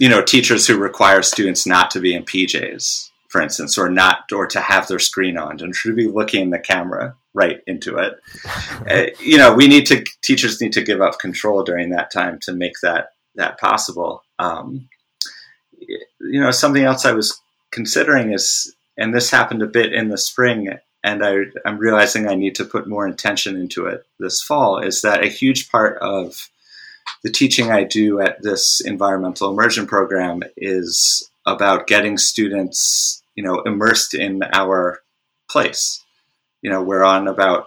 you 0.00 0.08
know, 0.08 0.22
teachers 0.22 0.66
who 0.66 0.76
require 0.76 1.22
students 1.22 1.66
not 1.66 1.92
to 1.92 2.00
be 2.00 2.14
in 2.14 2.24
PJs, 2.24 3.10
for 3.28 3.40
instance, 3.40 3.76
or 3.78 3.88
not, 3.88 4.32
or 4.32 4.46
to 4.46 4.60
have 4.60 4.88
their 4.88 4.98
screen 4.98 5.36
on 5.36 5.60
and 5.60 5.76
should 5.76 5.96
be 5.96 6.08
looking 6.08 6.50
the 6.50 6.58
camera 6.58 7.14
right 7.34 7.60
into 7.66 7.96
it. 7.96 8.14
uh, 8.90 9.06
you 9.20 9.36
know, 9.36 9.54
we 9.54 9.68
need 9.68 9.86
to 9.86 10.04
teachers 10.22 10.60
need 10.60 10.72
to 10.72 10.82
give 10.82 11.00
up 11.00 11.18
control 11.18 11.62
during 11.62 11.90
that 11.90 12.10
time 12.10 12.38
to 12.40 12.52
make 12.52 12.74
that 12.82 13.10
that 13.34 13.60
possible. 13.60 14.22
Um, 14.38 14.88
you 15.80 16.40
know, 16.40 16.50
something 16.50 16.82
else 16.82 17.04
I 17.04 17.12
was 17.12 17.40
considering 17.70 18.32
is, 18.32 18.74
and 18.96 19.14
this 19.14 19.30
happened 19.30 19.62
a 19.62 19.66
bit 19.66 19.92
in 19.92 20.08
the 20.08 20.18
spring, 20.18 20.74
and 21.04 21.24
I, 21.24 21.44
I'm 21.64 21.78
realizing 21.78 22.26
I 22.26 22.34
need 22.34 22.54
to 22.56 22.64
put 22.64 22.88
more 22.88 23.06
intention 23.06 23.56
into 23.56 23.86
it 23.86 24.04
this 24.18 24.42
fall. 24.42 24.78
Is 24.78 25.02
that 25.02 25.22
a 25.22 25.28
huge 25.28 25.70
part 25.70 25.98
of 25.98 26.48
the 27.22 27.30
teaching 27.30 27.70
I 27.70 27.84
do 27.84 28.20
at 28.20 28.42
this 28.42 28.80
environmental 28.80 29.50
immersion 29.50 29.86
program 29.86 30.42
is 30.56 31.27
about 31.54 31.86
getting 31.86 32.18
students, 32.18 33.22
you 33.34 33.42
know, 33.42 33.60
immersed 33.62 34.14
in 34.14 34.42
our 34.52 35.00
place. 35.50 36.04
You 36.62 36.70
know, 36.70 36.82
we're 36.82 37.04
on 37.04 37.28
about 37.28 37.66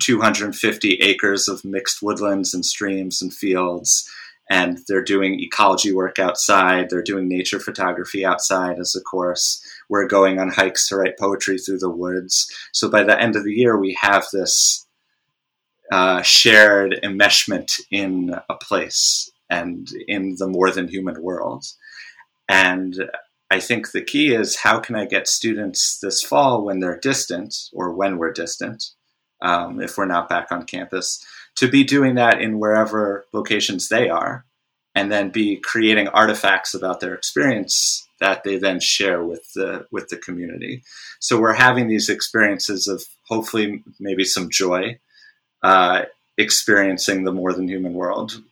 250 0.00 0.94
acres 0.94 1.48
of 1.48 1.64
mixed 1.64 2.02
woodlands 2.02 2.54
and 2.54 2.64
streams 2.64 3.20
and 3.20 3.32
fields, 3.32 4.08
and 4.50 4.78
they're 4.88 5.04
doing 5.04 5.40
ecology 5.40 5.92
work 5.92 6.18
outside. 6.18 6.88
They're 6.88 7.02
doing 7.02 7.28
nature 7.28 7.60
photography 7.60 8.24
outside 8.24 8.78
as 8.78 8.94
a 8.96 9.00
course. 9.00 9.64
We're 9.88 10.06
going 10.06 10.38
on 10.38 10.48
hikes 10.48 10.88
to 10.88 10.96
write 10.96 11.18
poetry 11.18 11.58
through 11.58 11.78
the 11.78 11.90
woods. 11.90 12.50
So 12.72 12.90
by 12.90 13.04
the 13.04 13.20
end 13.20 13.36
of 13.36 13.44
the 13.44 13.52
year, 13.52 13.78
we 13.78 13.96
have 14.00 14.26
this 14.32 14.86
uh, 15.92 16.22
shared 16.22 16.98
enmeshment 17.02 17.80
in 17.90 18.34
a 18.48 18.54
place 18.54 19.30
and 19.50 19.88
in 20.08 20.36
the 20.38 20.48
more 20.48 20.70
than 20.70 20.88
human 20.88 21.22
world. 21.22 21.66
And 22.52 23.10
I 23.50 23.60
think 23.60 23.92
the 23.92 24.04
key 24.04 24.34
is 24.34 24.56
how 24.56 24.78
can 24.78 24.94
I 24.94 25.06
get 25.06 25.26
students 25.26 25.98
this 25.98 26.22
fall 26.22 26.62
when 26.62 26.80
they're 26.80 26.98
distant 26.98 27.54
or 27.72 27.92
when 27.92 28.18
we're 28.18 28.32
distant, 28.32 28.90
um, 29.40 29.80
if 29.80 29.96
we're 29.96 30.04
not 30.04 30.28
back 30.28 30.52
on 30.52 30.66
campus, 30.66 31.24
to 31.56 31.68
be 31.68 31.82
doing 31.82 32.14
that 32.16 32.42
in 32.42 32.58
wherever 32.58 33.24
locations 33.32 33.88
they 33.88 34.10
are, 34.10 34.44
and 34.94 35.10
then 35.10 35.30
be 35.30 35.56
creating 35.56 36.08
artifacts 36.08 36.74
about 36.74 37.00
their 37.00 37.14
experience 37.14 38.06
that 38.20 38.44
they 38.44 38.58
then 38.58 38.80
share 38.80 39.24
with 39.24 39.50
the 39.54 39.86
with 39.90 40.08
the 40.08 40.18
community. 40.18 40.82
So 41.20 41.40
we're 41.40 41.54
having 41.54 41.88
these 41.88 42.10
experiences 42.10 42.86
of 42.86 43.02
hopefully 43.28 43.82
maybe 43.98 44.24
some 44.24 44.50
joy 44.50 44.98
uh, 45.62 46.02
experiencing 46.36 47.24
the 47.24 47.32
more 47.32 47.54
than 47.54 47.68
human 47.68 47.94
world, 47.94 48.42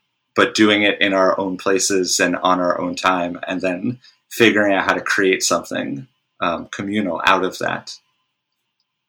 but 0.40 0.54
doing 0.54 0.84
it 0.84 0.98
in 1.02 1.12
our 1.12 1.38
own 1.38 1.58
places 1.58 2.18
and 2.18 2.34
on 2.36 2.60
our 2.60 2.80
own 2.80 2.96
time, 2.96 3.38
and 3.46 3.60
then 3.60 3.98
figuring 4.30 4.72
out 4.72 4.86
how 4.86 4.94
to 4.94 5.02
create 5.02 5.42
something 5.42 6.06
um, 6.40 6.66
communal 6.68 7.20
out 7.26 7.44
of 7.44 7.58
that. 7.58 7.98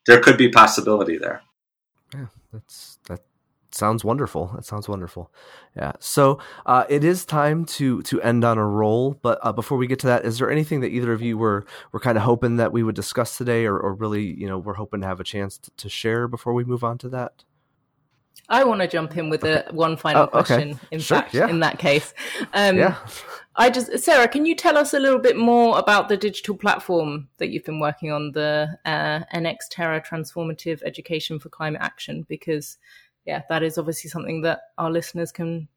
There 0.08 0.20
could 0.20 0.38
be 0.38 0.50
possibility 0.50 1.18
there. 1.18 1.42
Yeah, 2.14 2.26
that's 2.52 3.00
that 3.08 3.22
sounds 3.72 4.04
wonderful. 4.04 4.52
That 4.56 4.66
sounds 4.66 4.90
wonderful. 4.90 5.32
Yeah. 5.74 5.94
So 6.00 6.40
uh, 6.66 6.84
it 6.90 7.06
is 7.06 7.24
time 7.24 7.64
to 7.78 8.02
to 8.02 8.22
end 8.22 8.44
on 8.44 8.58
a 8.58 8.68
roll. 8.68 9.14
But 9.22 9.40
uh, 9.42 9.54
before 9.54 9.78
we 9.78 9.88
get 9.88 10.00
to 10.00 10.08
that, 10.08 10.26
is 10.26 10.38
there 10.38 10.52
anything 10.52 10.82
that 10.82 10.90
either 10.90 11.14
of 11.14 11.22
you 11.22 11.38
were 11.38 11.64
were 11.94 12.02
kind 12.02 12.18
of 12.18 12.26
hoping 12.26 12.58
that 12.58 12.74
we 12.74 12.84
would 12.84 12.96
discuss 12.96 13.38
today, 13.38 13.66
or, 13.66 13.80
or 13.80 13.94
really, 13.94 14.26
you 14.26 14.48
know, 14.48 14.58
we're 14.58 14.74
hoping 14.74 15.00
to 15.00 15.08
have 15.08 15.22
a 15.22 15.24
chance 15.24 15.58
to, 15.60 15.72
to 15.78 15.88
share 15.88 16.28
before 16.28 16.54
we 16.54 16.66
move 16.66 16.84
on 16.84 16.98
to 16.98 17.10
that? 17.10 17.46
I 18.50 18.66
want 18.66 18.82
to 18.82 18.88
jump 18.88 19.16
in 19.16 19.30
with 19.30 19.44
a 19.44 19.66
one 19.72 19.96
final 19.96 20.24
oh, 20.24 20.26
okay. 20.26 20.32
question. 20.32 20.80
In 20.92 21.00
sure, 21.00 21.20
fact, 21.20 21.34
yeah. 21.34 21.48
in 21.48 21.62
that 21.62 21.80
case, 21.80 22.14
um, 22.54 22.78
yeah. 22.78 22.98
I 23.56 23.70
just 23.70 23.98
Sarah, 24.00 24.28
can 24.28 24.46
you 24.46 24.56
tell 24.56 24.78
us 24.78 24.94
a 24.94 25.00
little 25.00 25.20
bit 25.20 25.38
more 25.38 25.80
about 25.80 26.10
the 26.10 26.18
digital 26.18 26.56
platform 26.56 27.30
that 27.38 27.50
you've 27.50 27.64
been 27.64 27.80
working 27.80 28.12
on, 28.12 28.32
the 28.34 28.78
uh, 28.86 29.22
NX 29.34 29.58
Terra 29.70 30.02
Transformative 30.02 30.82
Education 30.84 31.40
for 31.40 31.50
Climate 31.50 31.82
Action? 31.82 32.26
Because 32.28 32.78
yeah, 33.26 33.44
that 33.50 33.64
is 33.64 33.78
obviously 33.78 34.10
something 34.10 34.42
that 34.42 34.62
our 34.78 34.92
listeners 34.92 35.32
can 35.32 35.68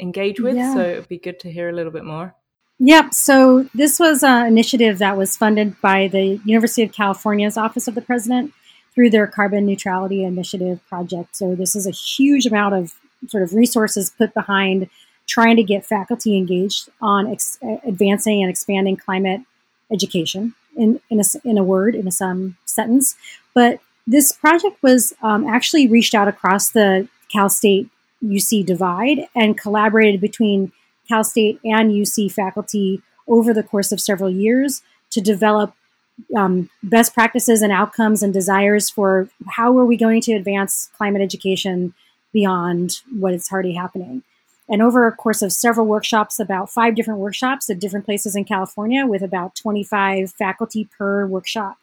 engage 0.00 0.40
with. 0.40 0.56
Yeah. 0.56 0.74
So 0.74 0.80
it'd 0.80 1.08
be 1.08 1.18
good 1.18 1.40
to 1.40 1.50
hear 1.50 1.68
a 1.68 1.72
little 1.72 1.92
bit 1.92 2.04
more. 2.04 2.34
Yep. 2.80 3.14
So 3.14 3.68
this 3.74 3.98
was 3.98 4.22
an 4.22 4.46
initiative 4.46 4.98
that 4.98 5.16
was 5.16 5.36
funded 5.36 5.80
by 5.80 6.08
the 6.08 6.40
University 6.44 6.82
of 6.84 6.92
California's 6.92 7.56
Office 7.56 7.88
of 7.88 7.94
the 7.94 8.02
President 8.02 8.52
through 8.98 9.10
their 9.10 9.28
carbon 9.28 9.64
neutrality 9.64 10.24
initiative 10.24 10.80
project. 10.88 11.36
So 11.36 11.54
this 11.54 11.76
is 11.76 11.86
a 11.86 11.92
huge 11.92 12.46
amount 12.46 12.74
of 12.74 12.94
sort 13.28 13.44
of 13.44 13.54
resources 13.54 14.10
put 14.10 14.34
behind 14.34 14.90
trying 15.28 15.54
to 15.54 15.62
get 15.62 15.86
faculty 15.86 16.36
engaged 16.36 16.88
on 17.00 17.30
ex- 17.30 17.60
advancing 17.86 18.42
and 18.42 18.50
expanding 18.50 18.96
climate 18.96 19.42
education 19.92 20.52
in, 20.76 21.00
in, 21.10 21.20
a, 21.20 21.24
in 21.44 21.58
a 21.58 21.62
word, 21.62 21.94
in 21.94 22.08
a 22.08 22.10
some 22.10 22.56
sentence. 22.64 23.14
But 23.54 23.78
this 24.04 24.32
project 24.32 24.82
was 24.82 25.12
um, 25.22 25.46
actually 25.46 25.86
reached 25.86 26.12
out 26.12 26.26
across 26.26 26.70
the 26.70 27.06
Cal 27.30 27.48
State 27.48 27.88
UC 28.24 28.66
divide 28.66 29.28
and 29.32 29.56
collaborated 29.56 30.20
between 30.20 30.72
Cal 31.08 31.22
State 31.22 31.60
and 31.64 31.92
UC 31.92 32.32
faculty 32.32 33.00
over 33.28 33.54
the 33.54 33.62
course 33.62 33.92
of 33.92 34.00
several 34.00 34.28
years 34.28 34.82
to 35.10 35.20
develop 35.20 35.72
um, 36.36 36.70
best 36.82 37.14
practices 37.14 37.62
and 37.62 37.72
outcomes 37.72 38.22
and 38.22 38.32
desires 38.32 38.90
for 38.90 39.28
how 39.46 39.76
are 39.78 39.86
we 39.86 39.96
going 39.96 40.20
to 40.22 40.34
advance 40.34 40.90
climate 40.96 41.22
education 41.22 41.94
beyond 42.32 43.00
what 43.18 43.34
is 43.34 43.50
already 43.50 43.74
happening. 43.74 44.22
And 44.68 44.82
over 44.82 45.06
a 45.06 45.12
course 45.12 45.40
of 45.40 45.52
several 45.52 45.86
workshops, 45.86 46.38
about 46.38 46.70
five 46.70 46.94
different 46.94 47.20
workshops 47.20 47.70
at 47.70 47.78
different 47.78 48.04
places 48.04 48.36
in 48.36 48.44
California, 48.44 49.06
with 49.06 49.22
about 49.22 49.54
25 49.54 50.32
faculty 50.32 50.88
per 50.98 51.26
workshop. 51.26 51.78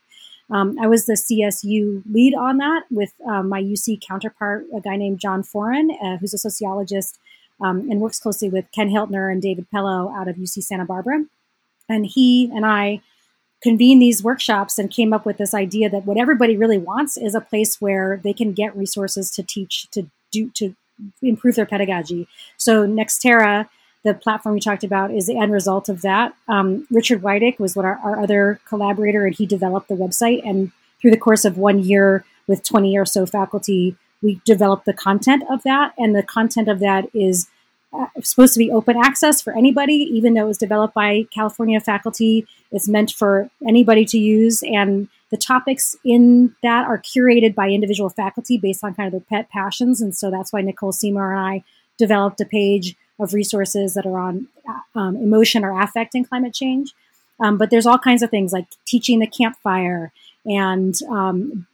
Um, 0.51 0.77
I 0.79 0.85
was 0.85 1.05
the 1.05 1.13
CSU 1.13 2.03
lead 2.11 2.35
on 2.35 2.57
that 2.57 2.83
with 2.91 3.13
um, 3.27 3.49
my 3.49 3.61
UC 3.61 4.01
counterpart, 4.07 4.65
a 4.75 4.79
guy 4.79 4.95
named 4.95 5.19
John 5.19 5.41
Foran, 5.41 5.89
uh, 6.03 6.17
who's 6.17 6.35
a 6.35 6.37
sociologist 6.37 7.17
um, 7.59 7.89
and 7.89 7.99
works 7.99 8.19
closely 8.19 8.49
with 8.49 8.71
Ken 8.71 8.89
Hiltner 8.89 9.31
and 9.31 9.41
David 9.41 9.65
Pellow 9.73 10.15
out 10.15 10.27
of 10.27 10.35
UC 10.35 10.63
Santa 10.63 10.85
Barbara. 10.85 11.25
And 11.89 12.05
he 12.05 12.51
and 12.53 12.65
I 12.65 13.01
convened 13.65 13.99
these 13.99 14.23
workshops 14.23 14.77
and 14.77 14.91
came 14.91 15.11
up 15.11 15.25
with 15.25 15.37
this 15.37 15.55
idea 15.55 15.89
that 15.89 16.05
what 16.05 16.17
everybody 16.17 16.55
really 16.55 16.77
wants 16.77 17.17
is 17.17 17.33
a 17.33 17.41
place 17.41 17.81
where 17.81 18.21
they 18.23 18.31
can 18.31 18.53
get 18.53 18.77
resources 18.77 19.31
to 19.31 19.41
teach, 19.41 19.89
to 19.89 20.05
do, 20.31 20.51
to 20.51 20.75
improve 21.23 21.55
their 21.55 21.65
pedagogy. 21.65 22.27
So 22.57 22.85
Nextera 22.85 23.67
the 24.05 24.13
platform 24.13 24.53
we 24.53 24.61
talked 24.61 24.83
about 24.83 25.11
is 25.11 25.25
the 25.25 25.37
end 25.37 25.51
result 25.51 25.89
of 25.89 26.03
that. 26.03 26.35
Um, 26.47 26.85
Richard 26.91 27.23
Wydick 27.23 27.59
was 27.59 27.75
what 27.75 27.85
our, 27.85 27.99
our, 28.03 28.19
other 28.21 28.59
collaborator, 28.65 29.25
and 29.25 29.35
he 29.35 29.47
developed 29.47 29.87
the 29.87 29.95
website. 29.95 30.47
And 30.47 30.71
through 31.01 31.09
the 31.09 31.17
course 31.17 31.43
of 31.43 31.57
one 31.57 31.79
year 31.79 32.23
with 32.45 32.63
20 32.63 32.95
or 32.99 33.05
so 33.07 33.25
faculty, 33.25 33.97
we 34.21 34.39
developed 34.45 34.85
the 34.85 34.93
content 34.93 35.43
of 35.49 35.63
that. 35.63 35.95
And 35.97 36.15
the 36.15 36.21
content 36.21 36.67
of 36.67 36.79
that 36.81 37.09
is 37.15 37.47
uh, 37.95 38.07
supposed 38.21 38.53
to 38.53 38.59
be 38.59 38.71
open 38.71 38.97
access 38.97 39.41
for 39.41 39.57
anybody, 39.57 39.93
even 39.93 40.33
though 40.33 40.43
it 40.43 40.47
was 40.47 40.57
developed 40.57 40.93
by 40.93 41.25
California 41.33 41.79
faculty. 41.79 42.47
It's 42.71 42.87
meant 42.87 43.11
for 43.11 43.49
anybody 43.67 44.05
to 44.05 44.17
use. 44.17 44.63
And 44.63 45.07
the 45.31 45.37
topics 45.37 45.95
in 46.03 46.55
that 46.61 46.85
are 46.87 47.01
curated 47.01 47.55
by 47.55 47.69
individual 47.69 48.09
faculty 48.09 48.57
based 48.57 48.83
on 48.83 48.93
kind 48.93 49.07
of 49.07 49.11
their 49.11 49.39
pet 49.39 49.49
passions. 49.49 50.01
And 50.01 50.15
so 50.15 50.29
that's 50.29 50.51
why 50.51 50.61
Nicole 50.61 50.91
Seymour 50.91 51.31
and 51.33 51.39
I 51.39 51.63
developed 51.97 52.41
a 52.41 52.45
page 52.45 52.95
of 53.19 53.33
resources 53.33 53.93
that 53.93 54.05
are 54.05 54.19
on 54.19 54.47
um, 54.93 55.15
emotion 55.15 55.63
or 55.63 55.79
affect 55.79 56.15
in 56.15 56.25
climate 56.25 56.53
change. 56.53 56.93
Um, 57.39 57.57
but 57.57 57.69
there's 57.69 57.85
all 57.85 57.97
kinds 57.97 58.21
of 58.21 58.29
things 58.29 58.53
like 58.53 58.67
teaching 58.85 59.19
the 59.19 59.27
campfire 59.27 60.11
and 60.45 60.95
um, 61.09 61.67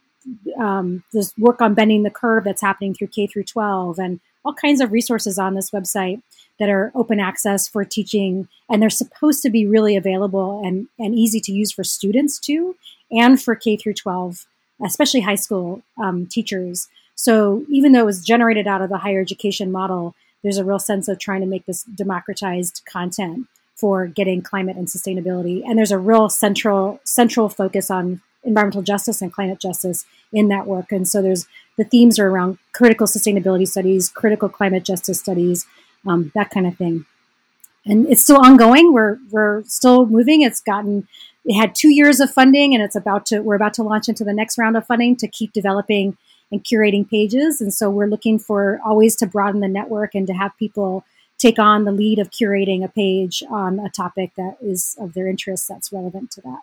um, 0.58 1.04
this 1.12 1.36
work 1.36 1.60
on 1.60 1.74
bending 1.74 2.02
the 2.02 2.10
curve 2.10 2.44
that's 2.44 2.62
happening 2.62 2.94
through 2.94 3.08
K 3.08 3.26
through 3.26 3.44
12 3.44 3.98
and 3.98 4.20
all 4.44 4.54
kinds 4.54 4.80
of 4.80 4.92
resources 4.92 5.38
on 5.38 5.54
this 5.54 5.70
website 5.70 6.22
that 6.58 6.68
are 6.68 6.92
open 6.94 7.18
access 7.18 7.66
for 7.66 7.84
teaching 7.84 8.48
and 8.68 8.80
they're 8.80 8.90
supposed 8.90 9.42
to 9.42 9.50
be 9.50 9.66
really 9.66 9.96
available 9.96 10.62
and, 10.64 10.88
and 10.98 11.14
easy 11.14 11.40
to 11.40 11.52
use 11.52 11.70
for 11.70 11.84
students 11.84 12.38
too 12.38 12.76
and 13.10 13.42
for 13.42 13.54
K 13.54 13.76
through 13.76 13.94
12 13.94 14.46
especially 14.84 15.20
high 15.20 15.36
school 15.36 15.82
um, 16.02 16.26
teachers 16.26 16.88
so 17.14 17.64
even 17.68 17.92
though 17.92 18.00
it 18.00 18.06
was 18.06 18.24
generated 18.24 18.66
out 18.66 18.82
of 18.82 18.88
the 18.88 18.98
higher 18.98 19.20
education 19.20 19.70
model 19.70 20.14
there's 20.42 20.58
a 20.58 20.64
real 20.64 20.78
sense 20.78 21.08
of 21.08 21.18
trying 21.18 21.40
to 21.40 21.46
make 21.46 21.66
this 21.66 21.84
democratized 21.84 22.82
content 22.84 23.46
for 23.82 24.06
getting 24.06 24.42
climate 24.42 24.76
and 24.76 24.86
sustainability. 24.86 25.62
And 25.64 25.78
there's 25.78 25.90
a 25.90 25.98
real 25.98 26.28
central 26.28 27.00
central 27.04 27.48
focus 27.48 27.90
on 27.90 28.20
environmental 28.44 28.82
justice 28.82 29.22
and 29.22 29.32
climate 29.32 29.60
justice 29.60 30.04
in 30.32 30.48
that 30.48 30.66
work. 30.66 30.92
And 30.92 31.06
so 31.06 31.22
there's 31.22 31.46
the 31.76 31.84
themes 31.84 32.18
are 32.18 32.28
around 32.28 32.58
critical 32.72 33.06
sustainability 33.06 33.66
studies, 33.66 34.08
critical 34.08 34.48
climate 34.48 34.84
justice 34.84 35.18
studies, 35.18 35.66
um, 36.06 36.32
that 36.34 36.50
kind 36.50 36.66
of 36.66 36.76
thing. 36.76 37.06
And 37.84 38.06
it's 38.06 38.22
still 38.22 38.38
ongoing. 38.38 38.92
We're 38.92 39.18
we're 39.30 39.62
still 39.64 40.06
moving. 40.06 40.42
It's 40.42 40.60
gotten 40.60 41.08
it 41.44 41.54
had 41.54 41.74
two 41.74 41.90
years 41.90 42.20
of 42.20 42.30
funding, 42.30 42.74
and 42.74 42.82
it's 42.82 42.94
about 42.94 43.26
to 43.26 43.40
we're 43.40 43.56
about 43.56 43.74
to 43.74 43.82
launch 43.82 44.08
into 44.08 44.24
the 44.24 44.32
next 44.32 44.58
round 44.58 44.76
of 44.76 44.86
funding 44.86 45.16
to 45.16 45.28
keep 45.28 45.52
developing 45.52 46.16
and 46.52 46.62
curating 46.62 47.08
pages. 47.08 47.60
And 47.60 47.72
so 47.72 47.90
we're 47.90 48.06
looking 48.06 48.38
for 48.38 48.78
always 48.84 49.16
to 49.16 49.26
broaden 49.26 49.60
the 49.60 49.68
network 49.68 50.14
and 50.14 50.26
to 50.26 50.34
have 50.34 50.56
people 50.58 51.04
take 51.38 51.58
on 51.58 51.84
the 51.84 51.90
lead 51.90 52.20
of 52.20 52.30
curating 52.30 52.84
a 52.84 52.88
page 52.88 53.42
on 53.50 53.80
a 53.80 53.90
topic 53.90 54.32
that 54.36 54.58
is 54.60 54.96
of 55.00 55.14
their 55.14 55.26
interest 55.26 55.66
that's 55.66 55.92
relevant 55.92 56.30
to 56.32 56.40
that. 56.42 56.60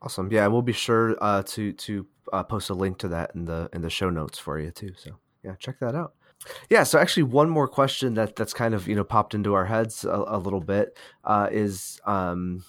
Awesome. 0.00 0.30
Yeah, 0.30 0.44
and 0.44 0.52
we'll 0.52 0.62
be 0.62 0.72
sure 0.72 1.16
uh, 1.20 1.42
to 1.42 1.72
to 1.72 2.06
uh, 2.32 2.44
post 2.44 2.70
a 2.70 2.74
link 2.74 2.98
to 2.98 3.08
that 3.08 3.34
in 3.34 3.44
the 3.46 3.68
in 3.72 3.82
the 3.82 3.90
show 3.90 4.10
notes 4.10 4.38
for 4.38 4.58
you 4.58 4.70
too. 4.70 4.92
So 4.96 5.12
yeah, 5.42 5.54
check 5.58 5.80
that 5.80 5.94
out. 5.94 6.14
Yeah. 6.70 6.84
So 6.84 6.98
actually, 6.98 7.24
one 7.24 7.50
more 7.50 7.66
question 7.66 8.14
that 8.14 8.36
that's 8.36 8.54
kind 8.54 8.74
of 8.74 8.86
you 8.86 8.94
know 8.94 9.04
popped 9.04 9.34
into 9.34 9.54
our 9.54 9.64
heads 9.64 10.04
a, 10.04 10.24
a 10.28 10.38
little 10.38 10.60
bit 10.60 10.96
uh, 11.24 11.48
is 11.50 12.00
um, 12.04 12.64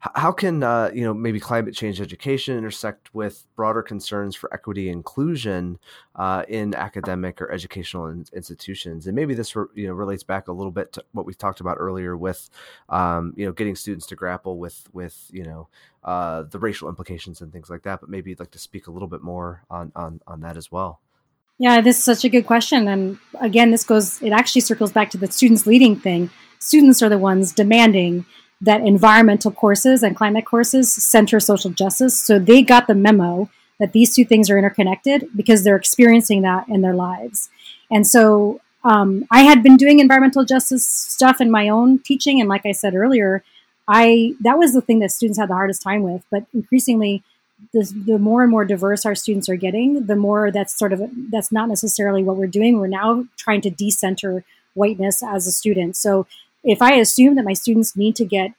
how 0.00 0.32
can 0.32 0.62
uh, 0.62 0.90
you 0.94 1.02
know 1.02 1.14
maybe 1.14 1.40
climate 1.40 1.74
change 1.74 2.00
education 2.00 2.56
intersect 2.56 3.14
with 3.14 3.46
broader 3.56 3.82
concerns 3.82 4.36
for 4.36 4.52
equity 4.52 4.88
inclusion 4.88 5.78
uh, 6.14 6.44
in 6.48 6.74
academic 6.74 7.40
or 7.40 7.50
educational 7.50 8.06
in- 8.06 8.26
institutions? 8.32 9.06
And 9.06 9.16
maybe 9.16 9.34
this 9.34 9.56
re- 9.56 9.66
you 9.74 9.86
know 9.86 9.94
relates 9.94 10.22
back 10.22 10.48
a 10.48 10.52
little 10.52 10.70
bit 10.70 10.92
to 10.94 11.04
what 11.12 11.26
we 11.26 11.34
talked 11.34 11.60
about 11.60 11.76
earlier 11.78 12.16
with 12.16 12.48
um, 12.88 13.32
you 13.36 13.46
know 13.46 13.52
getting 13.52 13.74
students 13.74 14.06
to 14.06 14.16
grapple 14.16 14.58
with 14.58 14.88
with 14.92 15.28
you 15.32 15.44
know 15.44 15.68
uh, 16.04 16.42
the 16.42 16.58
racial 16.58 16.88
implications 16.88 17.40
and 17.40 17.52
things 17.52 17.70
like 17.70 17.82
that. 17.82 18.00
But 18.00 18.08
maybe 18.08 18.30
you'd 18.30 18.40
like 18.40 18.52
to 18.52 18.58
speak 18.58 18.86
a 18.86 18.90
little 18.90 19.08
bit 19.08 19.22
more 19.22 19.64
on 19.70 19.92
on 19.96 20.20
on 20.26 20.40
that 20.40 20.56
as 20.56 20.70
well. 20.70 21.00
Yeah, 21.58 21.80
this 21.80 21.96
is 21.96 22.04
such 22.04 22.24
a 22.24 22.28
good 22.28 22.46
question, 22.46 22.86
and 22.86 23.18
again, 23.40 23.70
this 23.70 23.84
goes 23.84 24.20
it 24.22 24.30
actually 24.30 24.60
circles 24.60 24.92
back 24.92 25.10
to 25.10 25.18
the 25.18 25.30
students 25.30 25.66
leading 25.66 25.96
thing. 25.96 26.30
Students 26.58 27.02
are 27.02 27.08
the 27.08 27.18
ones 27.18 27.52
demanding 27.52 28.26
that 28.60 28.80
environmental 28.80 29.50
courses 29.50 30.02
and 30.02 30.16
climate 30.16 30.44
courses 30.44 30.92
center 30.92 31.40
social 31.40 31.70
justice. 31.70 32.20
So 32.22 32.38
they 32.38 32.62
got 32.62 32.86
the 32.86 32.94
memo 32.94 33.50
that 33.78 33.92
these 33.92 34.14
two 34.14 34.24
things 34.24 34.48
are 34.48 34.58
interconnected 34.58 35.28
because 35.36 35.62
they're 35.62 35.76
experiencing 35.76 36.42
that 36.42 36.68
in 36.68 36.80
their 36.80 36.94
lives. 36.94 37.50
And 37.90 38.06
so 38.06 38.60
um, 38.84 39.26
I 39.30 39.42
had 39.42 39.62
been 39.62 39.76
doing 39.76 39.98
environmental 39.98 40.44
justice 40.44 40.86
stuff 40.86 41.40
in 41.40 41.50
my 41.50 41.68
own 41.68 41.98
teaching, 41.98 42.40
and 42.40 42.48
like 42.48 42.64
I 42.64 42.72
said 42.72 42.94
earlier, 42.94 43.42
I 43.88 44.34
that 44.40 44.58
was 44.58 44.72
the 44.72 44.80
thing 44.80 45.00
that 45.00 45.10
students 45.10 45.38
had 45.38 45.48
the 45.48 45.54
hardest 45.54 45.82
time 45.82 46.02
with. 46.02 46.24
But 46.30 46.44
increasingly, 46.54 47.22
the, 47.72 47.92
the 48.06 48.18
more 48.18 48.42
and 48.42 48.50
more 48.50 48.64
diverse 48.64 49.04
our 49.04 49.14
students 49.14 49.48
are 49.48 49.56
getting, 49.56 50.06
the 50.06 50.16
more 50.16 50.50
that's 50.50 50.76
sort 50.78 50.92
of 50.92 51.02
that's 51.30 51.50
not 51.50 51.68
necessarily 51.68 52.22
what 52.22 52.36
we're 52.36 52.46
doing. 52.46 52.78
We're 52.78 52.86
now 52.86 53.24
trying 53.36 53.60
to 53.62 53.70
decenter 53.70 54.44
whiteness 54.74 55.22
as 55.22 55.46
a 55.46 55.52
student. 55.52 55.96
So 55.96 56.26
if 56.66 56.82
I 56.82 56.94
assume 56.94 57.36
that 57.36 57.44
my 57.44 57.54
students 57.54 57.96
need 57.96 58.16
to 58.16 58.24
get 58.24 58.52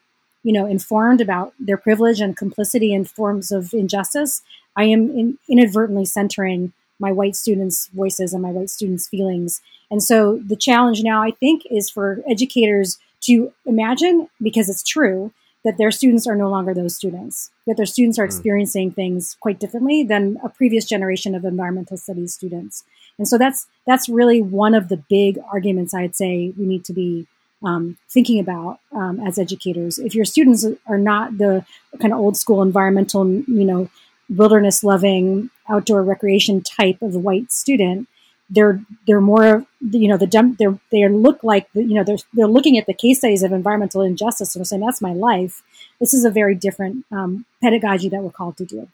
you 0.47 0.53
know, 0.53 0.66
informed 0.66 1.20
about 1.20 1.53
their 1.60 1.76
privilege 1.76 2.22
and 2.22 2.38
complicity 2.38 2.93
in 2.93 3.03
forms 3.03 3.51
of 3.51 3.74
injustice, 3.74 4.41
I 4.78 4.86
am 4.86 5.10
in, 5.10 5.38
inadvertently 5.49 6.05
centering 6.05 6.72
my 6.99 7.12
white 7.12 7.36
students' 7.36 7.88
voices 7.88 8.34
and 8.34 8.41
my 8.41 8.51
white 8.51 8.70
students' 8.70 9.10
feelings. 9.10 9.62
And 9.91 10.01
so 10.01 10.38
the 10.38 10.55
challenge 10.55 11.03
now, 11.03 11.22
I 11.22 11.32
think, 11.32 11.64
is 11.70 11.89
for 11.89 12.24
educators 12.30 12.97
to 13.22 13.51
imagine, 13.66 14.30
because 14.41 14.70
it's 14.70 14.84
true, 14.84 15.34
that 15.66 15.78
their 15.78 15.91
students 15.91 16.26
are 16.26 16.36
no 16.36 16.49
longer 16.49 16.74
those 16.74 16.95
students, 16.95 17.51
that 17.66 17.76
their 17.76 17.86
students 17.86 18.18
are 18.18 18.24
hmm. 18.24 18.30
experiencing 18.30 18.91
things 18.91 19.36
quite 19.41 19.60
differently 19.60 20.03
than 20.03 20.39
a 20.43 20.49
previous 20.49 20.86
generation 20.86 21.36
of 21.36 21.43
environmental 21.43 21.97
studies 21.97 22.34
students. 22.34 22.86
And 23.18 23.28
so 23.28 23.38
that's 23.38 23.68
that's 23.86 24.08
really 24.08 24.41
one 24.41 24.74
of 24.74 24.88
the 24.88 25.03
big 25.10 25.39
arguments 25.51 25.93
I'd 25.93 26.16
say 26.16 26.53
we 26.58 26.66
need 26.66 26.86
to 26.86 26.93
be 26.93 27.28
um, 27.64 27.97
thinking 28.10 28.39
about 28.39 28.80
um, 28.91 29.20
as 29.20 29.39
educators. 29.39 29.99
If 29.99 30.14
your 30.16 30.26
students 30.26 30.66
are 30.88 30.97
not 30.97 31.38
the 31.38 31.66
kind 31.99 32.14
of 32.14 32.20
old 32.20 32.38
school 32.38 32.62
environmental, 32.62 33.28
you 33.28 33.66
know, 33.66 33.89
wilderness 34.30 34.84
loving 34.84 35.49
outdoor 35.70 36.03
recreation 36.03 36.62
type 36.62 37.01
of 37.01 37.16
white 37.16 37.51
student, 37.51 38.08
they're 38.49 38.82
they're 39.05 39.22
more 39.22 39.55
of 39.55 39.66
you 39.82 40.08
know 40.08 40.18
the 40.18 40.55
they're 40.58 40.80
they 40.91 41.08
look 41.10 41.43
like 41.43 41.68
you 41.74 41.93
know 41.93 42.03
they're 42.03 42.18
they're 42.34 42.47
looking 42.47 42.78
at 42.78 42.86
the 42.86 42.93
case 42.93 43.20
studies 43.20 43.43
of 43.43 43.51
environmental 43.51 44.01
injustice 44.01 44.55
and 44.55 44.66
saying 44.68 44.82
that's 44.82 45.01
my 45.01 45.14
life. 45.14 45.62
This 45.99 46.14
is 46.14 46.24
a 46.24 46.32
very 46.32 46.55
different 46.55 47.05
um, 47.12 47.45
pedagogy 47.62 48.10
that 48.10 48.22
we're 48.22 48.32
called 48.32 48.58
to 48.58 48.66
do. 48.66 48.88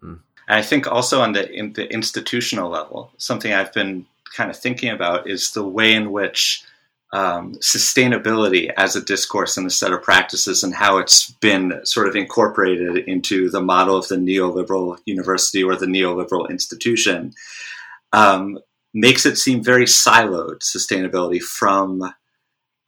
Hmm. 0.00 0.14
I 0.48 0.62
think 0.62 0.90
also 0.90 1.20
on 1.20 1.32
the 1.32 1.50
in 1.52 1.74
the 1.74 1.92
institutional 1.92 2.68
level, 2.68 3.12
something 3.16 3.52
I've 3.52 3.72
been 3.72 4.06
kind 4.34 4.50
of 4.50 4.56
thinking 4.58 4.90
about 4.90 5.28
is 5.28 5.52
the 5.52 5.62
way 5.62 5.94
in 5.94 6.10
which 6.10 6.64
um, 7.14 7.54
sustainability 7.54 8.72
as 8.76 8.96
a 8.96 9.00
discourse 9.00 9.56
and 9.56 9.68
a 9.68 9.70
set 9.70 9.92
of 9.92 10.02
practices 10.02 10.64
and 10.64 10.74
how 10.74 10.98
it's 10.98 11.30
been 11.30 11.80
sort 11.84 12.08
of 12.08 12.16
incorporated 12.16 13.08
into 13.08 13.48
the 13.50 13.62
model 13.62 13.96
of 13.96 14.08
the 14.08 14.16
neoliberal 14.16 14.98
university 15.06 15.62
or 15.62 15.76
the 15.76 15.86
neoliberal 15.86 16.50
institution 16.50 17.32
um, 18.12 18.58
makes 18.92 19.24
it 19.24 19.38
seem 19.38 19.62
very 19.62 19.84
siloed 19.84 20.58
sustainability 20.58 21.40
from 21.40 22.02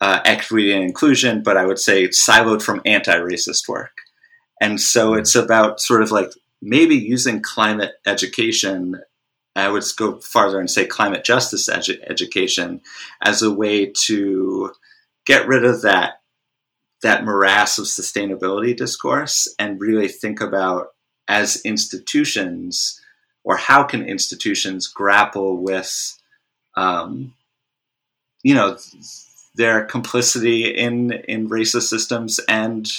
uh, 0.00 0.20
equity 0.24 0.72
and 0.72 0.82
inclusion, 0.82 1.44
but 1.44 1.56
I 1.56 1.64
would 1.64 1.78
say 1.78 2.08
siloed 2.08 2.62
from 2.62 2.82
anti 2.84 3.16
racist 3.16 3.68
work. 3.68 3.92
And 4.60 4.80
so 4.80 5.14
it's 5.14 5.36
about 5.36 5.80
sort 5.80 6.02
of 6.02 6.10
like 6.10 6.32
maybe 6.60 6.96
using 6.96 7.42
climate 7.42 7.92
education. 8.04 9.00
I 9.56 9.68
would 9.68 9.84
go 9.96 10.20
farther 10.20 10.60
and 10.60 10.70
say 10.70 10.86
climate 10.86 11.24
justice 11.24 11.68
edu- 11.68 12.02
education 12.08 12.82
as 13.22 13.42
a 13.42 13.52
way 13.52 13.92
to 14.04 14.72
get 15.24 15.48
rid 15.48 15.64
of 15.64 15.82
that 15.82 16.20
that 17.02 17.24
morass 17.24 17.78
of 17.78 17.84
sustainability 17.84 18.76
discourse 18.76 19.54
and 19.58 19.80
really 19.80 20.08
think 20.08 20.40
about 20.40 20.88
as 21.28 21.60
institutions 21.62 23.00
or 23.44 23.56
how 23.56 23.84
can 23.84 24.02
institutions 24.02 24.88
grapple 24.88 25.62
with, 25.62 26.18
um, 26.76 27.34
you 28.42 28.54
know, 28.54 28.76
their 29.54 29.84
complicity 29.84 30.64
in 30.64 31.12
in 31.12 31.48
racist 31.48 31.88
systems 31.88 32.40
and 32.48 32.90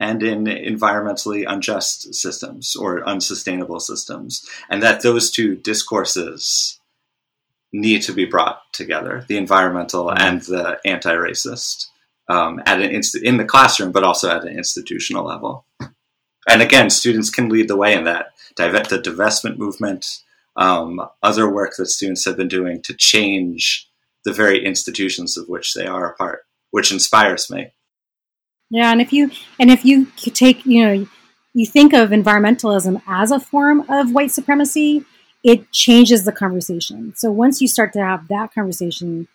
and 0.00 0.22
in 0.22 0.44
environmentally 0.44 1.44
unjust 1.46 2.14
systems 2.14 2.74
or 2.74 3.06
unsustainable 3.06 3.78
systems, 3.78 4.48
and 4.68 4.82
that 4.82 5.02
those 5.02 5.30
two 5.30 5.54
discourses 5.54 6.80
need 7.72 8.02
to 8.02 8.12
be 8.12 8.24
brought 8.24 8.60
together: 8.72 9.24
the 9.28 9.36
environmental 9.36 10.06
mm-hmm. 10.06 10.18
and 10.18 10.42
the 10.42 10.80
anti-racist, 10.84 11.86
um, 12.28 12.60
at 12.66 12.80
an 12.80 12.90
inst- 12.90 13.22
in 13.22 13.36
the 13.36 13.44
classroom, 13.44 13.92
but 13.92 14.04
also 14.04 14.30
at 14.30 14.42
an 14.42 14.56
institutional 14.56 15.24
level. 15.24 15.64
And 16.48 16.62
again, 16.62 16.90
students 16.90 17.30
can 17.30 17.48
lead 17.48 17.68
the 17.68 17.76
way 17.76 17.94
in 17.94 18.04
that 18.04 18.32
the 18.56 19.02
divestment 19.04 19.56
movement, 19.56 20.22
um, 20.56 21.00
other 21.22 21.48
work 21.48 21.76
that 21.76 21.86
students 21.86 22.24
have 22.24 22.36
been 22.36 22.48
doing 22.48 22.82
to 22.82 22.94
change 22.94 23.88
the 24.24 24.32
very 24.32 24.64
institutions 24.64 25.36
of 25.36 25.48
which 25.48 25.74
they 25.74 25.86
are 25.86 26.10
a 26.10 26.16
part, 26.16 26.44
which 26.70 26.92
inspires 26.92 27.50
me. 27.50 27.72
Yeah, 28.70 28.92
and 28.92 29.00
if 29.00 29.12
you 29.12 29.30
and 29.58 29.70
if 29.70 29.84
you 29.84 30.06
take 30.16 30.64
you 30.64 30.84
know 30.84 31.06
you 31.52 31.66
think 31.66 31.92
of 31.92 32.10
environmentalism 32.10 33.02
as 33.06 33.30
a 33.30 33.40
form 33.40 33.84
of 33.88 34.12
white 34.12 34.30
supremacy, 34.30 35.04
it 35.42 35.70
changes 35.72 36.24
the 36.24 36.32
conversation. 36.32 37.12
So 37.16 37.30
once 37.32 37.60
you 37.60 37.66
start 37.66 37.92
to 37.94 38.00
have 38.00 38.28
that 38.28 38.54
conversation, 38.54 39.26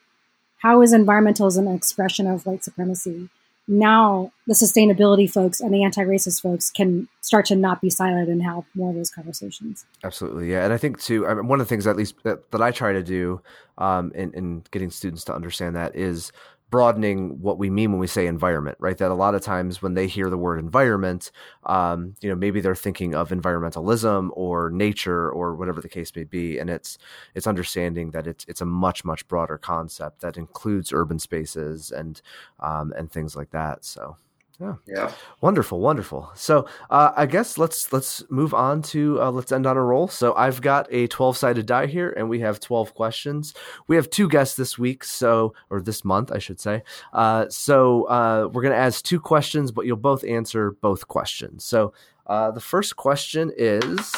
how 0.60 0.82
is 0.82 0.94
environmentalism 0.94 1.68
an 1.68 1.76
expression 1.76 2.28
of 2.28 2.46
white 2.46 2.64
supremacy? 2.64 3.30
now 3.68 4.32
the 4.46 4.54
sustainability 4.54 5.32
folks 5.32 5.60
and 5.60 5.74
the 5.74 5.84
anti-racist 5.84 6.42
folks 6.42 6.70
can 6.70 7.08
start 7.22 7.46
to 7.48 7.56
not 7.56 7.82
be 7.82 7.90
silent 7.90 8.30
and 8.30 8.44
have 8.44 8.64
more 8.76 8.90
of 8.92 8.96
those 8.96 9.10
conversations. 9.10 9.86
Absolutely, 10.04 10.52
yeah, 10.52 10.64
and 10.64 10.74
I 10.74 10.78
think 10.78 11.00
too. 11.02 11.26
I 11.26 11.34
mean, 11.34 11.48
one 11.48 11.60
of 11.60 11.68
the 11.68 11.70
things, 11.70 11.88
at 11.88 11.96
least 11.96 12.16
that, 12.24 12.52
that 12.52 12.62
I 12.62 12.72
try 12.72 12.94
to 12.94 13.04
do 13.04 13.42
um, 13.78 14.12
in, 14.14 14.32
in 14.34 14.64
getting 14.72 14.92
students 14.92 15.24
to 15.26 15.36
understand 15.36 15.76
that 15.76 15.96
is 15.96 16.32
broadening 16.70 17.40
what 17.42 17.58
we 17.58 17.70
mean 17.70 17.92
when 17.92 18.00
we 18.00 18.08
say 18.08 18.28
environment, 18.28 18.78
right? 18.80 18.98
That 18.98 19.12
a 19.12 19.16
lot 19.16 19.36
of 19.36 19.42
times 19.42 19.82
when 19.82 19.94
they 19.94 20.08
hear 20.08 20.30
the 20.30 20.38
word 20.38 20.60
environment, 20.60 21.32
um, 21.66 22.16
you 22.22 22.30
know, 22.30 22.36
maybe 22.36 22.62
they're 22.62 22.76
thinking 22.76 23.16
of 23.16 23.30
environmentalism 23.30 24.30
or 24.34 24.70
nature 24.70 25.30
or 25.30 25.56
whatever 25.56 25.82
the 25.82 25.90
case 25.90 26.12
may 26.16 26.24
be, 26.24 26.58
and 26.58 26.70
it's 26.70 26.98
it's 27.36 27.48
understanding 27.48 28.12
that 28.12 28.28
it's 28.28 28.46
it's 28.48 28.62
a 28.62 28.66
much 28.66 29.06
much 29.06 29.28
broader 29.28 29.58
concept 29.58 30.22
that 30.22 30.38
includes 30.38 30.92
urban 30.92 31.20
spaces 31.20 31.92
and 31.92 32.22
um, 32.60 32.94
and 32.98 33.12
things 33.12 33.36
like 33.36 33.52
that. 33.52 33.86
So 33.86 34.18
yeah. 34.60 34.76
Yeah. 34.88 35.12
Wonderful, 35.42 35.80
wonderful. 35.80 36.32
So 36.34 36.68
uh, 36.90 37.12
I 37.16 37.26
guess 37.26 37.58
let's 37.58 37.92
let's 37.92 38.24
move 38.30 38.54
on 38.54 38.82
to 38.84 39.22
uh, 39.22 39.32
let's 39.32 39.52
end 39.52 39.66
on 39.66 39.78
a 39.78 39.84
roll. 39.84 40.08
So 40.08 40.34
I've 40.36 40.62
got 40.62 40.88
a 40.92 41.08
twelve 41.08 41.38
sided 41.38 41.66
die 41.66 41.88
here, 41.88 42.12
and 42.12 42.30
we 42.30 42.40
have 42.40 42.60
twelve 42.60 42.94
questions. 42.94 43.54
We 43.88 43.96
have 43.98 44.10
two 44.10 44.30
guests 44.30 44.56
this 44.56 44.78
week, 44.78 45.04
so 45.04 45.54
or 45.70 45.82
this 45.82 46.06
month, 46.06 46.32
I 46.32 46.40
should 46.40 46.60
say. 46.60 46.84
Uh, 47.14 47.48
so 47.50 48.04
uh, 48.04 48.50
we're 48.52 48.62
gonna 48.62 48.76
ask 48.76 49.04
two 49.04 49.20
questions, 49.20 49.72
but 49.72 49.86
you'll 49.86 49.98
both 49.98 50.24
answer 50.24 50.72
both 50.72 51.08
questions. 51.08 51.64
So 51.66 51.94
uh, 52.28 52.52
the 52.52 52.62
first 52.62 52.96
question 52.96 53.52
is. 53.58 54.14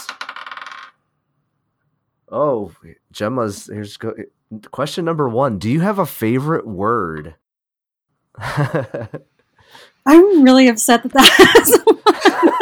Oh, 2.30 2.74
Gemma's 3.14 3.68
here's 3.68 3.96
go, 3.96 4.14
question 4.72 5.06
number 5.06 5.30
one. 5.30 5.60
Do 5.60 5.70
you 5.70 5.80
have 5.80 5.98
a 5.98 6.06
favorite 6.06 6.68
word? 6.68 7.36
I'm 10.08 10.41
really 10.43 10.70
upset 10.70 11.03
that 11.03 11.12
that 11.12 12.53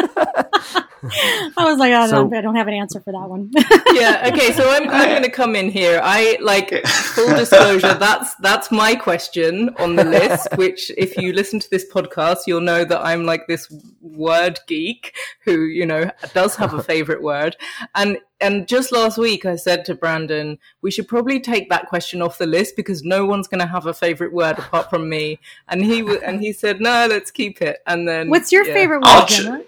I 1.03 1.63
was 1.65 1.77
like, 1.77 1.93
oh, 1.93 2.07
so, 2.07 2.27
no, 2.27 2.37
I 2.37 2.41
don't 2.41 2.55
have 2.55 2.67
an 2.67 2.73
answer 2.73 2.99
for 2.99 3.11
that 3.11 3.29
one. 3.29 3.51
yeah. 3.93 4.29
Okay. 4.31 4.51
So 4.53 4.69
I'm, 4.69 4.89
I'm 4.89 5.09
going 5.09 5.23
to 5.23 5.29
come 5.29 5.55
in 5.55 5.69
here. 5.69 5.99
I 6.03 6.37
like 6.41 6.85
full 6.85 7.27
disclosure. 7.37 7.93
That's 7.93 8.35
that's 8.35 8.71
my 8.71 8.95
question 8.95 9.69
on 9.77 9.95
the 9.95 10.03
list. 10.03 10.47
Which, 10.55 10.91
if 10.97 11.17
you 11.17 11.33
listen 11.33 11.59
to 11.59 11.69
this 11.69 11.85
podcast, 11.91 12.39
you'll 12.47 12.61
know 12.61 12.85
that 12.85 13.01
I'm 13.01 13.25
like 13.25 13.47
this 13.47 13.71
word 14.01 14.59
geek 14.67 15.15
who 15.43 15.65
you 15.65 15.85
know 15.85 16.09
does 16.33 16.55
have 16.55 16.73
a 16.73 16.83
favorite 16.83 17.21
word. 17.21 17.55
And 17.93 18.17
and 18.41 18.67
just 18.67 18.91
last 18.91 19.17
week, 19.17 19.45
I 19.45 19.55
said 19.55 19.85
to 19.85 19.95
Brandon, 19.95 20.59
we 20.81 20.91
should 20.91 21.07
probably 21.07 21.39
take 21.39 21.69
that 21.69 21.87
question 21.87 22.21
off 22.21 22.37
the 22.37 22.45
list 22.45 22.75
because 22.75 23.03
no 23.03 23.25
one's 23.25 23.47
going 23.47 23.61
to 23.61 23.67
have 23.67 23.85
a 23.85 23.93
favorite 23.93 24.33
word 24.33 24.59
apart 24.59 24.89
from 24.89 25.07
me. 25.07 25.39
And 25.69 25.83
he 25.83 26.01
w- 26.01 26.19
and 26.23 26.41
he 26.41 26.51
said, 26.51 26.81
no, 26.81 27.07
let's 27.07 27.31
keep 27.31 27.61
it. 27.61 27.79
And 27.87 28.07
then, 28.07 28.29
what's 28.29 28.51
your 28.51 28.65
yeah. 28.65 28.73
favorite 28.73 29.01
word, 29.03 29.27
Gemma? 29.27 29.63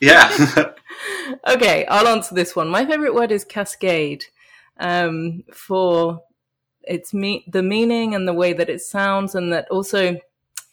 Yeah. 0.00 0.72
okay, 1.48 1.86
I'll 1.86 2.08
answer 2.08 2.34
this 2.34 2.54
one. 2.54 2.68
My 2.68 2.84
favorite 2.84 3.14
word 3.14 3.32
is 3.32 3.44
cascade. 3.44 4.24
Um, 4.78 5.44
for 5.52 6.22
its 6.82 7.14
me- 7.14 7.44
the 7.46 7.62
meaning 7.62 8.14
and 8.14 8.26
the 8.26 8.32
way 8.32 8.52
that 8.52 8.68
it 8.68 8.82
sounds, 8.82 9.34
and 9.34 9.52
that 9.52 9.70
also 9.70 10.18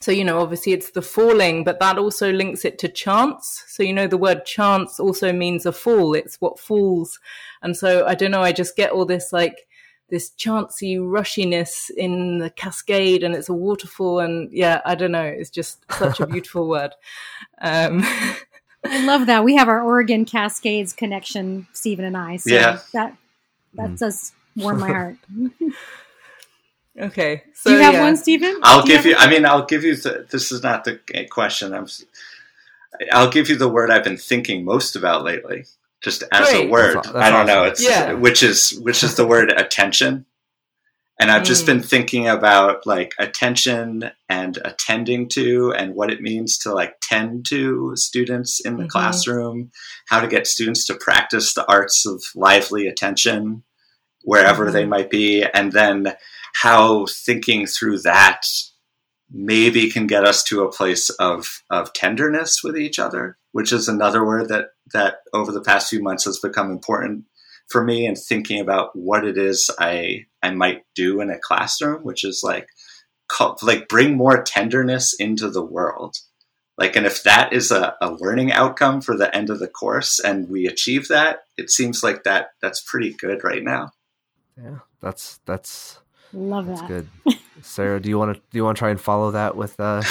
so, 0.01 0.11
you 0.11 0.23
know, 0.23 0.39
obviously 0.39 0.73
it's 0.73 0.89
the 0.89 1.03
falling, 1.03 1.63
but 1.63 1.79
that 1.79 1.99
also 1.99 2.31
links 2.31 2.65
it 2.65 2.79
to 2.79 2.87
chance. 2.89 3.63
So, 3.67 3.83
you 3.83 3.93
know, 3.93 4.07
the 4.07 4.17
word 4.17 4.45
chance 4.47 4.99
also 4.99 5.31
means 5.31 5.67
a 5.67 5.71
fall. 5.71 6.15
It's 6.15 6.41
what 6.41 6.59
falls. 6.59 7.19
And 7.61 7.77
so 7.77 8.07
I 8.07 8.15
don't 8.15 8.31
know, 8.31 8.41
I 8.41 8.51
just 8.51 8.75
get 8.75 8.91
all 8.91 9.05
this 9.05 9.31
like 9.31 9.67
this 10.09 10.31
chancy 10.31 10.97
rushiness 10.97 11.91
in 11.95 12.39
the 12.39 12.49
cascade 12.49 13.23
and 13.23 13.35
it's 13.35 13.47
a 13.47 13.53
waterfall. 13.53 14.19
And 14.19 14.51
yeah, 14.51 14.81
I 14.85 14.95
don't 14.95 15.11
know. 15.11 15.21
It's 15.21 15.51
just 15.51 15.85
such 15.91 16.19
a 16.19 16.25
beautiful 16.27 16.67
word. 16.67 16.95
Um, 17.61 18.03
I 18.85 19.05
love 19.05 19.27
that. 19.27 19.43
We 19.43 19.55
have 19.55 19.67
our 19.67 19.81
Oregon 19.81 20.25
Cascades 20.25 20.93
connection, 20.93 21.67
Stephen 21.73 22.05
and 22.05 22.17
I. 22.17 22.37
So 22.37 22.53
yeah. 22.53 22.79
that 22.93 23.15
that 23.75 23.91
mm. 23.91 23.99
does 23.99 24.33
warm 24.55 24.79
my 24.79 24.87
heart. 24.87 25.17
okay. 26.99 27.43
So 27.53 27.69
Do 27.69 27.77
you 27.77 27.83
have 27.83 27.93
yeah. 27.93 28.01
one, 28.01 28.17
Stephen? 28.17 28.59
I'll 28.63 28.85
give 28.85 29.05
you, 29.05 29.15
I 29.17 29.29
mean, 29.29 29.45
I'll 29.45 29.65
give 29.65 29.83
you 29.83 29.95
the, 29.95 30.25
this 30.29 30.51
is 30.51 30.63
not 30.63 30.83
the 30.83 30.99
question. 31.29 31.73
I'm 31.73 31.87
I'll 33.11 33.29
give 33.29 33.49
you 33.49 33.55
the 33.55 33.69
word 33.69 33.89
I've 33.89 34.03
been 34.03 34.17
thinking 34.17 34.65
most 34.65 34.95
about 34.95 35.23
lately, 35.23 35.65
just 36.01 36.23
as 36.31 36.49
Great. 36.49 36.67
a 36.67 36.69
word. 36.69 36.95
That's, 36.95 37.07
that's 37.07 37.17
I 37.17 37.29
don't 37.29 37.49
awesome. 37.49 37.55
know. 37.55 37.63
It's 37.63 37.83
yeah. 37.83 38.13
which 38.13 38.43
is 38.43 38.79
which 38.81 39.03
is 39.03 39.15
the 39.15 39.25
word 39.25 39.51
attention. 39.51 40.25
And 41.21 41.29
I've 41.29 41.43
just 41.43 41.65
mm. 41.65 41.67
been 41.67 41.83
thinking 41.83 42.27
about 42.27 42.87
like 42.87 43.13
attention 43.19 44.09
and 44.27 44.57
attending 44.65 45.29
to 45.29 45.71
and 45.71 45.93
what 45.93 46.11
it 46.11 46.19
means 46.19 46.57
to 46.59 46.73
like 46.73 46.95
tend 46.99 47.45
to 47.49 47.95
students 47.95 48.59
in 48.59 48.77
the 48.77 48.83
mm-hmm. 48.83 48.89
classroom, 48.89 49.69
how 50.07 50.19
to 50.19 50.27
get 50.27 50.47
students 50.47 50.87
to 50.87 50.95
practice 50.95 51.53
the 51.53 51.71
arts 51.71 52.07
of 52.07 52.23
lively 52.33 52.87
attention 52.87 53.61
wherever 54.23 54.65
mm-hmm. 54.65 54.73
they 54.73 54.85
might 54.85 55.11
be, 55.11 55.43
and 55.43 55.73
then 55.73 56.15
how 56.55 57.05
thinking 57.05 57.67
through 57.67 57.99
that 57.99 58.41
maybe 59.29 59.91
can 59.91 60.07
get 60.07 60.25
us 60.25 60.43
to 60.45 60.63
a 60.63 60.71
place 60.71 61.11
of 61.11 61.61
of 61.69 61.93
tenderness 61.93 62.63
with 62.63 62.75
each 62.75 62.97
other, 62.97 63.37
which 63.51 63.71
is 63.71 63.87
another 63.87 64.25
word 64.25 64.49
that 64.49 64.69
that 64.91 65.17
over 65.33 65.51
the 65.51 65.61
past 65.61 65.87
few 65.87 66.01
months 66.01 66.25
has 66.25 66.39
become 66.39 66.71
important 66.71 67.25
for 67.71 67.83
me 67.83 68.05
and 68.05 68.17
thinking 68.17 68.59
about 68.59 68.95
what 68.95 69.25
it 69.25 69.37
is 69.37 69.69
I 69.79 70.25
I 70.43 70.51
might 70.51 70.83
do 70.95 71.21
in 71.21 71.29
a 71.29 71.39
classroom, 71.39 72.03
which 72.03 72.23
is 72.23 72.41
like 72.43 72.67
like 73.61 73.87
bring 73.87 74.17
more 74.17 74.43
tenderness 74.43 75.13
into 75.13 75.49
the 75.49 75.63
world. 75.63 76.17
Like, 76.77 76.95
and 76.95 77.05
if 77.05 77.23
that 77.23 77.53
is 77.53 77.71
a, 77.71 77.95
a 78.01 78.11
learning 78.11 78.51
outcome 78.51 79.01
for 79.01 79.15
the 79.15 79.33
end 79.35 79.49
of 79.49 79.59
the 79.59 79.67
course, 79.67 80.19
and 80.19 80.49
we 80.49 80.65
achieve 80.65 81.09
that, 81.09 81.43
it 81.57 81.69
seems 81.69 82.03
like 82.03 82.23
that 82.23 82.49
that's 82.61 82.81
pretty 82.81 83.13
good 83.13 83.43
right 83.43 83.63
now. 83.63 83.91
Yeah, 84.57 84.79
that's 84.99 85.39
that's 85.45 85.99
love 86.33 86.67
that's 86.67 86.81
that. 86.81 86.87
Good, 86.87 87.07
Sarah. 87.61 88.01
Do 88.01 88.09
you 88.09 88.17
want 88.17 88.35
to 88.35 88.41
do 88.51 88.57
you 88.57 88.63
want 88.63 88.77
to 88.77 88.79
try 88.79 88.89
and 88.89 88.99
follow 88.99 89.31
that 89.31 89.55
with 89.55 89.79
uh, 89.79 90.01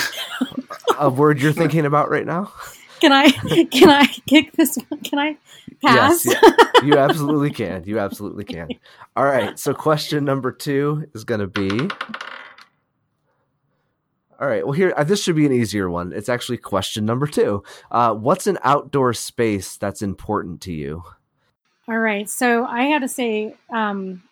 a 0.99 1.11
word 1.11 1.41
you're 1.41 1.53
thinking 1.65 1.87
about 1.87 2.11
right 2.11 2.27
now? 2.27 2.53
Can 3.01 3.13
I 3.13 3.31
can 3.71 3.91
I 3.91 4.07
kick 4.27 4.53
this 4.53 4.77
one? 4.89 5.01
Can 5.01 5.19
I 5.19 5.37
pass? 5.83 6.25
Yes, 6.25 6.37
yeah, 6.43 6.85
you 6.85 6.97
absolutely 6.97 7.51
can. 7.51 7.85
You 7.85 7.99
absolutely 7.99 8.45
can. 8.45 8.69
All 9.17 9.25
right. 9.25 9.59
So 9.59 9.75
question 9.75 10.25
number 10.25 10.53
two 10.53 11.07
is 11.15 11.25
going 11.25 11.41
to 11.41 11.47
be. 11.47 11.89
All 14.41 14.49
right. 14.49 14.65
Well, 14.65 14.73
here 14.73 14.95
uh, 14.97 15.05
this 15.05 15.23
should 15.23 15.37
be 15.37 15.47
an 15.47 15.53
easier 15.53 15.91
one. 15.91 16.13
It's 16.13 16.29
actually 16.29 16.59
question 16.59 17.05
number 17.05 17.27
two. 17.27 17.63
Uh, 17.91 18.15
what's 18.15 18.47
an 18.47 18.59
outdoor 18.63 19.13
space 19.13 19.77
that's 19.77 20.01
important 20.01 20.63
to 20.63 20.73
you? 20.73 21.03
All 21.89 21.99
right. 21.99 22.29
So 22.29 22.65
I 22.65 22.85
had 22.85 23.03
to 23.03 23.09
say, 23.09 23.55
um, 23.69 24.23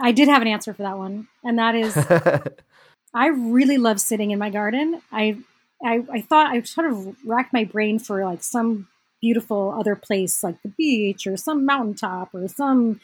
I 0.00 0.12
did 0.12 0.28
have 0.28 0.42
an 0.42 0.48
answer 0.48 0.74
for 0.74 0.82
that 0.82 0.98
one, 0.98 1.26
and 1.42 1.58
that 1.58 1.74
is, 1.74 1.96
I 3.14 3.28
really 3.28 3.78
love 3.78 4.00
sitting 4.00 4.30
in 4.30 4.38
my 4.38 4.50
garden. 4.50 5.00
I 5.10 5.38
I, 5.86 6.02
I 6.12 6.20
thought 6.20 6.52
I 6.52 6.62
sort 6.62 6.90
of 6.90 7.16
racked 7.24 7.52
my 7.52 7.64
brain 7.64 7.98
for 7.98 8.24
like 8.24 8.42
some 8.42 8.88
beautiful 9.20 9.74
other 9.78 9.96
place 9.96 10.42
like 10.42 10.60
the 10.62 10.68
beach 10.68 11.26
or 11.26 11.36
some 11.36 11.64
mountaintop 11.64 12.34
or 12.34 12.46
some 12.48 13.00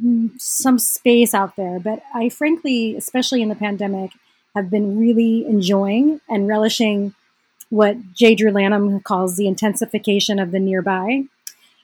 mm, 0.00 0.30
some 0.40 0.78
space 0.78 1.34
out 1.34 1.56
there. 1.56 1.78
But 1.80 2.02
i 2.14 2.28
frankly 2.28 2.96
especially 2.96 3.42
in 3.42 3.48
the 3.48 3.54
pandemic 3.54 4.12
have 4.54 4.70
been 4.70 4.98
really 4.98 5.46
enjoying 5.46 6.20
and 6.28 6.48
relishing 6.48 7.14
what 7.70 7.96
j 8.14 8.34
drew 8.34 8.50
lanham 8.50 9.00
calls 9.00 9.36
the 9.36 9.48
intensification 9.48 10.38
of 10.38 10.50
the 10.50 10.60
nearby. 10.60 11.24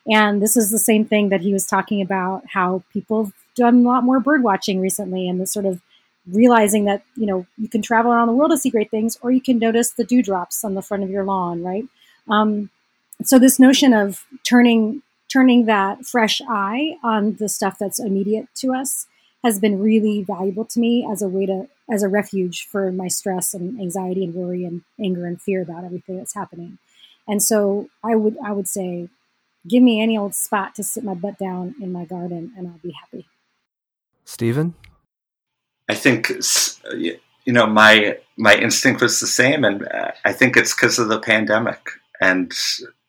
And 0.07 0.43
this 0.43 0.57
is 0.57 0.71
the 0.71 0.79
same 0.79 1.07
thing 1.07 1.31
that 1.31 1.41
he 1.41 1.53
was 1.53 1.67
talking 1.67 2.03
about 2.03 2.45
how 2.53 2.83
people 2.93 3.25
have 3.25 3.33
done 3.57 3.77
a 3.79 3.89
lot 3.89 4.05
more 4.05 4.21
bird 4.21 4.43
watching 4.43 4.81
recently 4.81 5.29
and 5.29 5.41
the 5.41 5.47
sort 5.47 5.65
of 5.65 5.81
realizing 6.31 6.85
that 6.87 7.05
you 7.17 7.27
know 7.27 7.47
you 7.59 7.69
can 7.69 7.83
travel 7.83 8.13
around 8.13 8.29
the 8.29 8.33
world 8.33 8.51
to 8.51 8.59
see 8.59 8.71
great 8.71 8.91
things 8.91 9.19
or 9.21 9.31
you 9.31 9.41
can 9.41 9.59
notice 9.59 9.91
the 9.91 10.05
dewdrops 10.05 10.65
on 10.65 10.75
the 10.75 10.83
front 10.83 11.03
of 11.03 11.11
your 11.11 11.25
lawn 11.25 11.63
right? 11.63 11.85
Um, 12.29 12.71
so 13.23 13.39
this 13.39 13.59
notion 13.59 13.93
of 13.93 14.25
turning 14.43 15.03
turning 15.29 15.67
that 15.67 16.05
fresh 16.05 16.41
eye 16.49 16.97
on 17.03 17.35
the 17.35 17.49
stuff 17.49 17.79
that's 17.79 17.99
immediate 17.99 18.47
to 18.55 18.73
us 18.73 19.07
has 19.43 19.59
been 19.59 19.81
really 19.81 20.23
valuable 20.23 20.65
to 20.65 20.81
me 20.81 21.07
as 21.11 21.21
a 21.21 21.29
way 21.29 21.47
to 21.47 21.69
as 21.93 22.03
a 22.03 22.09
refuge 22.09 22.67
for 22.67 22.91
my 22.91 23.09
stress 23.09 23.53
and 23.53 23.79
anxiety 23.81 24.25
and 24.25 24.35
worry 24.35 24.65
and 24.65 24.83
anger 24.99 25.27
and 25.27 25.43
fear 25.43 25.61
about 25.61 25.85
everything 25.85 26.17
that's 26.17 26.35
happening. 26.35 26.79
And 27.29 27.43
so 27.43 27.89
i 28.03 28.15
would 28.15 28.37
i 28.45 28.53
would 28.53 28.69
say 28.69 29.09
give 29.69 29.83
me 29.83 30.01
any 30.01 30.17
old 30.17 30.35
spot 30.35 30.75
to 30.75 30.83
sit 30.83 31.05
my 31.05 31.15
butt 31.15 31.39
down 31.39 31.75
in 31.81 31.93
my 31.93 32.05
garden 32.05 32.53
and 32.57 32.67
i'll 32.67 32.81
be 32.83 32.93
happy. 32.93 33.27
Stephen 34.25 34.75
I 35.89 35.95
think 35.95 36.33
you 36.93 37.53
know 37.53 37.67
my 37.67 38.19
my 38.37 38.55
instinct 38.57 39.01
was 39.03 39.21
the 39.21 39.27
same, 39.27 39.65
and 39.65 39.87
uh, 39.87 40.13
I 40.25 40.33
think 40.33 40.57
it's 40.57 40.75
because 40.75 40.99
of 40.99 41.09
the 41.09 41.21
pandemic. 41.21 41.81
And 42.21 42.53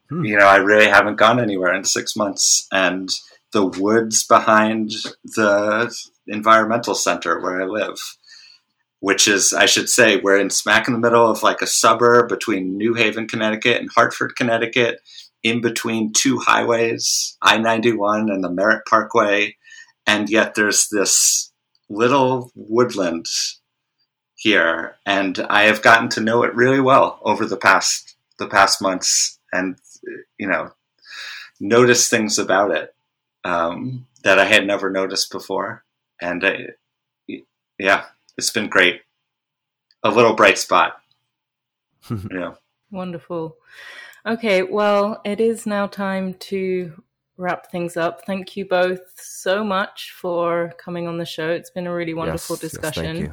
hmm. 0.09 0.26
you 0.26 0.38
know, 0.38 0.45
I 0.45 0.57
really 0.57 0.88
haven't 0.88 1.15
gone 1.17 1.39
anywhere 1.39 1.73
in 1.73 1.84
six 1.84 2.15
months, 2.15 2.67
and 2.71 3.09
the 3.53 3.65
woods 3.65 4.26
behind 4.26 4.91
the 5.23 5.95
environmental 6.28 6.95
center 6.95 7.39
where 7.39 7.61
I 7.61 7.65
live, 7.65 7.97
which 8.99 9.28
is, 9.28 9.53
I 9.53 9.65
should 9.65 9.88
say, 9.88 10.17
we're 10.17 10.39
in 10.39 10.49
smack 10.49 10.88
in 10.88 10.93
the 10.93 10.99
middle 10.99 11.30
of 11.30 11.43
like 11.43 11.61
a 11.61 11.67
suburb 11.67 12.28
between 12.28 12.78
New 12.78 12.95
Haven, 12.95 13.28
Connecticut, 13.28 13.80
and 13.80 13.89
Hartford, 13.95 14.36
Connecticut, 14.36 14.99
in 15.43 15.61
between 15.61 16.11
two 16.11 16.39
highways, 16.39 17.38
I 17.41 17.57
ninety 17.57 17.93
one 17.93 18.30
and 18.30 18.43
the 18.43 18.51
Merritt 18.51 18.86
Parkway, 18.86 19.55
and 20.05 20.30
yet 20.30 20.55
there's 20.55 20.89
this 20.89 21.51
little 21.89 22.51
woodland 22.55 23.25
here, 24.36 24.97
and 25.05 25.39
I 25.49 25.63
have 25.63 25.81
gotten 25.81 26.09
to 26.09 26.21
know 26.21 26.43
it 26.43 26.55
really 26.55 26.79
well 26.79 27.19
over 27.23 27.45
the 27.45 27.57
past 27.57 28.15
the 28.38 28.47
past 28.47 28.81
months, 28.81 29.39
and 29.51 29.77
you 30.38 30.47
know, 30.47 30.71
notice 31.59 32.09
things 32.09 32.38
about 32.38 32.71
it 32.71 32.93
um, 33.43 34.07
that 34.23 34.39
I 34.39 34.45
had 34.45 34.67
never 34.67 34.89
noticed 34.89 35.31
before, 35.31 35.83
and 36.21 36.43
I, 36.45 36.57
yeah, 37.79 38.05
it's 38.38 38.51
been 38.51 38.69
great. 38.69 39.01
A 40.03 40.11
little 40.11 40.36
bright 40.36 40.57
spot. 40.57 40.97
yeah. 42.31 42.53
Wonderful. 42.91 43.57
Okay, 44.25 44.63
well, 44.63 45.21
it 45.23 45.39
is 45.39 45.65
now 45.65 45.88
time 45.88 46.33
to 46.36 47.03
wrap 47.38 47.71
things 47.71 47.97
up. 47.97 48.25
Thank 48.25 48.55
you 48.55 48.65
both 48.65 49.01
so 49.15 49.63
much 49.63 50.13
for 50.15 50.73
coming 50.77 51.07
on 51.07 51.17
the 51.17 51.25
show. 51.25 51.49
It's 51.49 51.69
been 51.69 51.88
a 51.88 51.93
really 51.93 52.13
wonderful 52.13 52.55
yes, 52.55 52.61
discussion. 52.61 53.17
Yes, 53.17 53.31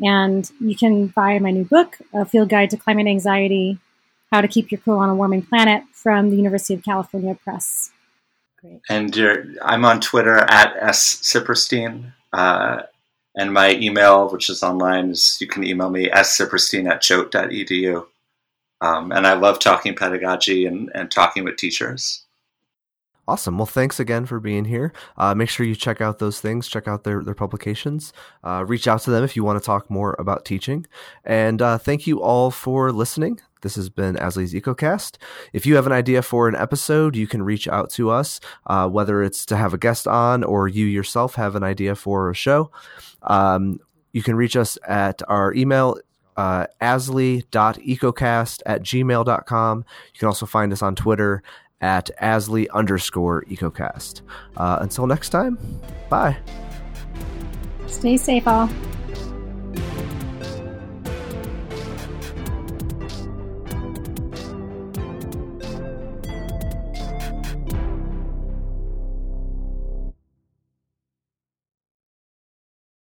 And 0.00 0.50
you 0.60 0.76
can 0.76 1.08
buy 1.08 1.38
my 1.38 1.50
new 1.50 1.64
book, 1.64 1.98
A 2.12 2.24
Field 2.24 2.48
Guide 2.48 2.70
to 2.70 2.76
Climate 2.76 3.06
Anxiety 3.06 3.78
How 4.30 4.40
to 4.40 4.48
Keep 4.48 4.70
Your 4.70 4.80
Cool 4.80 4.98
on 4.98 5.08
a 5.08 5.14
Warming 5.14 5.42
Planet 5.42 5.84
from 5.92 6.30
the 6.30 6.36
University 6.36 6.74
of 6.74 6.82
California 6.82 7.34
Press. 7.42 7.90
Great. 8.60 8.80
And 8.88 9.58
I'm 9.62 9.84
on 9.84 10.00
Twitter 10.00 10.36
at 10.36 10.76
S. 10.76 11.16
Siperstein. 11.22 12.12
Uh, 12.32 12.82
and 13.36 13.52
my 13.52 13.74
email, 13.74 14.28
which 14.30 14.48
is 14.48 14.62
online, 14.62 15.10
is 15.10 15.38
you 15.40 15.46
can 15.46 15.64
email 15.64 15.90
me 15.90 16.08
ssiperstein 16.08 16.90
at 16.90 17.02
choate.edu. 17.02 18.06
Um, 18.80 19.12
and 19.12 19.26
I 19.26 19.34
love 19.34 19.58
talking 19.58 19.94
pedagogy 19.94 20.66
and, 20.66 20.90
and 20.94 21.10
talking 21.10 21.44
with 21.44 21.56
teachers. 21.56 22.25
Awesome. 23.28 23.58
Well, 23.58 23.66
thanks 23.66 23.98
again 23.98 24.24
for 24.24 24.38
being 24.38 24.66
here. 24.66 24.92
Uh, 25.16 25.34
make 25.34 25.48
sure 25.48 25.66
you 25.66 25.74
check 25.74 26.00
out 26.00 26.20
those 26.20 26.40
things, 26.40 26.68
check 26.68 26.86
out 26.86 27.02
their, 27.02 27.24
their 27.24 27.34
publications, 27.34 28.12
uh, 28.44 28.64
reach 28.66 28.86
out 28.86 29.00
to 29.02 29.10
them 29.10 29.24
if 29.24 29.34
you 29.34 29.42
want 29.42 29.60
to 29.60 29.64
talk 29.64 29.90
more 29.90 30.14
about 30.18 30.44
teaching. 30.44 30.86
And 31.24 31.60
uh, 31.60 31.78
thank 31.78 32.06
you 32.06 32.22
all 32.22 32.52
for 32.52 32.92
listening. 32.92 33.40
This 33.62 33.74
has 33.74 33.88
been 33.88 34.16
ASLE's 34.16 34.54
EcoCast. 34.54 35.16
If 35.52 35.66
you 35.66 35.74
have 35.74 35.86
an 35.86 35.92
idea 35.92 36.22
for 36.22 36.46
an 36.48 36.54
episode, 36.54 37.16
you 37.16 37.26
can 37.26 37.42
reach 37.42 37.66
out 37.66 37.90
to 37.90 38.10
us, 38.10 38.38
uh, 38.66 38.88
whether 38.88 39.24
it's 39.24 39.44
to 39.46 39.56
have 39.56 39.74
a 39.74 39.78
guest 39.78 40.06
on 40.06 40.44
or 40.44 40.68
you 40.68 40.86
yourself 40.86 41.34
have 41.34 41.56
an 41.56 41.64
idea 41.64 41.96
for 41.96 42.30
a 42.30 42.34
show. 42.34 42.70
Um, 43.22 43.80
you 44.12 44.22
can 44.22 44.36
reach 44.36 44.56
us 44.56 44.78
at 44.86 45.20
our 45.28 45.52
email 45.52 45.98
uh, 46.36 46.66
asle.ecocast 46.80 48.62
at 48.66 48.82
gmail.com. 48.82 49.78
You 50.12 50.18
can 50.18 50.28
also 50.28 50.46
find 50.46 50.72
us 50.72 50.82
on 50.82 50.94
Twitter 50.94 51.42
at 51.80 52.10
ASLE 52.20 52.66
underscore 52.72 53.44
EcoCast. 53.44 54.22
Uh, 54.56 54.78
until 54.80 55.06
next 55.06 55.30
time, 55.30 55.58
bye. 56.08 56.36
Stay 57.86 58.16
safe, 58.16 58.46
all. 58.46 58.68